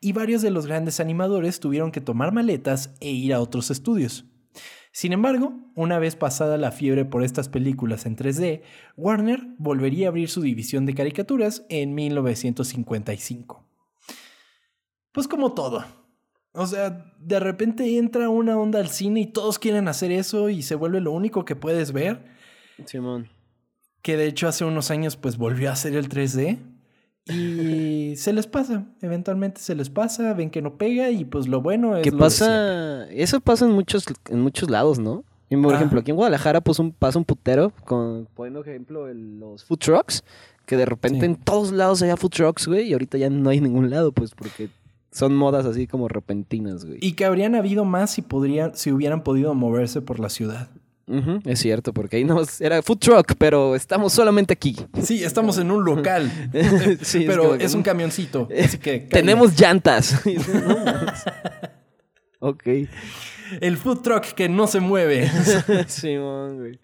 Y 0.00 0.12
varios 0.12 0.42
de 0.42 0.50
los 0.50 0.66
grandes 0.66 1.00
animadores 1.00 1.60
tuvieron 1.60 1.92
que 1.92 2.00
tomar 2.00 2.32
maletas 2.32 2.94
e 3.00 3.10
ir 3.10 3.32
a 3.32 3.40
otros 3.40 3.70
estudios. 3.70 4.26
Sin 4.92 5.12
embargo, 5.12 5.54
una 5.74 5.98
vez 5.98 6.14
pasada 6.14 6.56
la 6.56 6.70
fiebre 6.70 7.04
por 7.04 7.24
estas 7.24 7.48
películas 7.48 8.06
en 8.06 8.16
3D, 8.16 8.62
Warner 8.96 9.44
volvería 9.58 10.06
a 10.06 10.10
abrir 10.10 10.28
su 10.28 10.40
división 10.40 10.86
de 10.86 10.94
caricaturas 10.94 11.66
en 11.68 11.94
1955. 11.96 13.66
Pues 15.10 15.26
como 15.26 15.52
todo. 15.52 15.84
O 16.52 16.68
sea, 16.68 17.12
de 17.18 17.40
repente 17.40 17.98
entra 17.98 18.28
una 18.28 18.56
onda 18.56 18.78
al 18.78 18.88
cine 18.88 19.20
y 19.22 19.26
todos 19.26 19.58
quieren 19.58 19.88
hacer 19.88 20.12
eso 20.12 20.48
y 20.48 20.62
se 20.62 20.76
vuelve 20.76 21.00
lo 21.00 21.10
único 21.10 21.44
que 21.44 21.56
puedes 21.56 21.90
ver. 21.90 22.24
Simón. 22.86 23.28
Que 24.02 24.16
de 24.16 24.26
hecho 24.26 24.46
hace 24.46 24.64
unos 24.64 24.92
años 24.92 25.16
pues 25.16 25.36
volvió 25.36 25.72
a 25.72 25.76
ser 25.76 25.96
el 25.96 26.08
3D. 26.08 26.60
Y 27.26 28.14
se 28.16 28.32
les 28.32 28.46
pasa, 28.46 28.84
eventualmente 29.00 29.60
se 29.60 29.74
les 29.74 29.88
pasa, 29.88 30.34
ven 30.34 30.50
que 30.50 30.60
no 30.60 30.76
pega 30.76 31.10
y 31.10 31.24
pues 31.24 31.48
lo 31.48 31.62
bueno 31.62 31.96
es... 31.96 32.02
¿Qué 32.02 32.10
lo 32.10 32.16
de 32.18 32.20
pasa? 32.22 33.10
Eso 33.10 33.40
pasa 33.40 33.64
en 33.64 33.72
muchos, 33.72 34.04
en 34.28 34.40
muchos 34.40 34.68
lados, 34.70 34.98
¿no? 34.98 35.24
Y, 35.48 35.56
por 35.56 35.74
ejemplo, 35.74 36.00
aquí 36.00 36.10
en 36.10 36.16
Guadalajara 36.16 36.60
pues, 36.60 36.78
un, 36.78 36.90
pasa 36.92 37.18
un 37.18 37.24
putero, 37.24 37.72
con, 37.84 38.26
poniendo 38.34 38.60
ejemplo 38.60 39.08
el- 39.08 39.38
los 39.38 39.64
food 39.64 39.78
trucks, 39.78 40.24
que 40.66 40.76
de 40.76 40.84
repente 40.84 41.20
Sí. 41.20 41.24
en 41.26 41.36
todos 41.36 41.70
lados 41.72 42.02
había 42.02 42.16
food 42.16 42.30
trucks, 42.30 42.66
güey, 42.66 42.88
y 42.88 42.92
ahorita 42.92 43.18
ya 43.18 43.30
no 43.30 43.50
hay 43.50 43.60
ningún 43.60 43.88
lado, 43.88 44.10
pues, 44.12 44.32
porque 44.34 44.68
son 45.12 45.34
modas 45.36 45.64
así 45.64 45.86
como 45.86 46.08
repentinas, 46.08 46.84
güey. 46.84 46.98
Y 47.00 47.12
que 47.12 47.24
habrían 47.24 47.54
habido 47.54 47.84
más 47.84 48.10
si, 48.10 48.22
podrían, 48.22 48.74
si 48.76 48.90
hubieran 48.90 49.22
podido 49.22 49.54
moverse 49.54 50.00
por 50.02 50.18
la 50.18 50.28
ciudad. 50.28 50.68
Es 51.44 51.58
cierto, 51.60 51.92
porque 51.92 52.16
ahí 52.16 52.24
no 52.24 52.40
era 52.60 52.82
food 52.82 52.98
truck, 52.98 53.34
pero 53.36 53.74
estamos 53.74 54.12
solamente 54.12 54.54
aquí. 54.54 54.74
Sí, 55.02 55.22
estamos 55.22 55.58
en 55.58 55.70
un 55.70 55.84
local, 55.84 56.30
Sí, 57.02 57.24
pero 57.26 57.54
es, 57.56 57.72
que- 57.72 57.76
un 57.76 57.82
camioncito. 57.82 58.48
Así 58.64 58.78
que. 58.78 59.00
Tenemos 59.00 59.58
llantas. 59.60 60.22
Ok. 62.40 62.62
el 63.60 63.76
food 63.78 64.02
truck 64.02 64.24
que 64.34 64.48
no 64.48 64.66
se 64.66 64.80
mueve. 64.80 65.30
Simón, 65.86 66.58
güey. 66.58 66.80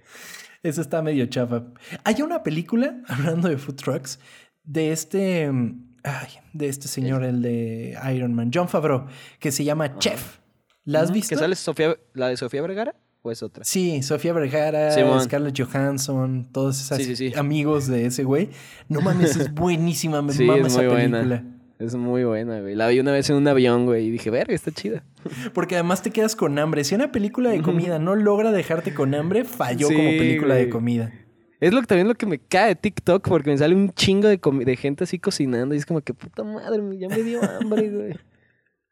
Eso 0.62 0.80
está 0.80 1.02
medio 1.02 1.26
chafa. 1.26 1.64
Hay 2.04 2.22
una 2.22 2.42
película, 2.42 3.02
hablando 3.08 3.48
de 3.48 3.58
food 3.58 3.76
trucks, 3.76 4.18
de 4.64 4.92
este. 4.92 5.50
mm, 5.50 5.86
Ay, 6.02 6.28
de 6.54 6.68
este 6.68 6.88
señor, 6.88 7.24
el 7.24 7.42
de 7.42 7.94
Iron 8.14 8.32
Man, 8.32 8.50
John 8.54 8.68
Favreau, 8.70 9.06
que 9.38 9.52
se 9.52 9.64
llama 9.64 9.98
Chef. 9.98 10.38
¿La 10.84 11.00
has 11.00 11.12
visto? 11.12 11.28
¿Que 11.28 11.36
sale 11.36 11.54
Sofía, 11.56 11.94
la 12.14 12.28
de 12.28 12.38
Sofía 12.38 12.62
Vergara 12.62 12.94
o 13.22 13.30
es 13.30 13.42
otra? 13.42 13.64
Sí, 13.64 14.02
Sofía 14.02 14.32
Vergara, 14.32 14.90
Simón. 14.92 15.20
Scarlett 15.22 15.60
Johansson, 15.60 16.48
todos 16.52 16.80
esos 16.80 16.96
Sí, 16.98 17.04
sí, 17.16 17.30
sí. 17.30 17.38
amigos 17.38 17.86
de 17.86 18.06
ese 18.06 18.24
güey. 18.24 18.48
No 18.88 19.00
mames, 19.00 19.36
es 19.36 19.52
buenísima, 19.54 20.22
me 20.22 20.32
mama 20.34 20.66
es 20.66 20.66
esa 20.72 20.78
muy 20.82 20.86
buena. 20.88 21.18
película. 21.18 21.44
Es 21.78 21.94
muy 21.94 22.24
buena, 22.24 22.60
güey. 22.60 22.74
La 22.74 22.88
vi 22.88 23.00
una 23.00 23.10
vez 23.12 23.30
en 23.30 23.36
un 23.36 23.48
avión, 23.48 23.86
güey, 23.86 24.06
y 24.06 24.10
dije, 24.10 24.28
verga, 24.30 24.54
está 24.54 24.70
chida. 24.70 25.02
Porque 25.54 25.76
además 25.76 26.02
te 26.02 26.10
quedas 26.10 26.36
con 26.36 26.58
hambre. 26.58 26.84
Si 26.84 26.94
una 26.94 27.10
película 27.10 27.50
de 27.50 27.62
comida 27.62 27.98
no 27.98 28.16
logra 28.16 28.52
dejarte 28.52 28.92
con 28.92 29.14
hambre, 29.14 29.44
falló 29.44 29.88
Sí, 29.88 29.94
como 29.94 30.10
película 30.10 30.54
de 30.56 30.68
comida. 30.68 31.10
Es 31.58 31.72
lo 31.74 31.80
que 31.82 31.86
también 31.86 32.08
lo 32.08 32.14
que 32.14 32.24
me 32.26 32.38
cae 32.38 32.68
de 32.68 32.74
TikTok, 32.74 33.26
porque 33.28 33.50
me 33.50 33.58
sale 33.58 33.74
un 33.74 33.90
chingo 33.92 34.28
de, 34.28 34.38
de 34.64 34.76
gente 34.76 35.04
así 35.04 35.18
cocinando 35.18 35.74
y 35.74 35.78
es 35.78 35.84
como 35.86 36.00
que 36.00 36.14
puta 36.14 36.42
madre, 36.44 36.82
ya 36.98 37.08
me 37.08 37.22
dio 37.22 37.40
hambre, 37.42 37.90
güey. 37.90 38.14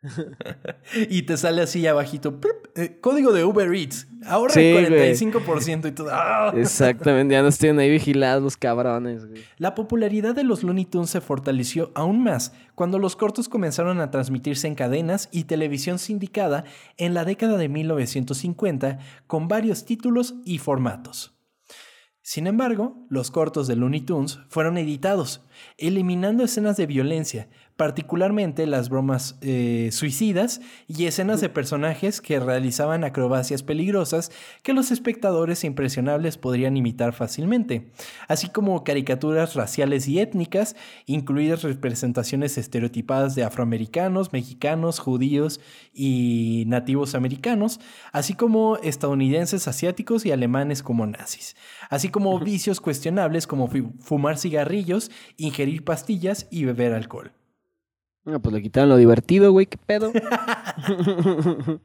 Y 1.10 1.22
te 1.22 1.36
sale 1.36 1.62
así 1.62 1.86
abajito, 1.86 2.40
eh, 2.76 2.98
código 3.00 3.32
de 3.32 3.44
Uber 3.44 3.72
Eats. 3.74 4.06
Ahorra 4.24 4.54
Sí, 4.54 4.60
el 4.60 4.88
güey. 4.88 5.14
45% 5.14 5.88
y 5.88 5.92
todo. 5.92 6.08
¡ah! 6.12 6.52
Exactamente, 6.56 7.32
ya 7.32 7.42
nos 7.42 7.58
tienen 7.58 7.80
ahí 7.80 7.90
vigilados 7.90 8.42
los 8.42 8.56
cabrones, 8.56 9.26
güey. 9.26 9.42
La 9.56 9.74
popularidad 9.74 10.34
de 10.34 10.44
los 10.44 10.62
Looney 10.62 10.84
Tunes 10.84 11.10
se 11.10 11.20
fortaleció 11.20 11.90
aún 11.94 12.22
más 12.22 12.52
cuando 12.74 12.98
los 12.98 13.16
cortos 13.16 13.48
comenzaron 13.48 14.00
a 14.00 14.10
transmitirse 14.10 14.66
en 14.68 14.74
cadenas 14.74 15.28
y 15.32 15.44
televisión 15.44 15.98
sindicada 15.98 16.64
en 16.96 17.14
la 17.14 17.24
década 17.24 17.56
de 17.56 17.68
1950 17.68 18.98
con 19.26 19.48
varios 19.48 19.84
títulos 19.84 20.34
y 20.44 20.58
formatos. 20.58 21.34
Sin 22.22 22.46
embargo, 22.46 23.06
los 23.08 23.30
cortos 23.30 23.66
de 23.68 23.76
Looney 23.76 24.02
Tunes 24.02 24.38
fueron 24.48 24.76
editados, 24.76 25.40
eliminando 25.76 26.44
escenas 26.44 26.76
de 26.76 26.86
violencia, 26.86 27.48
particularmente 27.76 28.66
las 28.66 28.88
bromas 28.88 29.38
eh, 29.40 29.90
suicidas 29.92 30.60
y 30.88 31.06
escenas 31.06 31.40
de 31.40 31.48
personajes 31.48 32.20
que 32.20 32.40
realizaban 32.40 33.04
acrobacias 33.04 33.62
peligrosas 33.62 34.32
que 34.64 34.72
los 34.72 34.90
espectadores 34.90 35.62
impresionables 35.62 36.38
podrían 36.38 36.76
imitar 36.76 37.12
fácilmente, 37.12 37.92
así 38.26 38.48
como 38.48 38.82
caricaturas 38.82 39.54
raciales 39.54 40.08
y 40.08 40.18
étnicas, 40.18 40.74
incluidas 41.06 41.62
representaciones 41.62 42.58
estereotipadas 42.58 43.36
de 43.36 43.44
afroamericanos, 43.44 44.32
mexicanos, 44.32 44.98
judíos 44.98 45.60
y 45.94 46.64
nativos 46.66 47.14
americanos, 47.14 47.78
así 48.12 48.34
como 48.34 48.76
estadounidenses, 48.78 49.68
asiáticos 49.68 50.26
y 50.26 50.32
alemanes 50.32 50.82
como 50.82 51.06
nazis, 51.06 51.54
así 51.90 52.08
como 52.08 52.38
vicios 52.40 52.80
cuestionables 52.80 53.46
como 53.46 53.68
fu- 53.68 53.92
fumar 54.00 54.36
cigarrillos, 54.36 55.10
ingerir 55.48 55.84
pastillas 55.84 56.46
y 56.50 56.64
beber 56.64 56.92
alcohol. 56.94 57.32
No, 58.24 58.40
pues 58.40 58.54
le 58.54 58.62
quitaron 58.62 58.88
lo 58.90 58.96
divertido, 58.96 59.52
güey, 59.52 59.66
qué 59.66 59.78
pedo. 59.78 60.12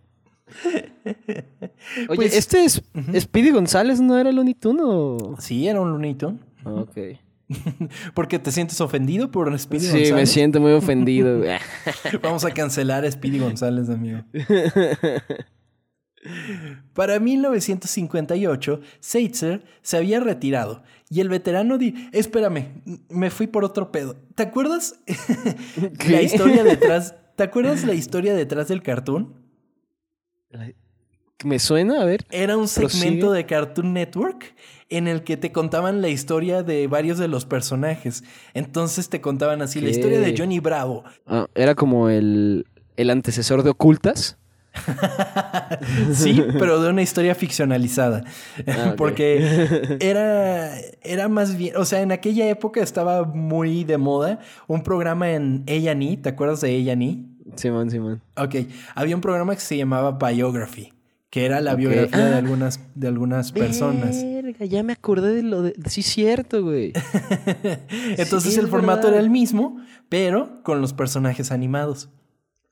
Oye, 2.10 2.16
Pues- 2.16 2.36
este 2.36 2.66
es 2.66 2.82
Speedy 3.20 3.52
González, 3.52 4.00
¿no 4.02 4.18
era 4.18 4.32
Looney 4.32 4.54
Tunes 4.54 4.84
o...? 4.86 5.36
Sí, 5.40 5.68
era 5.68 5.82
un 5.82 5.90
Looney 5.92 6.16
Tunes. 6.16 6.42
Ok. 6.66 6.98
¿Porque 8.14 8.40
te 8.40 8.52
sientes 8.52 8.80
ofendido 8.82 9.32
por 9.32 9.58
Speedy 9.58 9.86
Sí, 9.86 9.94
me 9.94 10.00
González? 10.02 10.30
siento 10.32 10.60
muy 10.62 10.72
ofendido. 10.74 11.42
Vamos 12.22 12.46
a 12.46 12.52
cancelar 12.52 13.06
a 13.06 13.12
Speedy 13.12 13.40
González, 13.40 13.90
amigo. 13.90 14.20
Para 16.94 17.20
1958, 17.20 18.80
Seitzer 19.00 19.64
se 19.82 19.98
había 19.98 20.20
retirado 20.20 20.84
y 21.10 21.20
el 21.20 21.30
veterano 21.30 21.78
di... 21.78 22.10
Espérame, 22.12 22.82
me 23.10 23.30
fui 23.30 23.48
por 23.48 23.64
otro 23.66 23.92
pedo. 23.92 24.16
¿Te 24.36 24.44
acuerdas 24.44 25.00
¿Qué? 26.00 26.10
la 26.10 26.22
historia 26.22 26.64
detrás? 26.64 27.16
¿Te 27.36 27.44
acuerdas 27.44 27.84
la 27.84 27.94
historia 27.94 28.34
detrás 28.36 28.68
del 28.68 28.82
cartoon? 28.84 29.34
¿Me 31.44 31.60
suena? 31.60 32.02
A 32.02 32.06
ver. 32.06 32.26
Era 32.30 32.56
un 32.56 32.64
Prosigue. 32.68 32.90
segmento 32.90 33.32
de 33.32 33.46
Cartoon 33.46 33.92
Network 33.94 34.56
en 34.90 35.08
el 35.08 35.24
que 35.24 35.36
te 35.36 35.52
contaban 35.52 36.02
la 36.02 36.08
historia 36.10 36.64
de 36.64 36.88
varios 36.88 37.18
de 37.18 37.28
los 37.28 37.46
personajes. 37.46 38.24
Entonces 38.54 39.10
te 39.10 39.20
contaban 39.20 39.62
así 39.62 39.82
la 39.82 39.90
historia 39.90 40.20
de 40.20 40.36
Johnny 40.38 40.60
Bravo, 40.60 41.04
Ah, 41.26 41.48
era 41.56 41.76
como 41.76 42.10
el, 42.10 42.66
el 42.96 43.10
antecesor 43.10 43.64
de 43.64 43.72
Ocultas. 43.72 44.38
Sí, 46.14 46.44
pero 46.60 46.82
de 46.82 46.90
una 46.90 47.02
historia 47.02 47.36
ficcionalizada. 47.36 48.24
Ah. 48.68 48.94
Porque 48.98 49.98
era, 50.00 50.78
era 51.02 51.28
más 51.28 51.58
bien, 51.58 51.76
o 51.78 51.86
sea, 51.86 52.02
en 52.02 52.12
aquella 52.12 52.48
época 52.50 52.82
estaba 52.82 53.24
muy 53.26 53.84
de 53.84 53.98
moda 53.98 54.40
un 54.68 54.84
programa 54.84 55.32
en 55.32 55.64
A&E, 55.68 56.18
¿te 56.18 56.30
acuerdas 56.30 56.62
de 56.62 56.70
A&E? 56.92 57.24
Simón, 57.56 57.90
Simón. 57.92 58.22
Ok, 58.38 58.56
había 58.96 59.16
un 59.16 59.22
programa 59.22 59.54
que 59.56 59.62
se 59.62 59.78
llamaba 59.78 60.18
Biography, 60.18 60.94
que 61.30 61.46
era 61.46 61.62
la 61.62 61.76
biografía 61.76 62.26
de 62.26 62.34
Ah. 62.36 62.38
algunas, 62.38 62.80
de 62.96 63.08
algunas 63.08 63.52
personas. 63.52 64.24
Verga, 64.24 64.66
ya 64.66 64.82
me 64.84 64.94
acordé 64.94 65.34
de 65.36 65.44
lo 65.44 65.62
de... 65.64 65.74
Sí, 65.88 66.02
cierto, 66.02 66.64
güey. 66.64 66.94
Entonces 68.18 68.54
Sí, 68.54 68.60
el 68.60 68.68
formato 68.68 69.04
verdad. 69.04 69.14
era 69.16 69.20
el 69.22 69.30
mismo, 69.30 69.78
pero 70.10 70.62
con 70.64 70.82
los 70.82 70.94
personajes 70.94 71.52
animados. 71.52 72.10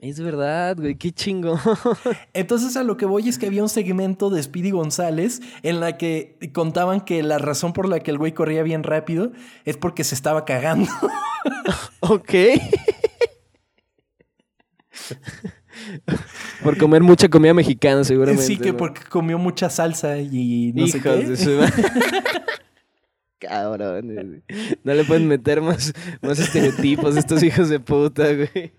Es 0.02 0.20
verdad, 0.20 0.78
güey, 0.78 0.96
qué 0.96 1.12
chingo. 1.12 1.60
Entonces 2.34 2.76
a 2.76 2.84
lo 2.84 2.98
que 2.98 3.06
voy 3.06 3.30
es 3.30 3.38
que 3.38 3.46
había 3.46 3.62
un 3.62 3.70
segmento 3.70 4.32
de 4.32 4.42
Speedy 4.42 4.72
González 4.72 5.42
en 5.62 5.80
la 5.80 6.00
que 6.00 6.40
contaban 6.54 7.02
que 7.02 7.22
la 7.22 7.38
razón 7.38 7.72
por 7.72 7.88
la 7.88 8.00
que 8.00 8.10
el 8.10 8.18
güey 8.18 8.32
corría 8.32 8.64
bien 8.64 8.82
rápido 8.82 9.32
es 9.64 9.78
porque 9.78 10.04
se 10.04 10.16
estaba 10.16 10.44
cagando. 10.44 10.90
ok. 12.00 12.34
Por 16.64 16.80
comer 16.80 17.04
mucha 17.04 17.30
comida 17.30 17.54
mexicana, 17.54 18.04
seguramente. 18.04 18.44
sí, 18.44 18.58
que 18.58 18.72
¿no? 18.72 18.78
porque 18.78 19.04
comió 19.04 19.38
mucha 19.38 19.70
salsa 19.70 20.18
y 20.18 20.74
no 20.74 20.88
sé 20.88 20.98
Hijos 20.98 21.16
qué. 21.16 21.30
de 21.30 21.38
su... 21.38 21.60
Cabrón. 23.40 24.44
No 24.84 24.94
le 24.96 25.04
pueden 25.04 25.28
meter 25.28 25.62
más, 25.62 25.94
más 26.24 26.40
estereotipos 26.40 27.16
a 27.16 27.20
estos 27.20 27.44
hijos 27.44 27.70
de 27.70 27.80
puta, 27.80 28.24
güey. 28.34 28.74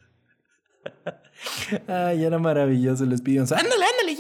Ay, 1.89 2.25
era 2.25 2.39
maravilloso 2.39 3.05
Speedy 3.17 3.39
González. 3.39 3.65
¡Ándale, 3.65 3.85
ándale! 3.85 4.15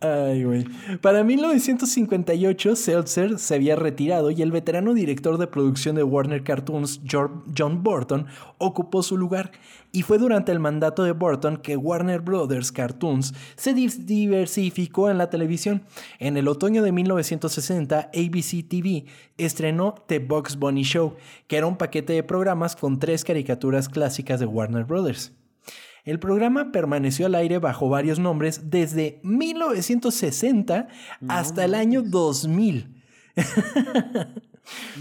Ay, 0.00 0.44
güey. 0.44 0.64
Para 1.00 1.24
1958, 1.24 2.76
Seltzer 2.76 3.38
se 3.38 3.54
había 3.54 3.76
retirado 3.76 4.30
y 4.30 4.42
el 4.42 4.52
veterano 4.52 4.94
director 4.94 5.38
de 5.38 5.46
producción 5.46 5.96
de 5.96 6.02
Warner 6.02 6.42
Cartoons, 6.42 7.00
John 7.10 7.82
Burton, 7.82 8.26
ocupó 8.58 9.02
su 9.02 9.16
lugar. 9.16 9.52
Y 9.92 10.02
fue 10.02 10.18
durante 10.18 10.52
el 10.52 10.60
mandato 10.60 11.04
de 11.04 11.12
Burton 11.12 11.56
que 11.56 11.76
Warner 11.76 12.20
Brothers 12.20 12.70
Cartoons 12.72 13.32
se 13.56 13.72
diversificó 13.72 15.08
en 15.10 15.18
la 15.18 15.30
televisión. 15.30 15.82
En 16.18 16.36
el 16.36 16.48
otoño 16.48 16.82
de 16.82 16.92
1960, 16.92 18.10
ABC 18.14 18.68
TV 18.68 19.06
estrenó 19.38 19.94
The 20.06 20.18
Bugs 20.18 20.56
Bunny 20.56 20.82
Show, 20.82 21.14
que 21.46 21.56
era 21.56 21.66
un 21.66 21.76
paquete 21.76 22.12
de 22.12 22.22
programas 22.22 22.76
con 22.76 22.98
tres 22.98 23.24
caricaturas 23.24 23.88
clásicas 23.88 24.40
de 24.40 24.46
Warner 24.46 24.84
Brothers. 24.84 25.32
El 26.06 26.20
programa 26.20 26.70
permaneció 26.70 27.26
al 27.26 27.34
aire 27.34 27.58
bajo 27.58 27.88
varios 27.88 28.20
nombres 28.20 28.70
desde 28.70 29.20
1960 29.24 30.86
hasta 31.26 31.64
el 31.64 31.74
año 31.74 32.00
2000. 32.00 33.02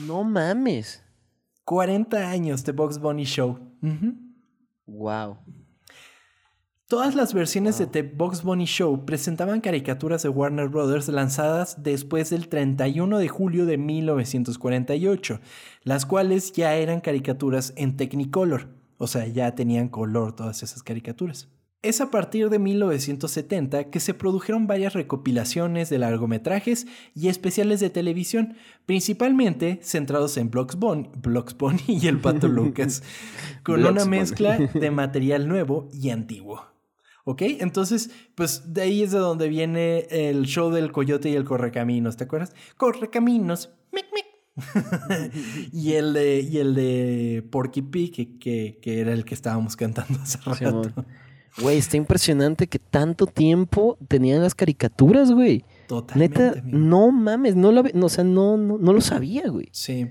No 0.07 0.23
mames. 0.23 1.03
40 1.63 2.29
años 2.29 2.63
de 2.65 2.71
Bugs 2.71 2.99
Bunny 2.99 3.23
Show. 3.23 3.59
Wow. 4.87 5.37
Todas 6.87 7.15
las 7.15 7.33
versiones 7.33 7.79
de 7.79 7.87
The 7.87 8.03
Bugs 8.03 8.43
Bunny 8.43 8.65
Show 8.65 9.05
presentaban 9.05 9.61
caricaturas 9.61 10.21
de 10.21 10.29
Warner 10.29 10.69
Brothers 10.69 11.07
lanzadas 11.07 11.81
después 11.81 12.29
del 12.29 12.47
31 12.47 13.17
de 13.17 13.27
julio 13.27 13.65
de 13.65 13.77
1948, 13.77 15.39
las 15.83 16.05
cuales 16.05 16.51
ya 16.51 16.75
eran 16.75 17.01
caricaturas 17.01 17.73
en 17.75 17.97
Technicolor, 17.97 18.74
o 18.97 19.07
sea, 19.07 19.27
ya 19.27 19.55
tenían 19.55 19.89
color 19.89 20.35
todas 20.35 20.63
esas 20.63 20.83
caricaturas. 20.83 21.49
Es 21.81 22.01
a 22.01 22.09
partir 22.09 22.49
de 22.49 22.57
1970 22.57 23.91
que 23.91 23.99
se 23.99 24.15
produjeron 24.15 24.65
varias 24.65 24.93
recopilaciones 24.93 25.87
de 25.91 25.99
largometrajes 25.99 26.87
y 27.13 27.27
especiales 27.27 27.79
de 27.79 27.91
televisión, 27.91 28.55
principalmente 28.87 29.79
centrados 29.83 30.37
en 30.37 30.49
Bugs 30.49 30.77
Bunny, 30.77 31.83
y 31.87 32.07
el 32.07 32.19
Pato 32.19 32.47
Lucas, 32.47 33.03
con 33.63 33.85
una 33.85 34.05
mezcla 34.05 34.57
de 34.57 34.91
material 34.91 35.47
nuevo 35.47 35.87
y 35.93 36.09
antiguo. 36.09 36.65
¿Ok? 37.23 37.43
Entonces, 37.43 38.09
pues 38.33 38.73
de 38.73 38.81
ahí 38.81 39.03
es 39.03 39.11
de 39.11 39.19
donde 39.19 39.47
viene 39.47 40.07
el 40.09 40.45
show 40.45 40.71
del 40.71 40.91
coyote 40.91 41.29
y 41.29 41.35
el 41.35 41.43
correcaminos, 41.43 42.17
¿te 42.17 42.23
acuerdas? 42.23 42.55
Correcaminos, 42.77 43.69
mic, 43.91 44.05
mic. 44.11 44.24
y, 45.73 45.93
el 45.93 46.13
de, 46.13 46.39
y 46.39 46.57
el 46.57 46.75
de 46.75 47.45
Porky 47.51 47.81
Pig, 47.81 48.13
que, 48.13 48.37
que, 48.37 48.79
que 48.81 48.99
era 48.99 49.13
el 49.13 49.25
que 49.25 49.33
estábamos 49.33 49.75
cantando 49.75 50.19
hace 50.21 50.39
rato. 50.45 50.91
Güey, 51.61 51.77
está 51.77 51.95
impresionante 51.95 52.67
que 52.67 52.79
tanto 52.79 53.27
tiempo 53.27 53.97
tenían 54.07 54.41
las 54.41 54.55
caricaturas, 54.55 55.31
güey. 55.31 55.63
Totalmente. 55.87 56.39
Neta, 56.39 56.59
amigo. 56.59 56.77
no 56.77 57.11
mames, 57.11 57.55
no 57.55 57.71
lo, 57.71 57.83
no, 57.93 58.05
o 58.07 58.09
sea, 58.09 58.23
no, 58.23 58.57
no, 58.57 58.77
no 58.77 58.93
lo 58.93 59.01
sabía, 59.01 59.47
güey. 59.47 59.69
Sí. 59.71 60.07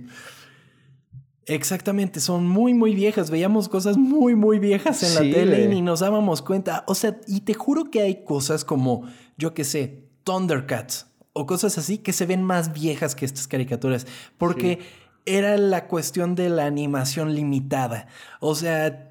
Exactamente, 1.46 2.20
son 2.20 2.46
muy, 2.46 2.72
muy 2.72 2.94
viejas. 2.94 3.30
Veíamos 3.30 3.68
cosas 3.68 3.98
muy, 3.98 4.34
muy 4.34 4.58
viejas 4.58 5.02
en 5.02 5.08
Sí, 5.10 5.14
la 5.14 5.20
tele 5.36 5.64
y 5.64 5.68
ni 5.68 5.82
nos 5.82 6.00
dábamos 6.00 6.40
cuenta. 6.40 6.84
O 6.86 6.94
sea, 6.94 7.20
y 7.26 7.40
te 7.40 7.52
juro 7.52 7.90
que 7.90 8.00
hay 8.00 8.24
cosas 8.24 8.64
como, 8.64 9.06
yo 9.36 9.52
qué 9.52 9.64
sé, 9.64 10.08
Thundercats 10.24 11.08
o 11.34 11.44
cosas 11.46 11.76
así 11.76 11.98
que 11.98 12.14
se 12.14 12.24
ven 12.24 12.42
más 12.42 12.72
viejas 12.72 13.14
que 13.14 13.26
estas 13.26 13.46
caricaturas. 13.46 14.06
Porque 14.38 14.78
era 15.26 15.58
la 15.58 15.86
cuestión 15.86 16.34
de 16.34 16.48
la 16.48 16.64
animación 16.64 17.34
limitada. 17.34 18.06
O 18.40 18.54
sea, 18.54 19.10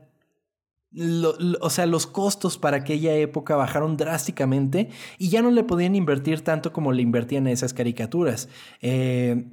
lo- 0.92 1.36
lo- 1.40 1.58
o 1.62 1.70
sea, 1.70 1.86
los 1.88 2.06
costos 2.08 2.58
para 2.60 2.78
aquella 2.78 3.16
época 3.16 3.56
bajaron 3.56 3.98
drásticamente 3.98 4.90
y 5.18 5.30
ya 5.30 5.42
no 5.42 5.50
le 5.52 5.64
podían 5.64 5.96
invertir 5.96 6.42
tanto 6.42 6.72
como 6.72 6.92
le 6.92 7.02
invertían 7.02 7.48
a 7.48 7.52
esas 7.52 7.74
caricaturas. 7.74 8.48
Eh, 8.82 9.46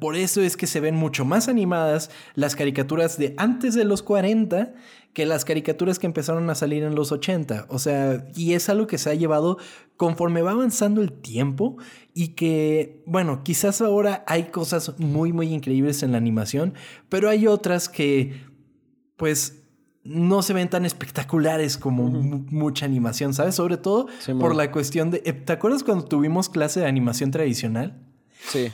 por 0.00 0.16
eso 0.16 0.40
es 0.40 0.56
que 0.56 0.66
se 0.66 0.80
ven 0.80 0.94
mucho 0.94 1.24
más 1.24 1.48
animadas 1.48 2.10
las 2.34 2.56
caricaturas 2.56 3.18
de 3.18 3.34
antes 3.38 3.74
de 3.74 3.84
los 3.84 4.02
40 4.02 4.74
que 5.12 5.26
las 5.26 5.44
caricaturas 5.44 5.98
que 5.98 6.06
empezaron 6.06 6.48
a 6.50 6.54
salir 6.56 6.82
en 6.82 6.94
los 6.96 7.12
80. 7.12 7.66
O 7.68 7.78
sea, 7.78 8.26
y 8.34 8.54
es 8.54 8.68
algo 8.68 8.86
que 8.88 8.98
se 8.98 9.10
ha 9.10 9.14
llevado 9.14 9.58
conforme 9.96 10.42
va 10.42 10.50
avanzando 10.52 11.02
el 11.02 11.12
tiempo 11.12 11.76
y 12.14 12.28
que, 12.28 13.02
bueno, 13.06 13.42
quizás 13.44 13.80
ahora 13.80 14.24
hay 14.26 14.44
cosas 14.44 14.98
muy, 14.98 15.32
muy 15.32 15.52
increíbles 15.52 16.02
en 16.02 16.10
la 16.12 16.18
animación, 16.18 16.74
pero 17.08 17.28
hay 17.28 17.46
otras 17.46 17.88
que, 17.88 18.42
pues, 19.16 19.60
no 20.02 20.42
se 20.42 20.52
ven 20.52 20.68
tan 20.68 20.84
espectaculares 20.84 21.78
como 21.78 22.08
mu- 22.08 22.44
mucha 22.50 22.84
animación, 22.84 23.32
¿sabes? 23.34 23.54
Sobre 23.54 23.76
todo 23.76 24.06
Sí, 24.18 24.32
por 24.34 24.54
la 24.54 24.70
cuestión 24.70 25.10
de... 25.10 25.22
eh, 25.24 25.32
¿Te 25.32 25.52
acuerdas 25.52 25.82
cuando 25.84 26.04
tuvimos 26.04 26.48
clase 26.48 26.80
de 26.80 26.86
animación 26.86 27.30
tradicional? 27.30 28.02
Sí. 28.48 28.70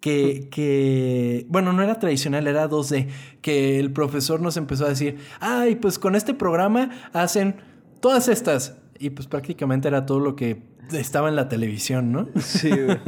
Que, 0.00 0.48
que, 0.50 1.46
bueno, 1.48 1.72
no 1.72 1.82
era 1.82 1.98
tradicional, 1.98 2.46
era 2.46 2.68
2D, 2.68 3.08
que 3.40 3.78
el 3.80 3.92
profesor 3.92 4.40
nos 4.40 4.56
empezó 4.56 4.86
a 4.86 4.90
decir, 4.90 5.18
ay, 5.40 5.76
pues 5.76 5.98
con 5.98 6.14
este 6.14 6.34
programa 6.34 6.90
hacen 7.12 7.56
todas 8.00 8.28
estas. 8.28 8.76
Y 8.98 9.10
pues 9.10 9.26
prácticamente 9.28 9.88
era 9.88 10.06
todo 10.06 10.20
lo 10.20 10.36
que 10.36 10.62
estaba 10.92 11.28
en 11.28 11.36
la 11.36 11.48
televisión, 11.48 12.12
¿no? 12.12 12.28
Sí, 12.40 12.70
güey. 12.70 12.98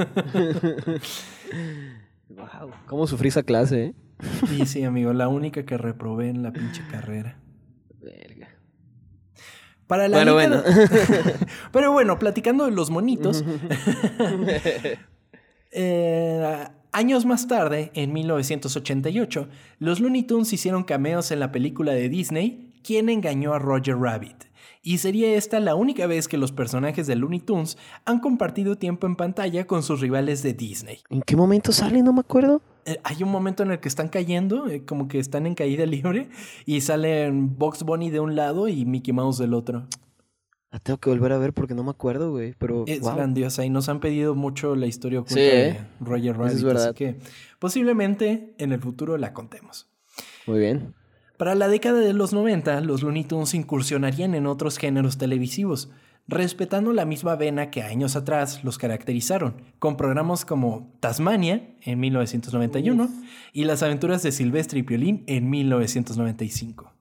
wow. 2.28 2.70
¿Cómo 2.86 3.06
sufrí 3.06 3.28
esa 3.28 3.42
clase, 3.42 3.84
eh? 3.86 3.94
Y 4.58 4.66
sí, 4.66 4.82
amigo, 4.84 5.12
la 5.12 5.28
única 5.28 5.64
que 5.64 5.78
reprobé 5.78 6.28
en 6.28 6.42
la 6.42 6.52
pinche 6.52 6.82
carrera. 6.90 7.38
Verga. 8.00 8.48
Para 9.86 10.08
la 10.08 10.16
Bueno, 10.24 10.60
década- 10.62 10.64
Pero 11.72 11.92
bueno, 11.92 12.18
platicando 12.18 12.64
de 12.64 12.72
los 12.72 12.90
monitos. 12.90 13.44
eh, 15.70 16.66
años 16.92 17.26
más 17.26 17.48
tarde, 17.48 17.90
en 17.94 18.12
1988, 18.12 19.48
los 19.78 20.00
Looney 20.00 20.22
Tunes 20.22 20.52
hicieron 20.52 20.84
cameos 20.84 21.30
en 21.30 21.40
la 21.40 21.52
película 21.52 21.92
de 21.92 22.08
Disney, 22.08 22.68
¿Quién 22.82 23.08
engañó 23.10 23.52
a 23.52 23.58
Roger 23.58 23.98
Rabbit? 23.98 24.44
Y 24.82 24.98
sería 24.98 25.34
esta 25.34 25.60
la 25.60 25.74
única 25.74 26.06
vez 26.06 26.28
que 26.28 26.38
los 26.38 26.52
personajes 26.52 27.06
de 27.06 27.16
Looney 27.16 27.40
Tunes 27.40 27.76
han 28.04 28.20
compartido 28.20 28.76
tiempo 28.76 29.06
en 29.06 29.16
pantalla 29.16 29.66
con 29.66 29.82
sus 29.82 30.00
rivales 30.00 30.42
de 30.42 30.54
Disney. 30.54 31.00
¿En 31.10 31.20
qué 31.22 31.36
momento 31.36 31.72
sale? 31.72 32.02
No 32.02 32.12
me 32.12 32.20
acuerdo. 32.20 32.62
Eh, 32.86 32.98
hay 33.04 33.22
un 33.22 33.30
momento 33.30 33.62
en 33.62 33.72
el 33.72 33.80
que 33.80 33.88
están 33.88 34.08
cayendo, 34.08 34.68
eh, 34.68 34.84
como 34.86 35.08
que 35.08 35.18
están 35.18 35.46
en 35.46 35.54
caída 35.54 35.84
libre, 35.84 36.30
y 36.64 36.80
salen 36.80 37.58
Box 37.58 37.82
Bunny 37.82 38.08
de 38.10 38.20
un 38.20 38.36
lado 38.36 38.68
y 38.68 38.86
Mickey 38.86 39.12
Mouse 39.12 39.38
del 39.38 39.52
otro. 39.52 39.86
La 40.70 40.78
tengo 40.78 40.98
que 40.98 41.08
volver 41.08 41.32
a 41.32 41.38
ver 41.38 41.54
porque 41.54 41.74
no 41.74 41.82
me 41.82 41.90
acuerdo, 41.90 42.30
güey. 42.30 42.54
Pero. 42.58 42.84
Es 42.86 43.00
wow. 43.00 43.14
grandiosa 43.14 43.64
y 43.64 43.70
nos 43.70 43.88
han 43.88 44.00
pedido 44.00 44.34
mucho 44.34 44.76
la 44.76 44.86
historia 44.86 45.20
oculta 45.20 45.34
Sí, 45.34 45.40
de 45.40 45.68
¿eh? 45.68 45.80
Roger 46.00 46.36
Rabbit. 46.36 46.54
es 46.54 46.62
verdad. 46.62 46.84
Así 46.88 46.94
que 46.94 47.16
posiblemente 47.58 48.54
en 48.58 48.72
el 48.72 48.80
futuro 48.80 49.16
la 49.16 49.32
contemos. 49.32 49.88
Muy 50.46 50.58
bien. 50.58 50.94
Para 51.38 51.54
la 51.54 51.68
década 51.68 52.00
de 52.00 52.12
los 52.12 52.32
90, 52.32 52.80
los 52.80 53.02
Looney 53.02 53.24
Tunes 53.24 53.54
incursionarían 53.54 54.34
en 54.34 54.46
otros 54.46 54.76
géneros 54.76 55.18
televisivos, 55.18 55.88
respetando 56.26 56.92
la 56.92 57.04
misma 57.04 57.36
vena 57.36 57.70
que 57.70 57.82
años 57.82 58.16
atrás 58.16 58.64
los 58.64 58.76
caracterizaron, 58.76 59.62
con 59.78 59.96
programas 59.96 60.44
como 60.44 60.92
Tasmania 61.00 61.76
en 61.82 62.00
1991 62.00 63.08
y 63.52 63.64
Las 63.64 63.82
aventuras 63.84 64.22
de 64.24 64.32
Silvestre 64.32 64.80
y 64.80 64.82
Piolín 64.82 65.22
en 65.28 65.48
1995. 65.48 66.92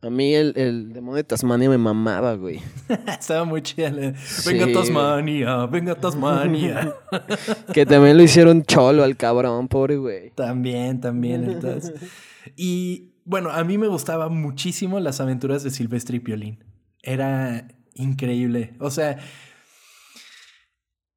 A 0.00 0.10
mí 0.10 0.32
el, 0.34 0.52
el 0.56 0.92
demonio 0.92 1.16
de 1.16 1.24
Tasmania 1.24 1.68
me 1.68 1.76
mamaba, 1.78 2.34
güey. 2.34 2.60
Estaba 3.18 3.44
muy 3.44 3.62
chida. 3.62 3.90
la- 3.90 4.16
Sí. 4.16 4.52
Venga 4.52 4.72
Tasmania, 4.72 5.66
venga 5.66 5.94
Tasmania. 5.96 6.94
Que 7.74 7.84
también 7.84 8.16
lo 8.16 8.22
hicieron 8.22 8.62
cholo 8.62 9.02
al 9.02 9.16
cabrón, 9.16 9.66
pobre 9.68 9.96
güey. 9.96 10.30
También, 10.30 11.00
también. 11.00 11.44
Entonces. 11.50 11.94
Y 12.56 13.14
bueno, 13.24 13.50
a 13.50 13.64
mí 13.64 13.76
me 13.76 13.88
gustaba 13.88 14.28
muchísimo 14.28 15.00
las 15.00 15.20
aventuras 15.20 15.64
de 15.64 15.70
Silvestre 15.70 16.16
y 16.18 16.20
Piolín. 16.20 16.64
Era 17.02 17.66
increíble. 17.94 18.74
O 18.78 18.90
sea, 18.92 19.18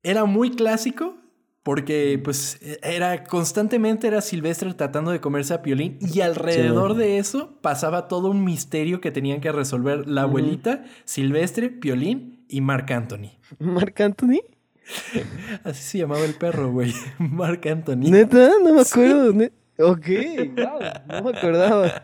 era 0.03 0.25
muy 0.25 0.51
clásico 0.51 1.15
porque 1.63 2.19
pues 2.23 2.59
era 2.81 3.23
constantemente 3.23 4.07
era 4.07 4.21
Silvestre 4.21 4.73
tratando 4.73 5.11
de 5.11 5.21
comerse 5.21 5.53
a 5.53 5.61
Piolín 5.61 5.97
y 6.01 6.21
alrededor 6.21 6.95
de 6.95 7.17
eso 7.19 7.57
pasaba 7.61 8.07
todo 8.07 8.29
un 8.29 8.43
misterio 8.43 8.99
que 9.01 9.11
tenían 9.11 9.41
que 9.41 9.51
resolver 9.51 10.07
la 10.07 10.23
abuelita, 10.23 10.83
Silvestre, 11.05 11.69
Piolín 11.69 12.45
y 12.47 12.61
Marc 12.61 12.89
Anthony. 12.91 13.31
¿Marc 13.59 13.99
Anthony? 14.01 14.41
Así 15.63 15.83
se 15.83 15.97
llamaba 15.99 16.25
el 16.25 16.33
perro, 16.33 16.71
güey. 16.71 16.93
Marc 17.19 17.65
Anthony. 17.67 18.09
¿Neta? 18.09 18.51
No 18.63 18.73
me 18.73 18.81
acuerdo. 18.81 19.31
ne- 19.33 19.51
Ok, 19.77 20.07
wow. 20.57 20.79
No 21.07 21.23
me 21.23 21.37
acordaba. 21.37 22.03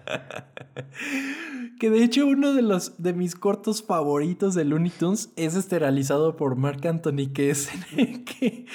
Que 1.80 1.90
de 1.90 2.04
hecho 2.04 2.26
uno 2.26 2.54
de 2.54 2.64
los 2.64 3.02
de 3.02 3.14
mis 3.14 3.36
cortos 3.36 3.84
favoritos 3.84 4.56
de 4.56 4.66
Looney 4.66 4.90
Tunes 4.90 5.32
es 5.36 5.56
este 5.56 5.78
realizado 5.78 6.36
por 6.36 6.56
Mark 6.56 6.88
Anthony, 6.88 7.32
que 7.34 7.52
es 7.52 7.70
en 7.74 8.00
el 8.00 8.24
que 8.24 8.66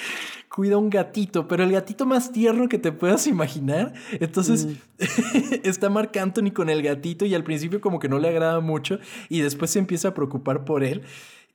cuida 0.47 0.77
un 0.77 0.89
gatito, 0.89 1.47
pero 1.47 1.63
el 1.63 1.71
gatito 1.71 2.05
más 2.05 2.31
tierno 2.31 2.69
que 2.69 2.77
te 2.77 2.91
puedas 2.91 3.27
imaginar. 3.27 3.93
Entonces 4.19 4.67
está 5.63 5.89
Mark 5.89 6.17
Anthony 6.17 6.51
con 6.53 6.69
el 6.69 6.81
gatito 6.81 7.25
y 7.25 7.33
al 7.35 7.43
principio 7.43 7.81
como 7.81 7.99
que 7.99 8.07
no 8.07 8.19
le 8.19 8.29
agrada 8.29 8.59
mucho 8.61 8.99
y 9.29 9.41
después 9.41 9.71
se 9.71 9.79
empieza 9.79 10.09
a 10.09 10.13
preocupar 10.13 10.63
por 10.63 10.83
él. 10.83 11.01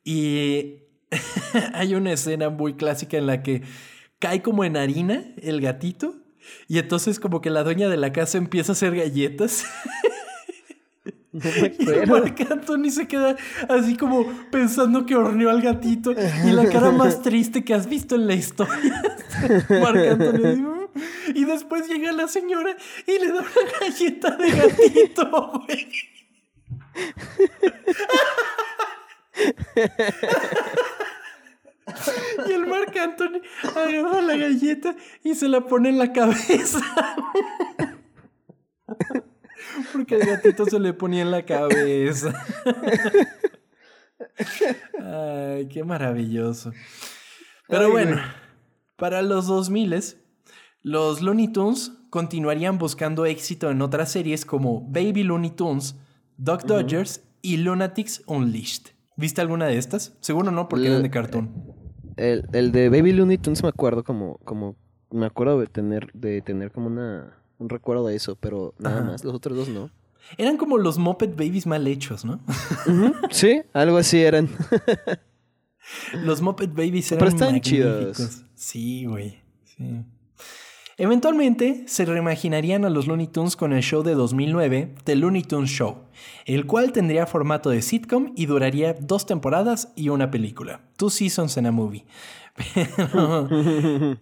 Y 0.04 0.80
hay 1.74 1.94
una 1.94 2.12
escena 2.12 2.50
muy 2.50 2.74
clásica 2.74 3.16
en 3.16 3.26
la 3.26 3.42
que 3.42 3.62
cae 4.18 4.42
como 4.42 4.64
en 4.64 4.76
harina 4.76 5.32
el 5.40 5.60
gatito 5.60 6.16
y 6.68 6.78
entonces 6.78 7.20
como 7.20 7.40
que 7.40 7.50
la 7.50 7.62
dueña 7.64 7.88
de 7.88 7.96
la 7.96 8.12
casa 8.12 8.38
empieza 8.38 8.72
a 8.72 8.74
hacer 8.74 8.94
galletas. 8.94 9.64
No 11.30 11.42
Y. 11.50 12.06
Marc 12.06 12.40
Anthony 12.50 12.90
se 12.90 13.06
queda 13.06 13.36
así 13.68 13.96
como 13.98 14.26
pensando 14.50 15.04
que 15.04 15.14
horneó 15.14 15.50
al 15.50 15.60
gatito 15.60 16.12
y 16.12 16.50
la 16.52 16.68
cara 16.70 16.90
más 16.90 17.20
triste 17.22 17.64
que 17.64 17.74
has 17.74 17.86
visto 17.86 18.14
en 18.14 18.26
la 18.26 18.34
historia. 18.34 19.02
Marc 19.68 19.96
Anthony. 19.96 20.56
"Mm". 20.56 20.88
Y 21.34 21.44
después 21.44 21.86
llega 21.86 22.12
la 22.12 22.28
señora 22.28 22.74
y 23.06 23.18
le 23.18 23.28
da 23.28 23.40
una 23.40 23.78
galleta 23.80 24.36
de 24.36 24.50
gatito, 24.50 25.52
güey. 25.66 25.88
Y 32.48 32.52
el 32.52 32.66
Marc 32.66 32.96
Anthony 32.96 33.40
agarra 33.74 34.22
la 34.22 34.36
galleta 34.36 34.96
y 35.22 35.34
se 35.34 35.48
la 35.48 35.66
pone 35.66 35.88
en 35.90 35.98
la 35.98 36.12
cabeza. 36.12 36.80
Porque 39.92 40.16
el 40.16 40.26
gatito 40.26 40.66
se 40.66 40.78
le 40.80 40.92
ponía 40.92 41.22
en 41.22 41.30
la 41.30 41.44
cabeza. 41.44 42.32
Ay, 45.00 45.68
qué 45.68 45.84
maravilloso. 45.84 46.72
Pero 47.68 47.86
Ay, 47.86 47.90
bueno, 47.90 48.20
para 48.96 49.22
los 49.22 49.46
2000 49.46 50.16
los 50.82 51.22
Looney 51.22 51.48
Tunes 51.48 51.92
continuarían 52.10 52.78
buscando 52.78 53.26
éxito 53.26 53.70
en 53.70 53.82
otras 53.82 54.10
series 54.12 54.44
como 54.46 54.80
Baby 54.88 55.24
Looney 55.24 55.50
Tunes, 55.50 55.96
Duck 56.36 56.62
Dodgers 56.64 57.22
y 57.42 57.58
Lunatics 57.58 58.22
Unleashed. 58.26 58.92
¿Viste 59.16 59.40
alguna 59.40 59.66
de 59.66 59.78
estas? 59.78 60.16
Seguro 60.20 60.50
no, 60.50 60.68
porque 60.68 60.86
eran 60.86 61.02
de 61.02 61.10
cartón. 61.10 61.77
El, 62.18 62.46
el 62.52 62.72
de 62.72 62.88
Baby 62.90 63.12
Looney 63.12 63.38
Tunes 63.38 63.62
me 63.62 63.68
acuerdo 63.68 64.04
como, 64.04 64.38
como, 64.44 64.76
me 65.10 65.26
acuerdo 65.26 65.58
de 65.60 65.66
tener, 65.66 66.12
de 66.12 66.42
tener 66.42 66.70
como 66.72 66.88
una, 66.88 67.36
un 67.58 67.68
recuerdo 67.68 68.06
de 68.06 68.16
eso, 68.16 68.36
pero 68.36 68.74
nada 68.78 68.98
Ajá. 69.00 69.06
más, 69.12 69.24
los 69.24 69.34
otros 69.34 69.56
dos 69.56 69.68
no. 69.68 69.90
Eran 70.36 70.56
como 70.58 70.76
los 70.76 70.98
Muppet 70.98 71.30
Babies 71.36 71.66
mal 71.66 71.86
hechos, 71.86 72.24
¿no? 72.24 72.40
Sí, 73.30 73.62
algo 73.72 73.96
así 73.96 74.20
eran. 74.20 74.48
Los 76.22 76.42
Muppet 76.42 76.70
Babies 76.74 77.12
eran 77.12 77.18
Pero 77.20 77.28
están 77.30 77.52
magníficos. 77.52 78.16
chidos. 78.18 78.44
Sí, 78.54 79.06
güey. 79.06 79.40
Sí. 79.64 80.04
Eventualmente 81.00 81.84
se 81.86 82.04
reimaginarían 82.04 82.84
a 82.84 82.90
los 82.90 83.06
Looney 83.06 83.28
Tunes 83.28 83.54
con 83.54 83.72
el 83.72 83.82
show 83.82 84.02
de 84.02 84.14
2009, 84.14 84.96
The 85.04 85.14
Looney 85.14 85.44
Tunes 85.44 85.70
Show, 85.70 85.98
el 86.44 86.66
cual 86.66 86.90
tendría 86.90 87.24
formato 87.24 87.70
de 87.70 87.82
sitcom 87.82 88.32
y 88.34 88.46
duraría 88.46 88.94
dos 88.94 89.24
temporadas 89.24 89.92
y 89.94 90.08
una 90.08 90.32
película. 90.32 90.80
Two 90.96 91.10
seasons 91.10 91.56
and 91.56 91.68
a 91.68 91.70
movie. 91.70 92.04
Pero 92.74 93.48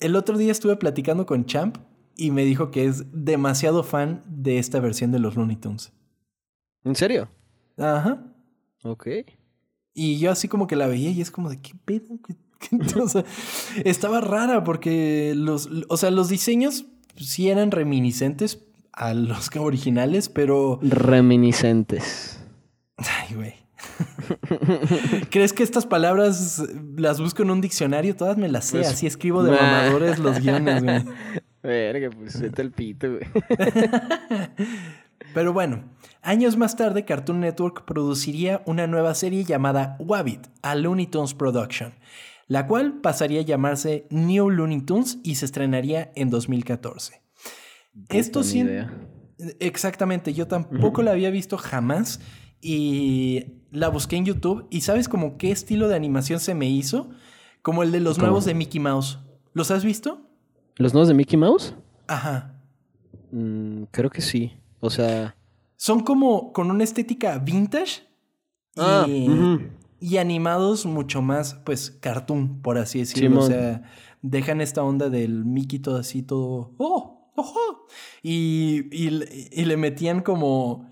el 0.00 0.16
otro 0.16 0.38
día 0.38 0.50
estuve 0.50 0.76
platicando 0.76 1.26
con 1.26 1.44
Champ 1.44 1.76
y 2.16 2.30
me 2.30 2.46
dijo 2.46 2.70
que 2.70 2.86
es 2.86 3.04
demasiado 3.12 3.82
fan 3.82 4.24
de 4.26 4.58
esta 4.58 4.80
versión 4.80 5.12
de 5.12 5.18
los 5.18 5.36
Looney 5.36 5.56
Tunes. 5.56 5.92
¿En 6.84 6.96
serio? 6.96 7.28
Ajá. 7.76 8.24
Ok. 8.82 9.08
Y 9.92 10.18
yo 10.18 10.30
así 10.30 10.48
como 10.48 10.66
que 10.66 10.76
la 10.76 10.86
veía 10.86 11.10
y 11.10 11.20
es 11.20 11.30
como 11.30 11.50
de 11.50 11.60
qué 11.60 11.72
pedo. 11.84 12.18
¿Qué- 12.58 12.78
qué-?" 12.78 13.00
O 13.00 13.08
sea, 13.08 13.24
estaba 13.84 14.20
rara 14.20 14.64
porque 14.64 15.32
los, 15.36 15.68
o 15.88 15.96
sea, 15.96 16.10
los 16.10 16.28
diseños 16.28 16.86
sí 17.16 17.48
eran 17.50 17.70
reminiscentes 17.70 18.64
a 18.92 19.14
los 19.14 19.50
originales, 19.56 20.28
pero... 20.28 20.78
Reminiscentes. 20.82 22.40
Ay, 22.96 23.34
güey. 23.34 23.54
¿Crees 25.30 25.52
que 25.52 25.62
estas 25.62 25.86
palabras 25.86 26.62
las 26.96 27.20
busco 27.20 27.42
en 27.42 27.50
un 27.50 27.60
diccionario? 27.60 28.16
Todas 28.16 28.36
me 28.36 28.48
las 28.48 28.66
sé, 28.66 28.78
Pues, 28.78 28.88
así 28.88 29.06
escribo 29.06 29.42
de 29.44 29.52
nah. 29.52 29.60
mamadores 29.62 30.18
los 30.18 30.40
guiones, 30.40 30.82
güey. 30.82 31.04
Verga, 31.62 32.10
pues 32.10 32.40
vete 32.40 32.62
el 32.62 32.70
pito, 32.72 33.08
güey. 33.10 33.22
Pero 35.34 35.52
bueno, 35.52 35.84
años 36.22 36.56
más 36.56 36.76
tarde 36.76 37.04
Cartoon 37.04 37.40
Network 37.40 37.84
produciría 37.84 38.62
una 38.66 38.86
nueva 38.86 39.14
serie 39.14 39.44
llamada 39.44 39.96
Wabbit, 39.98 40.46
a 40.62 40.74
Looney 40.74 41.06
Tunes 41.06 41.34
Production, 41.34 41.92
la 42.48 42.66
cual 42.66 43.00
pasaría 43.00 43.40
a 43.40 43.44
llamarse 43.44 44.06
New 44.10 44.50
Looney 44.50 44.80
Tunes 44.80 45.18
y 45.22 45.36
se 45.36 45.44
estrenaría 45.44 46.10
en 46.16 46.30
2014. 46.30 47.22
Esto 48.08 48.42
idea. 48.42 48.92
Exactamente, 49.60 50.34
yo 50.34 50.48
tampoco 50.48 51.02
la 51.02 51.12
había 51.12 51.30
visto 51.30 51.56
jamás 51.58 52.20
y 52.60 53.44
la 53.70 53.88
busqué 53.88 54.16
en 54.16 54.24
YouTube 54.24 54.66
y 54.70 54.80
¿sabes 54.80 55.08
como 55.08 55.36
qué 55.36 55.52
estilo 55.52 55.88
de 55.88 55.94
animación 55.94 56.40
se 56.40 56.54
me 56.54 56.68
hizo? 56.68 57.10
Como 57.62 57.82
el 57.82 57.92
de 57.92 58.00
los 58.00 58.16
¿Cómo? 58.16 58.28
nuevos 58.28 58.44
de 58.46 58.54
Mickey 58.54 58.80
Mouse. 58.80 59.18
¿Los 59.52 59.70
has 59.70 59.84
visto? 59.84 60.22
¿Los 60.76 60.92
nuevos 60.94 61.08
de 61.08 61.14
Mickey 61.14 61.38
Mouse? 61.38 61.74
Ajá. 62.06 62.60
Mm, 63.30 63.84
creo 63.90 64.10
que 64.10 64.22
sí. 64.22 64.52
O 64.80 64.90
sea. 64.90 65.36
Son 65.76 66.00
como 66.00 66.52
con 66.52 66.70
una 66.70 66.82
estética 66.84 67.38
vintage 67.38 68.02
y, 68.74 68.80
Ah, 68.80 69.06
ujú. 69.08 69.60
Y 70.00 70.16
animados 70.18 70.86
mucho 70.86 71.22
más, 71.22 71.54
pues, 71.64 71.90
cartoon, 71.90 72.60
por 72.62 72.78
así 72.78 73.00
decirlo. 73.00 73.40
O 73.40 73.46
sea, 73.46 73.82
dejan 74.22 74.60
esta 74.60 74.82
onda 74.82 75.08
del 75.10 75.44
Mickey 75.44 75.78
todo 75.78 75.96
así, 75.98 76.22
todo. 76.22 76.72
¡Oh! 76.78 77.30
¡Ojo! 77.36 77.86
Y, 78.22 78.84
y, 78.92 79.08
y 79.52 79.64
le 79.64 79.76
metían 79.76 80.22
como 80.22 80.90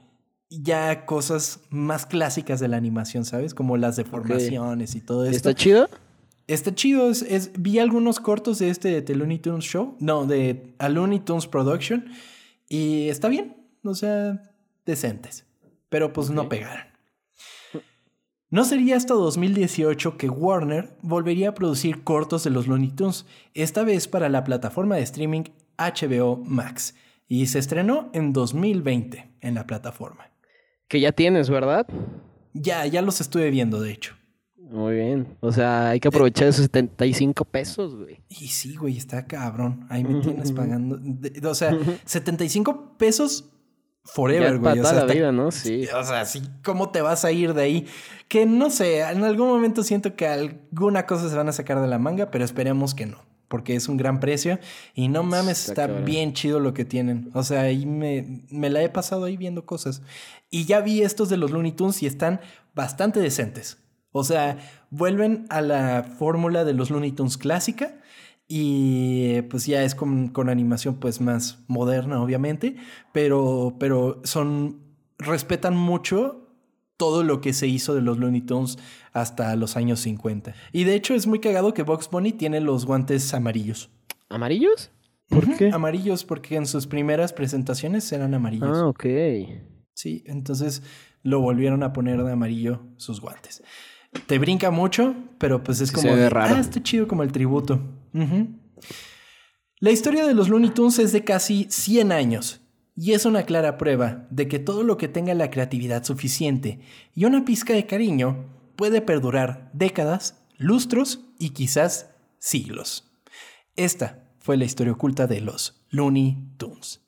ya 0.48 1.06
cosas 1.06 1.60
más 1.70 2.06
clásicas 2.06 2.60
de 2.60 2.68
la 2.68 2.76
animación, 2.76 3.24
¿sabes? 3.24 3.52
Como 3.54 3.76
las 3.76 3.96
deformaciones 3.96 4.94
y 4.94 5.00
todo 5.00 5.24
esto. 5.24 5.36
¿Está 5.50 5.54
chido? 5.54 5.88
Está 6.46 6.72
chido. 6.74 7.10
Es, 7.10 7.22
es- 7.22 7.50
vi 7.58 7.80
algunos 7.80 8.20
cortos 8.20 8.60
de 8.60 8.70
este 8.70 8.88
de 8.90 9.02
The 9.02 9.16
Looney 9.16 9.38
Tunes 9.40 9.64
Show. 9.64 9.96
No, 9.98 10.24
de 10.26 10.74
A 10.78 10.88
Looney 10.88 11.18
Tunes 11.18 11.46
Production. 11.48 12.06
Y 12.68 13.08
está 13.08 13.26
bien. 13.28 13.56
O 13.82 13.94
sea, 13.94 14.42
decentes. 14.84 15.44
Pero 15.88 16.12
pues 16.12 16.30
no 16.30 16.48
pegaron. 16.48 16.86
No 18.48 18.64
sería 18.64 18.96
hasta 18.96 19.14
2018 19.14 20.16
que 20.16 20.28
Warner 20.28 20.96
volvería 21.02 21.48
a 21.48 21.54
producir 21.54 22.04
cortos 22.04 22.44
de 22.44 22.50
los 22.50 22.68
Looney 22.68 22.92
Tunes, 22.92 23.26
esta 23.54 23.82
vez 23.82 24.06
para 24.06 24.28
la 24.28 24.44
plataforma 24.44 24.94
de 24.94 25.02
streaming 25.02 25.42
HBO 25.76 26.36
Max. 26.36 26.94
Y 27.26 27.46
se 27.46 27.58
estrenó 27.58 28.08
en 28.12 28.32
2020 28.32 29.38
en 29.40 29.54
la 29.54 29.66
plataforma. 29.66 30.30
Que 30.86 31.00
ya 31.00 31.10
tienes, 31.10 31.50
¿verdad? 31.50 31.88
Ya, 32.52 32.86
ya 32.86 33.02
los 33.02 33.20
estuve 33.20 33.50
viendo, 33.50 33.80
de 33.80 33.90
hecho. 33.90 34.14
Muy 34.56 34.94
bien. 34.94 35.36
O 35.40 35.50
sea, 35.50 35.90
hay 35.90 35.98
que 35.98 36.06
aprovechar 36.06 36.46
esos 36.46 36.66
75 36.66 37.44
pesos, 37.46 37.96
güey. 37.96 38.22
Y 38.28 38.46
sí, 38.48 38.76
güey, 38.76 38.96
está 38.96 39.26
cabrón. 39.26 39.86
Ahí 39.90 40.04
me 40.04 40.20
tienes 40.22 40.52
pagando. 40.52 41.00
o 41.48 41.54
sea, 41.54 41.76
75 42.04 42.96
pesos 42.96 43.50
forever, 44.06 44.58
güey. 44.58 44.78
O 44.80 44.84
sea, 44.84 45.04
la 45.04 45.12
vida, 45.12 45.32
¿no? 45.32 45.50
Sí. 45.50 45.86
O 45.94 46.04
sea, 46.04 46.24
sí, 46.24 46.42
¿cómo 46.64 46.90
te 46.90 47.02
vas 47.02 47.24
a 47.24 47.32
ir 47.32 47.54
de 47.54 47.62
ahí? 47.62 47.86
Que 48.28 48.46
no 48.46 48.70
sé, 48.70 49.00
en 49.00 49.24
algún 49.24 49.48
momento 49.48 49.82
siento 49.82 50.16
que 50.16 50.26
alguna 50.26 51.06
cosa 51.06 51.28
se 51.28 51.36
van 51.36 51.48
a 51.48 51.52
sacar 51.52 51.80
de 51.80 51.86
la 51.86 51.98
manga, 51.98 52.30
pero 52.30 52.44
esperemos 52.44 52.94
que 52.94 53.06
no. 53.06 53.24
Porque 53.48 53.76
es 53.76 53.88
un 53.88 53.96
gran 53.96 54.18
precio 54.18 54.58
y 54.94 55.06
no 55.06 55.22
mames, 55.22 55.68
Está 55.68 55.84
está, 55.84 56.00
bien 56.00 56.32
chido 56.32 56.58
lo 56.58 56.74
que 56.74 56.84
tienen. 56.84 57.30
O 57.32 57.44
sea, 57.44 57.60
ahí 57.60 57.86
me, 57.86 58.44
me 58.50 58.70
la 58.70 58.82
he 58.82 58.88
pasado 58.88 59.24
ahí 59.24 59.36
viendo 59.36 59.66
cosas. 59.66 60.02
Y 60.50 60.64
ya 60.64 60.80
vi 60.80 61.02
estos 61.02 61.28
de 61.28 61.36
los 61.36 61.52
Looney 61.52 61.72
Tunes 61.72 62.02
y 62.02 62.06
están 62.06 62.40
bastante 62.74 63.20
decentes. 63.20 63.78
O 64.10 64.24
sea, 64.24 64.58
vuelven 64.90 65.46
a 65.50 65.60
la 65.60 66.02
fórmula 66.18 66.64
de 66.64 66.72
los 66.72 66.90
Looney 66.90 67.12
Tunes 67.12 67.36
clásica 67.36 67.92
y 68.48 69.42
pues 69.42 69.66
ya 69.66 69.82
es 69.82 69.94
con, 69.94 70.28
con 70.28 70.48
animación 70.48 70.96
pues 70.96 71.20
más 71.20 71.64
moderna, 71.66 72.22
obviamente, 72.22 72.76
pero, 73.12 73.76
pero 73.78 74.20
son, 74.24 74.80
respetan 75.18 75.76
mucho 75.76 76.46
todo 76.96 77.24
lo 77.24 77.40
que 77.40 77.52
se 77.52 77.66
hizo 77.66 77.94
de 77.94 78.00
los 78.00 78.18
Looney 78.18 78.40
Tunes 78.42 78.78
hasta 79.12 79.54
los 79.56 79.76
años 79.76 80.00
50. 80.00 80.54
Y 80.72 80.84
de 80.84 80.94
hecho 80.94 81.14
es 81.14 81.26
muy 81.26 81.40
cagado 81.40 81.74
que 81.74 81.82
Box 81.82 82.08
Bunny 82.10 82.32
tiene 82.32 82.60
los 82.60 82.86
guantes 82.86 83.34
amarillos. 83.34 83.90
¿Amarillos? 84.28 84.90
¿Por 85.28 85.56
qué? 85.56 85.70
Amarillos 85.72 86.24
porque 86.24 86.56
en 86.56 86.66
sus 86.66 86.86
primeras 86.86 87.32
presentaciones 87.32 88.10
eran 88.12 88.34
amarillos. 88.34 88.78
Ah, 88.78 88.86
ok. 88.86 89.04
Sí, 89.92 90.22
entonces 90.26 90.82
lo 91.22 91.40
volvieron 91.40 91.82
a 91.82 91.92
poner 91.92 92.22
de 92.22 92.32
amarillo 92.32 92.82
sus 92.96 93.20
guantes. 93.20 93.62
Te 94.26 94.38
brinca 94.38 94.70
mucho, 94.70 95.14
pero 95.38 95.62
pues 95.62 95.80
es 95.80 95.88
Sí, 95.88 95.94
como 95.94 96.08
se 96.08 96.14
ve 96.14 96.20
de, 96.22 96.30
raro. 96.30 96.54
Ah, 96.54 96.60
está 96.60 96.82
chido 96.82 97.08
como 97.08 97.22
el 97.22 97.32
tributo. 97.32 97.80
La 99.78 99.90
historia 99.90 100.26
de 100.26 100.34
los 100.34 100.48
Looney 100.48 100.70
Tunes 100.70 100.98
es 100.98 101.12
de 101.12 101.24
casi 101.24 101.66
100 101.68 102.12
años 102.12 102.60
y 102.96 103.12
es 103.12 103.26
una 103.26 103.42
clara 103.42 103.76
prueba 103.76 104.26
de 104.30 104.48
que 104.48 104.58
todo 104.58 104.82
lo 104.82 104.96
que 104.96 105.08
tenga 105.08 105.34
la 105.34 105.50
creatividad 105.50 106.04
suficiente 106.04 106.80
y 107.14 107.26
una 107.26 107.44
pizca 107.44 107.74
de 107.74 107.86
cariño 107.86 108.46
puede 108.74 109.02
perdurar 109.02 109.70
décadas, 109.74 110.42
lustros 110.56 111.20
y 111.38 111.50
quizás 111.50 112.10
siglos. 112.38 113.12
Esta 113.76 114.24
fue 114.38 114.56
la 114.56 114.64
historia 114.64 114.94
oculta 114.94 115.26
de 115.26 115.40
los 115.40 115.84
Looney 115.90 116.38
Tunes. 116.56 117.02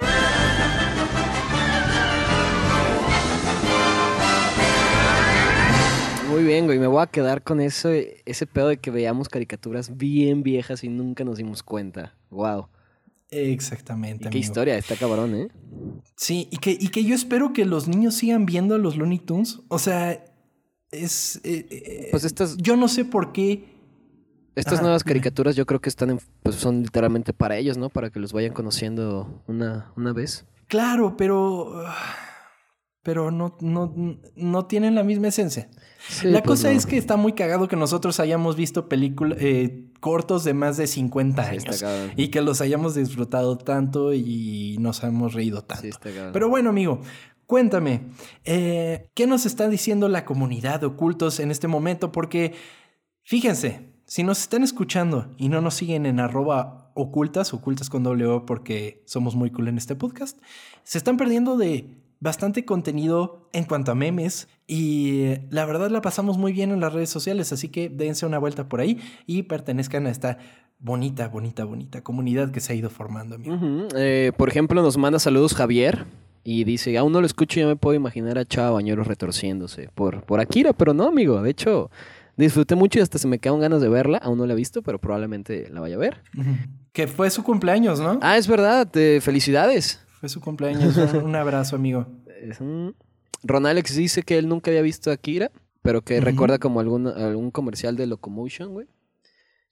Muy 6.31 6.43
bien, 6.45 6.67
güey. 6.67 6.79
Me 6.79 6.87
voy 6.87 7.03
a 7.03 7.07
quedar 7.07 7.43
con 7.43 7.61
ese, 7.61 8.23
ese 8.27 8.47
pedo 8.47 8.69
de 8.69 8.77
que 8.79 8.91
veíamos 8.91 9.29
caricaturas 9.29 9.97
bien 9.97 10.43
viejas 10.43 10.85
y 10.85 10.89
nunca 10.89 11.25
nos 11.25 11.39
dimos 11.39 11.63
cuenta. 11.63 12.15
Wow. 12.31 12.69
Exactamente. 13.31 14.17
Y 14.17 14.31
qué 14.31 14.39
amigo. 14.39 14.41
historia, 14.45 14.77
está 14.79 14.97
cabrón, 14.97 15.35
¿eh? 15.35 15.49
Sí, 16.17 16.49
y 16.51 16.59
que, 16.59 16.71
y 16.73 16.89
que 16.89 17.05
yo 17.05 17.15
espero 17.15 17.53
que 17.53 17.65
los 17.65 17.89
niños 17.89 18.15
sigan 18.15 18.47
viendo 18.47 18.75
a 18.75 18.79
los 18.79 18.97
Looney 18.97 19.19
Tunes. 19.19 19.61
O 19.69 19.79
sea, 19.79 20.25
es. 20.91 21.37
eh, 21.45 21.67
eh, 21.71 22.09
Pues 22.11 22.25
estas, 22.25 22.57
yo 22.57 22.77
no 22.77 22.89
sé 22.89 23.05
por 23.05 23.33
qué. 23.33 23.65
estas 24.55 24.81
nuevas 24.83 25.05
caricaturas 25.05 25.57
yo 25.57 25.67
creo 25.67 25.81
que 25.81 25.89
están 25.89 26.11
en- 26.11 26.21
pues 26.43 26.57
son 26.57 26.83
literalmente 26.83 27.33
para 27.33 27.57
ellos, 27.57 27.77
¿no? 27.79 27.91
Para 27.91 28.11
que 28.11 28.19
los 28.19 28.33
vayan 28.33 28.53
conociendo 28.53 29.43
una, 29.47 29.93
una 29.97 30.13
vez. 30.13 30.47
Claro, 30.67 31.17
pero. 31.17 31.85
Pero 33.09 33.31
no, 33.31 33.57
no, 33.63 33.95
no 34.37 34.67
tienen 34.67 34.95
la 34.95 35.03
misma 35.03 35.29
esencia. 35.29 35.71
Sí, 36.11 36.27
la 36.29 36.43
pues 36.43 36.61
cosa 36.61 36.71
no. 36.71 36.77
es 36.77 36.85
que 36.85 36.99
está 36.99 37.17
muy 37.17 37.33
cagado 37.33 37.67
que 37.67 37.75
nosotros 37.75 38.21
hayamos 38.21 38.55
visto 38.55 38.87
películas 38.87 39.39
cortos 40.01 40.45
de 40.45 40.53
más 40.53 40.77
de 40.77 40.87
50 40.87 41.43
Sí, 41.43 41.49
años. 41.57 41.85
y 42.19 42.29
que 42.29 42.43
los 42.43 42.61
hayamos 42.61 42.97
disfrutado 42.97 43.57
tanto 43.57 44.13
y 44.13 44.77
nos 44.81 45.03
hemos 45.05 45.33
reído 45.33 45.63
tanto. 45.63 45.85
Sí. 46.03 46.11
Pero 46.35 46.51
bueno, 46.51 46.69
amigo, 46.69 47.01
cuéntame, 47.47 48.03
eh, 48.45 49.09
¿qué 49.15 49.27
nos 49.27 49.47
está 49.47 49.71
diciendo 49.71 50.11
la 50.11 50.27
comunidad 50.27 50.81
de 50.81 50.87
ocultos 50.89 51.41
en 51.41 51.51
este 51.51 51.67
momento? 51.67 52.13
Porque, 52.13 52.53
fíjense, 53.23 53.89
si 54.05 54.23
nos 54.23 54.43
están 54.43 54.65
escuchando 54.65 55.35
y 55.39 55.49
no 55.49 55.63
nos 55.63 55.73
siguen 55.77 56.05
en 56.05 56.21
arroba 56.21 56.93
ocultas, 56.93 57.55
ocultas 57.55 57.89
con 57.89 58.07
O 58.07 58.45
porque 58.45 59.03
somos 59.07 59.35
muy 59.35 59.51
cool 59.51 59.69
en 59.69 59.79
este 59.79 59.95
podcast, 59.95 60.39
se 60.83 60.99
están 60.99 61.17
perdiendo 61.17 61.57
de 61.57 62.07
bastante 62.21 62.65
contenido 62.65 63.49
en 63.53 63.65
cuanto 63.65 63.93
a 63.93 63.95
memes 63.95 64.49
y 64.67 65.35
la 65.51 65.65
verdad 65.65 65.91
la 65.91 66.01
pasamos 66.01 66.39
muy 66.39 66.53
bien 66.53 66.71
en 66.71 66.81
las 66.81 66.93
redes 66.93 67.11
sociales, 67.11 67.53
así 67.53 67.69
que 67.69 67.89
dense 67.89 68.27
una 68.27 68.39
vuelta 68.39 68.69
por 68.69 68.81
ahí 68.81 69.01
y 69.27 69.45
pertenezcan 69.45 70.07
a 70.07 70.11
esta 70.11 70.39
bonita, 70.79 71.29
bonita, 71.29 71.65
bonita 71.65 72.03
comunidad 72.03 72.51
que 72.51 72.61
se 72.61 72.73
ha 72.73 72.77
ido 72.77 72.91
formando, 72.91 73.37
amigo. 73.37 73.57
Eh, 73.97 74.33
por 74.37 74.49
ejemplo, 74.49 74.83
nos 74.83 74.97
manda 74.97 75.19
saludos 75.19 75.55
Javier 75.55 76.07
y 76.45 76.65
dice, 76.65 76.97
aún 76.99 77.13
no 77.13 77.21
lo 77.21 77.27
escucho, 77.27 77.61
ya 77.61 77.67
me 77.67 77.77
puedo 77.77 77.95
imaginar 77.95 78.39
a 78.39 78.45
Chava 78.45 78.71
Bañuelos 78.71 79.07
retorciéndose 79.07 79.91
por, 79.95 80.23
por 80.23 80.41
Akira, 80.41 80.73
pero 80.73 80.95
no, 80.95 81.09
amigo. 81.09 81.43
De 81.43 81.51
hecho, 81.51 81.91
disfruté 82.37 82.75
mucho 82.75 82.99
y 82.99 83.03
hasta 83.03 83.19
se 83.19 83.29
me 83.29 83.39
quedaron 83.39 83.61
ganas 83.61 83.81
de 83.83 83.89
verla. 83.89 84.19
Aún 84.19 84.39
no 84.39 84.47
la 84.47 84.55
he 84.55 84.57
visto, 84.57 84.83
pero 84.83 84.99
probablemente 84.99 85.69
la 85.71 85.81
vaya 85.81 85.97
a 85.97 85.99
ver. 85.99 86.23
Que 86.93 87.07
fue 87.07 87.29
su 87.31 87.43
cumpleaños, 87.43 88.01
¿no? 88.01 88.19
Ah, 88.23 88.39
es 88.39 88.49
verdad, 88.49 88.89
eh, 88.97 89.21
felicidades. 89.21 90.01
Fue 90.21 90.29
su 90.29 90.41
cumpleaños. 90.41 90.97
Un, 90.97 91.17
un 91.25 91.37
abrazo, 91.37 91.77
amigo. 91.77 92.07
Es 92.43 92.61
un... 92.61 92.95
Ron 93.43 93.67
Alex 93.67 93.95
dice 93.97 94.23
que 94.23 94.37
él 94.39 94.49
nunca 94.49 94.71
había 94.71 94.83
visto 94.83 95.11
a 95.11 95.15
Akira, 95.15 95.51
pero 95.83 96.03
que 96.03 96.21
recuerda 96.21 96.59
como 96.59 96.81
algún, 96.81 97.07
algún 97.07 97.51
comercial 97.51 97.97
de 97.97 98.07
Locomotion, 98.07 98.73
güey. 98.73 98.87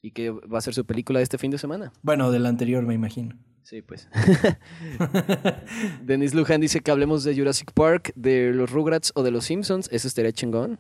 Y 0.03 0.13
que 0.13 0.31
va 0.31 0.59
a 0.59 0.61
ser 0.61 0.73
su 0.75 0.85
película 0.85 1.21
este 1.21 1.37
fin 1.39 1.51
de 1.51 1.59
semana. 1.59 1.93
Bueno, 2.03 2.31
del 2.31 2.47
anterior, 2.47 2.85
me 2.85 2.95
imagino. 2.95 3.37
Sí, 3.65 3.83
pues. 3.83 4.09
Denis 6.03 6.35
Lujan 6.35 6.61
dice 6.61 6.81
que 6.81 6.91
hablemos 6.91 7.25
de 7.25 7.37
Jurassic 7.37 7.73
Park, 7.73 8.13
de 8.15 8.53
los 8.53 8.71
Rugrats 8.71 9.11
o 9.17 9.23
de 9.23 9.31
los 9.33 9.45
Simpsons. 9.47 9.89
Eso 9.91 10.07
estaría 10.09 10.33
chingón. 10.33 10.79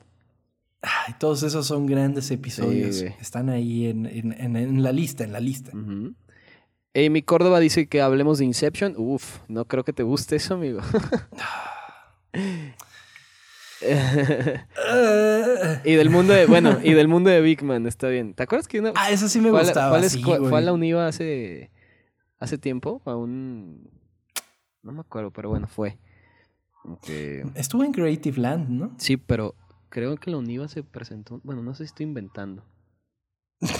Ay, 0.82 1.14
todos 1.18 1.42
esos 1.42 1.66
son 1.66 1.86
grandes 1.86 2.30
episodios. 2.30 2.96
Sí. 2.96 3.06
Están 3.20 3.48
ahí 3.48 3.86
en, 3.86 4.06
en- 4.06 4.32
en- 4.32 4.56
en 4.56 4.82
la 4.82 4.92
lista, 4.92 5.24
en 5.24 5.32
la 5.32 5.40
lista. 5.40 5.72
Amy 6.96 7.22
Córdoba 7.22 7.60
dice 7.60 7.86
que 7.88 8.00
hablemos 8.00 8.38
de 8.38 8.46
Inception. 8.46 8.94
Uf, 8.96 9.38
no 9.48 9.66
creo 9.66 9.84
que 9.84 9.92
te 9.92 10.02
guste 10.02 10.36
eso, 10.36 10.54
amigo. 10.54 10.80
y 15.84 15.92
del 15.94 16.10
mundo 16.10 16.32
de, 16.32 16.46
bueno, 16.46 16.78
y 16.82 16.92
del 16.94 17.08
mundo 17.08 17.30
de 17.30 17.40
Big 17.40 17.62
Man, 17.62 17.86
está 17.86 18.08
bien. 18.08 18.34
¿Te 18.34 18.42
acuerdas 18.42 18.68
que 18.68 18.80
una, 18.80 18.92
ah, 18.94 19.10
eso 19.10 19.28
sí 19.28 19.40
me 19.40 19.50
fue, 19.50 19.60
gustaba. 19.62 19.90
fue 19.90 19.98
a 19.98 20.02
la 20.02 20.08
sí, 20.08 20.22
escu- 20.22 20.48
fue 20.48 20.58
a 20.58 20.62
la 20.62 20.72
UNIVA 20.72 21.06
hace, 21.06 21.70
hace 22.38 22.58
tiempo? 22.58 23.02
A 23.04 23.14
un... 23.16 23.90
No 24.82 24.92
me 24.92 25.00
acuerdo, 25.00 25.30
pero 25.30 25.48
bueno, 25.50 25.66
fue. 25.66 25.98
Estuvo 27.54 27.82
en 27.84 27.92
Creative 27.92 28.40
Land, 28.40 28.68
¿no? 28.70 28.94
Sí, 28.98 29.16
pero 29.16 29.54
creo 29.88 30.16
que 30.16 30.30
la 30.30 30.36
UNIVA 30.38 30.68
se 30.68 30.82
presentó... 30.82 31.40
Bueno, 31.42 31.62
no 31.62 31.74
sé 31.74 31.84
si 31.84 31.88
estoy 31.88 32.04
inventando. 32.04 32.64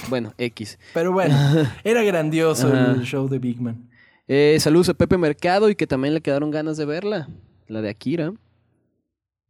Bueno, 0.09 0.33
X. 0.37 0.79
Pero 0.93 1.11
bueno, 1.11 1.35
era 1.83 2.03
grandioso 2.03 2.73
el 2.73 3.03
show 3.03 3.27
de 3.29 3.39
Big 3.39 3.61
Man. 3.61 3.89
Eh, 4.27 4.57
saludos 4.59 4.89
a 4.89 4.93
Pepe 4.93 5.17
Mercado 5.17 5.69
y 5.69 5.75
que 5.75 5.87
también 5.87 6.13
le 6.13 6.21
quedaron 6.21 6.51
ganas 6.51 6.77
de 6.77 6.85
verla. 6.85 7.29
La 7.67 7.81
de 7.81 7.89
Akira. 7.89 8.33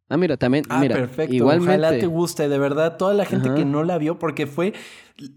Ah, 0.10 0.18
mira, 0.18 0.38
también, 0.38 0.64
Ah, 0.70 0.80
mira, 0.80 0.96
perfecto. 0.96 1.34
igualmente. 1.36 1.70
Ojalá 1.86 2.00
te 2.00 2.06
guste, 2.08 2.48
de 2.48 2.58
verdad. 2.58 2.98
Toda 2.98 3.14
la 3.14 3.26
gente 3.26 3.50
Ajá. 3.50 3.58
que 3.58 3.66
no 3.66 3.84
la 3.84 3.98
vio, 3.98 4.20
porque 4.20 4.48
fue. 4.48 4.74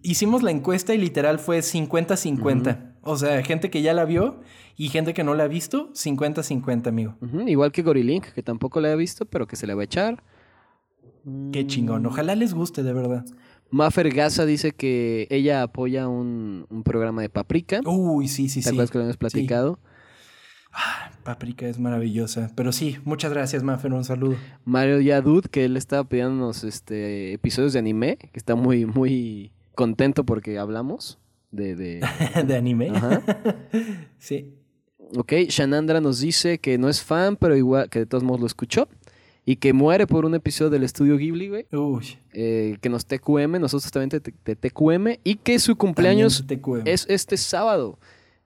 Hicimos 0.02 0.42
la 0.42 0.50
encuesta 0.50 0.94
y 0.94 0.98
literal 0.98 1.38
fue 1.38 1.58
50-50. 1.62 2.94
O 3.02 3.16
sea, 3.16 3.42
gente 3.42 3.70
que 3.70 3.82
ya 3.82 3.94
la 3.94 4.04
vio 4.04 4.40
y 4.76 4.88
gente 4.88 5.14
que 5.14 5.24
no 5.24 5.34
la 5.34 5.44
ha 5.44 5.48
visto, 5.48 5.90
50-50, 5.94 6.86
amigo. 6.88 7.16
Igual 7.46 7.72
que 7.72 7.82
Gorilink, 7.82 8.26
que 8.32 8.42
tampoco 8.42 8.80
la 8.80 8.92
he 8.92 8.96
visto, 8.96 9.24
pero 9.24 9.46
que 9.46 9.56
se 9.56 9.66
le 9.66 9.74
va 9.74 9.82
a 9.82 9.84
echar. 9.84 10.22
Qué 11.52 11.66
chingón. 11.66 12.06
Ojalá 12.06 12.34
les 12.34 12.54
guste, 12.54 12.82
de 12.82 12.92
verdad. 12.92 13.24
Maffer 13.70 14.12
Gaza 14.12 14.46
dice 14.46 14.72
que 14.72 15.26
ella 15.30 15.62
apoya 15.62 16.08
un, 16.08 16.66
un 16.70 16.82
programa 16.82 17.22
de 17.22 17.28
Paprika. 17.28 17.80
Uy, 17.84 18.28
sí, 18.28 18.48
sí, 18.48 18.60
¿Te 18.60 18.64
sí. 18.64 18.68
acuerdas 18.70 18.90
que 18.90 18.98
lo 18.98 19.02
habíamos 19.02 19.16
platicado? 19.16 19.78
Paprika 21.24 21.66
es 21.66 21.78
maravillosa. 21.78 22.50
Pero 22.54 22.72
sí, 22.72 22.98
muchas 23.04 23.32
gracias, 23.32 23.62
Maffer. 23.62 23.92
Un 23.92 24.04
saludo. 24.04 24.36
Mario 24.64 25.00
Yadud, 25.00 25.44
que 25.46 25.64
él 25.64 25.76
estaba 25.76 26.04
pidiéndonos 26.04 26.64
este, 26.64 27.32
episodios 27.32 27.72
de 27.72 27.78
anime, 27.78 28.16
que 28.16 28.38
está 28.38 28.54
muy, 28.54 28.86
muy 28.86 29.52
contento 29.74 30.24
porque 30.24 30.58
hablamos 30.58 31.18
de... 31.50 31.76
de... 31.76 32.00
de 32.46 32.56
anime. 32.56 32.90
Ajá. 32.90 33.22
sí. 34.18 34.54
Ok, 35.16 35.32
Shanandra 35.48 36.00
nos 36.00 36.20
dice 36.20 36.58
que 36.58 36.78
no 36.78 36.88
es 36.88 37.02
fan, 37.02 37.36
pero 37.36 37.56
igual 37.56 37.90
que 37.90 38.00
de 38.00 38.06
todos 38.06 38.22
modos 38.22 38.40
lo 38.40 38.46
escuchó. 38.46 38.88
Y 39.50 39.56
que 39.56 39.72
muere 39.72 40.06
por 40.06 40.24
un 40.26 40.34
episodio 40.36 40.70
del 40.70 40.84
estudio 40.84 41.16
Ghibli, 41.16 41.48
güey. 41.48 41.66
Uy. 41.72 42.18
eh, 42.32 42.76
que 42.80 42.88
nos 42.88 43.04
TQM, 43.06 43.58
nosotros 43.58 43.90
también 43.90 44.10
de 44.44 44.54
TQM. 44.54 45.18
Y 45.24 45.34
que 45.36 45.58
su 45.58 45.74
cumpleaños 45.76 46.44
es 46.84 47.04
este 47.08 47.36
sábado. 47.36 47.98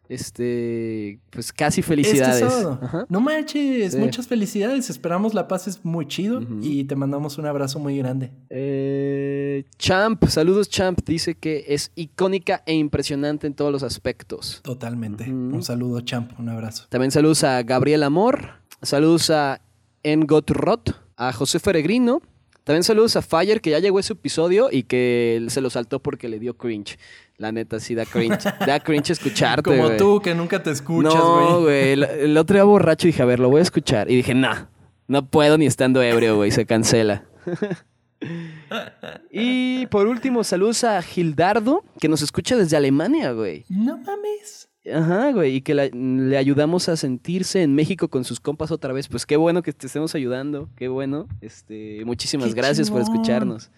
Este, 0.08 1.18
pues 1.30 1.52
casi 1.52 1.82
felicidades. 1.82 2.40
Este 2.42 2.48
sábado. 2.48 2.78
Ajá. 2.80 3.06
No 3.10 3.20
manches, 3.20 3.92
Sí. 3.92 3.98
muchas 3.98 4.26
felicidades. 4.28 4.88
Esperamos 4.88 5.34
la 5.34 5.46
pases 5.48 5.84
muy 5.84 6.06
chido 6.06 6.40
y 6.62 6.84
te 6.84 6.96
mandamos 6.96 7.36
un 7.36 7.44
abrazo 7.46 7.78
muy 7.78 7.98
grande. 7.98 8.30
Eh, 8.48 9.64
Champ, 9.78 10.24
saludos 10.28 10.68
Champ, 10.70 11.00
dice 11.06 11.34
que 11.34 11.64
es 11.68 11.90
icónica 11.96 12.62
e 12.64 12.74
impresionante 12.74 13.46
en 13.46 13.52
todos 13.54 13.70
los 13.72 13.82
aspectos. 13.82 14.60
Totalmente. 14.62 15.24
Un 15.30 15.62
saludo, 15.62 16.00
champ. 16.00 16.32
Un 16.38 16.48
abrazo. 16.48 16.86
También 16.88 17.10
saludos 17.10 17.44
a 17.44 17.62
Gabriel 17.62 18.02
Amor, 18.04 18.52
saludos 18.82 19.28
a 19.30 19.60
Engot 20.04 20.48
Roth, 20.50 20.90
a 21.16 21.32
José 21.32 21.58
Feregrino. 21.58 22.22
También 22.62 22.82
saludos 22.82 23.14
a 23.16 23.22
Fire, 23.22 23.60
que 23.60 23.70
ya 23.70 23.78
llegó 23.78 23.98
ese 23.98 24.14
episodio 24.14 24.68
y 24.72 24.84
que 24.84 25.44
se 25.48 25.60
lo 25.60 25.68
saltó 25.68 26.00
porque 26.00 26.28
le 26.28 26.38
dio 26.38 26.56
cringe. 26.56 26.98
La 27.36 27.52
neta, 27.52 27.78
sí 27.80 27.94
da 27.94 28.06
cringe. 28.06 28.38
Da 28.66 28.80
cringe 28.80 29.10
escucharte, 29.10 29.62
Como 29.62 29.84
güey. 29.84 29.96
tú, 29.98 30.20
que 30.22 30.34
nunca 30.34 30.62
te 30.62 30.70
escuchas, 30.70 31.14
No, 31.14 31.60
güey. 31.60 31.62
güey. 31.62 31.88
El, 31.92 32.04
el 32.04 32.36
otro 32.38 32.54
día 32.54 32.64
borracho 32.64 33.06
dije, 33.06 33.20
a 33.22 33.26
ver, 33.26 33.38
lo 33.40 33.50
voy 33.50 33.58
a 33.58 33.62
escuchar. 33.64 34.10
Y 34.10 34.16
dije, 34.16 34.34
nah, 34.34 34.66
no 35.08 35.28
puedo 35.28 35.58
ni 35.58 35.66
estando 35.66 36.00
ebrio, 36.02 36.36
güey. 36.36 36.52
Se 36.52 36.64
cancela. 36.64 37.24
y 39.30 39.86
por 39.88 40.06
último, 40.06 40.44
saludos 40.44 40.84
a 40.84 41.02
Gildardo, 41.02 41.84
que 42.00 42.08
nos 42.08 42.22
escucha 42.22 42.56
desde 42.56 42.76
Alemania, 42.76 43.32
güey. 43.32 43.64
No 43.68 43.98
mames. 43.98 44.68
Ajá, 44.92 45.32
güey. 45.32 45.56
Y 45.56 45.60
que 45.62 45.74
la- 45.74 45.86
le 45.88 46.36
ayudamos 46.36 46.88
a 46.88 46.96
sentirse 46.96 47.62
en 47.62 47.74
México 47.74 48.08
con 48.08 48.24
sus 48.24 48.40
compas 48.40 48.70
otra 48.70 48.92
vez. 48.92 49.08
Pues 49.08 49.24
qué 49.26 49.36
bueno 49.36 49.62
que 49.62 49.72
te 49.72 49.86
estemos 49.86 50.14
ayudando. 50.14 50.68
Qué 50.76 50.88
bueno. 50.88 51.26
Este, 51.40 52.02
muchísimas 52.04 52.48
Qué 52.48 52.54
gracias 52.54 52.90
por 52.90 53.00
escucharnos. 53.00 53.70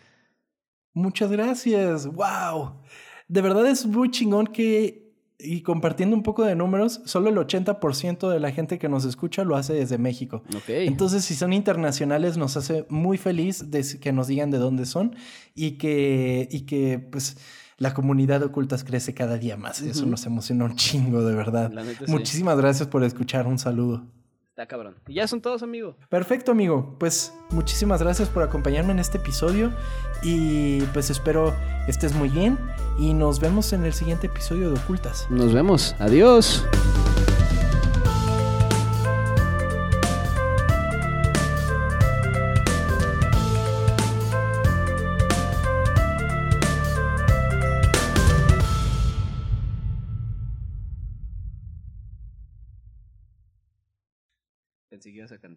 Muchas 0.94 1.30
gracias. 1.30 2.06
Wow. 2.06 2.80
De 3.28 3.42
verdad 3.42 3.66
es 3.66 3.86
muy 3.86 4.10
chingón 4.10 4.46
que, 4.46 5.12
y 5.38 5.60
compartiendo 5.60 6.16
un 6.16 6.22
poco 6.22 6.42
de 6.44 6.54
números, 6.56 7.02
solo 7.04 7.28
el 7.28 7.36
80% 7.36 8.30
de 8.30 8.40
la 8.40 8.50
gente 8.52 8.78
que 8.78 8.88
nos 8.88 9.04
escucha 9.04 9.44
lo 9.44 9.56
hace 9.56 9.74
desde 9.74 9.98
México. 9.98 10.42
Ok. 10.56 10.68
Entonces, 10.70 11.24
si 11.24 11.34
son 11.34 11.52
internacionales, 11.52 12.36
nos 12.38 12.56
hace 12.56 12.86
muy 12.88 13.18
feliz 13.18 13.70
de 13.70 13.84
que 14.00 14.12
nos 14.12 14.28
digan 14.28 14.50
de 14.50 14.58
dónde 14.58 14.86
son 14.86 15.14
y 15.54 15.72
que, 15.72 16.48
y 16.50 16.62
que 16.62 16.98
pues, 16.98 17.36
la 17.78 17.94
comunidad 17.94 18.40
de 18.40 18.46
ocultas 18.46 18.84
crece 18.84 19.14
cada 19.14 19.36
día 19.36 19.56
más. 19.56 19.80
Eso 19.82 20.06
nos 20.06 20.24
emociona 20.26 20.64
un 20.64 20.76
chingo, 20.76 21.22
de 21.22 21.34
verdad. 21.34 21.72
Sí. 21.98 22.04
Muchísimas 22.10 22.56
gracias 22.56 22.88
por 22.88 23.04
escuchar. 23.04 23.46
Un 23.46 23.58
saludo. 23.58 24.04
Está 24.56 24.66
cabrón. 24.66 24.94
Y 25.06 25.14
ya 25.14 25.28
son 25.28 25.42
todos, 25.42 25.62
amigo. 25.62 25.96
Perfecto, 26.08 26.52
amigo. 26.52 26.96
Pues 26.98 27.34
muchísimas 27.50 28.00
gracias 28.00 28.30
por 28.30 28.42
acompañarme 28.42 28.92
en 28.92 28.98
este 29.00 29.18
episodio 29.18 29.70
y 30.22 30.80
pues 30.94 31.10
espero 31.10 31.54
estés 31.86 32.14
muy 32.14 32.30
bien 32.30 32.58
y 32.98 33.12
nos 33.12 33.38
vemos 33.38 33.74
en 33.74 33.84
el 33.84 33.92
siguiente 33.92 34.28
episodio 34.28 34.70
de 34.70 34.80
Ocultas. 34.80 35.26
Nos 35.28 35.52
vemos. 35.52 35.94
Adiós. 35.98 36.64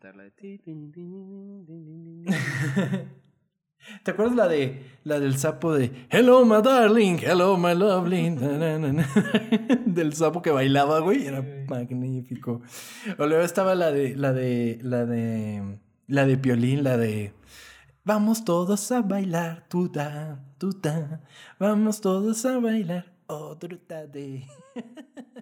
Cantar 0.09 0.15
la 0.15 0.23
de... 0.23 0.29
¿Te 4.03 4.11
acuerdas 4.11 4.35
la 4.35 4.47
de 4.47 4.83
la 5.03 5.19
del 5.19 5.37
sapo 5.37 5.73
de 5.73 5.91
Hello 6.09 6.45
my 6.45 6.61
darling, 6.61 7.17
hello 7.19 7.57
my 7.57 7.73
lovely? 7.73 8.29
na, 8.29 8.57
na, 8.57 8.77
na, 8.77 8.91
na? 8.93 9.07
del 9.85 10.13
sapo 10.13 10.41
que 10.41 10.51
bailaba, 10.51 10.99
güey, 10.99 11.25
era 11.25 11.43
magnífico. 11.67 12.61
O 13.17 13.25
luego 13.25 13.43
estaba 13.43 13.75
la 13.75 13.91
de 13.91 14.15
la 14.15 14.33
de 14.33 14.79
la 14.83 15.05
de 15.05 15.79
la 16.07 16.25
de 16.25 16.37
Piolín, 16.37 16.83
la 16.83 16.97
de 16.97 17.33
Vamos 18.03 18.43
todos 18.43 18.91
a 18.91 19.01
bailar, 19.01 19.65
tuta, 19.69 20.43
tuta. 20.57 21.21
Vamos 21.57 22.01
todos 22.01 22.45
a 22.45 22.59
bailar, 22.59 23.13
otra 23.27 24.05
de 24.07 24.45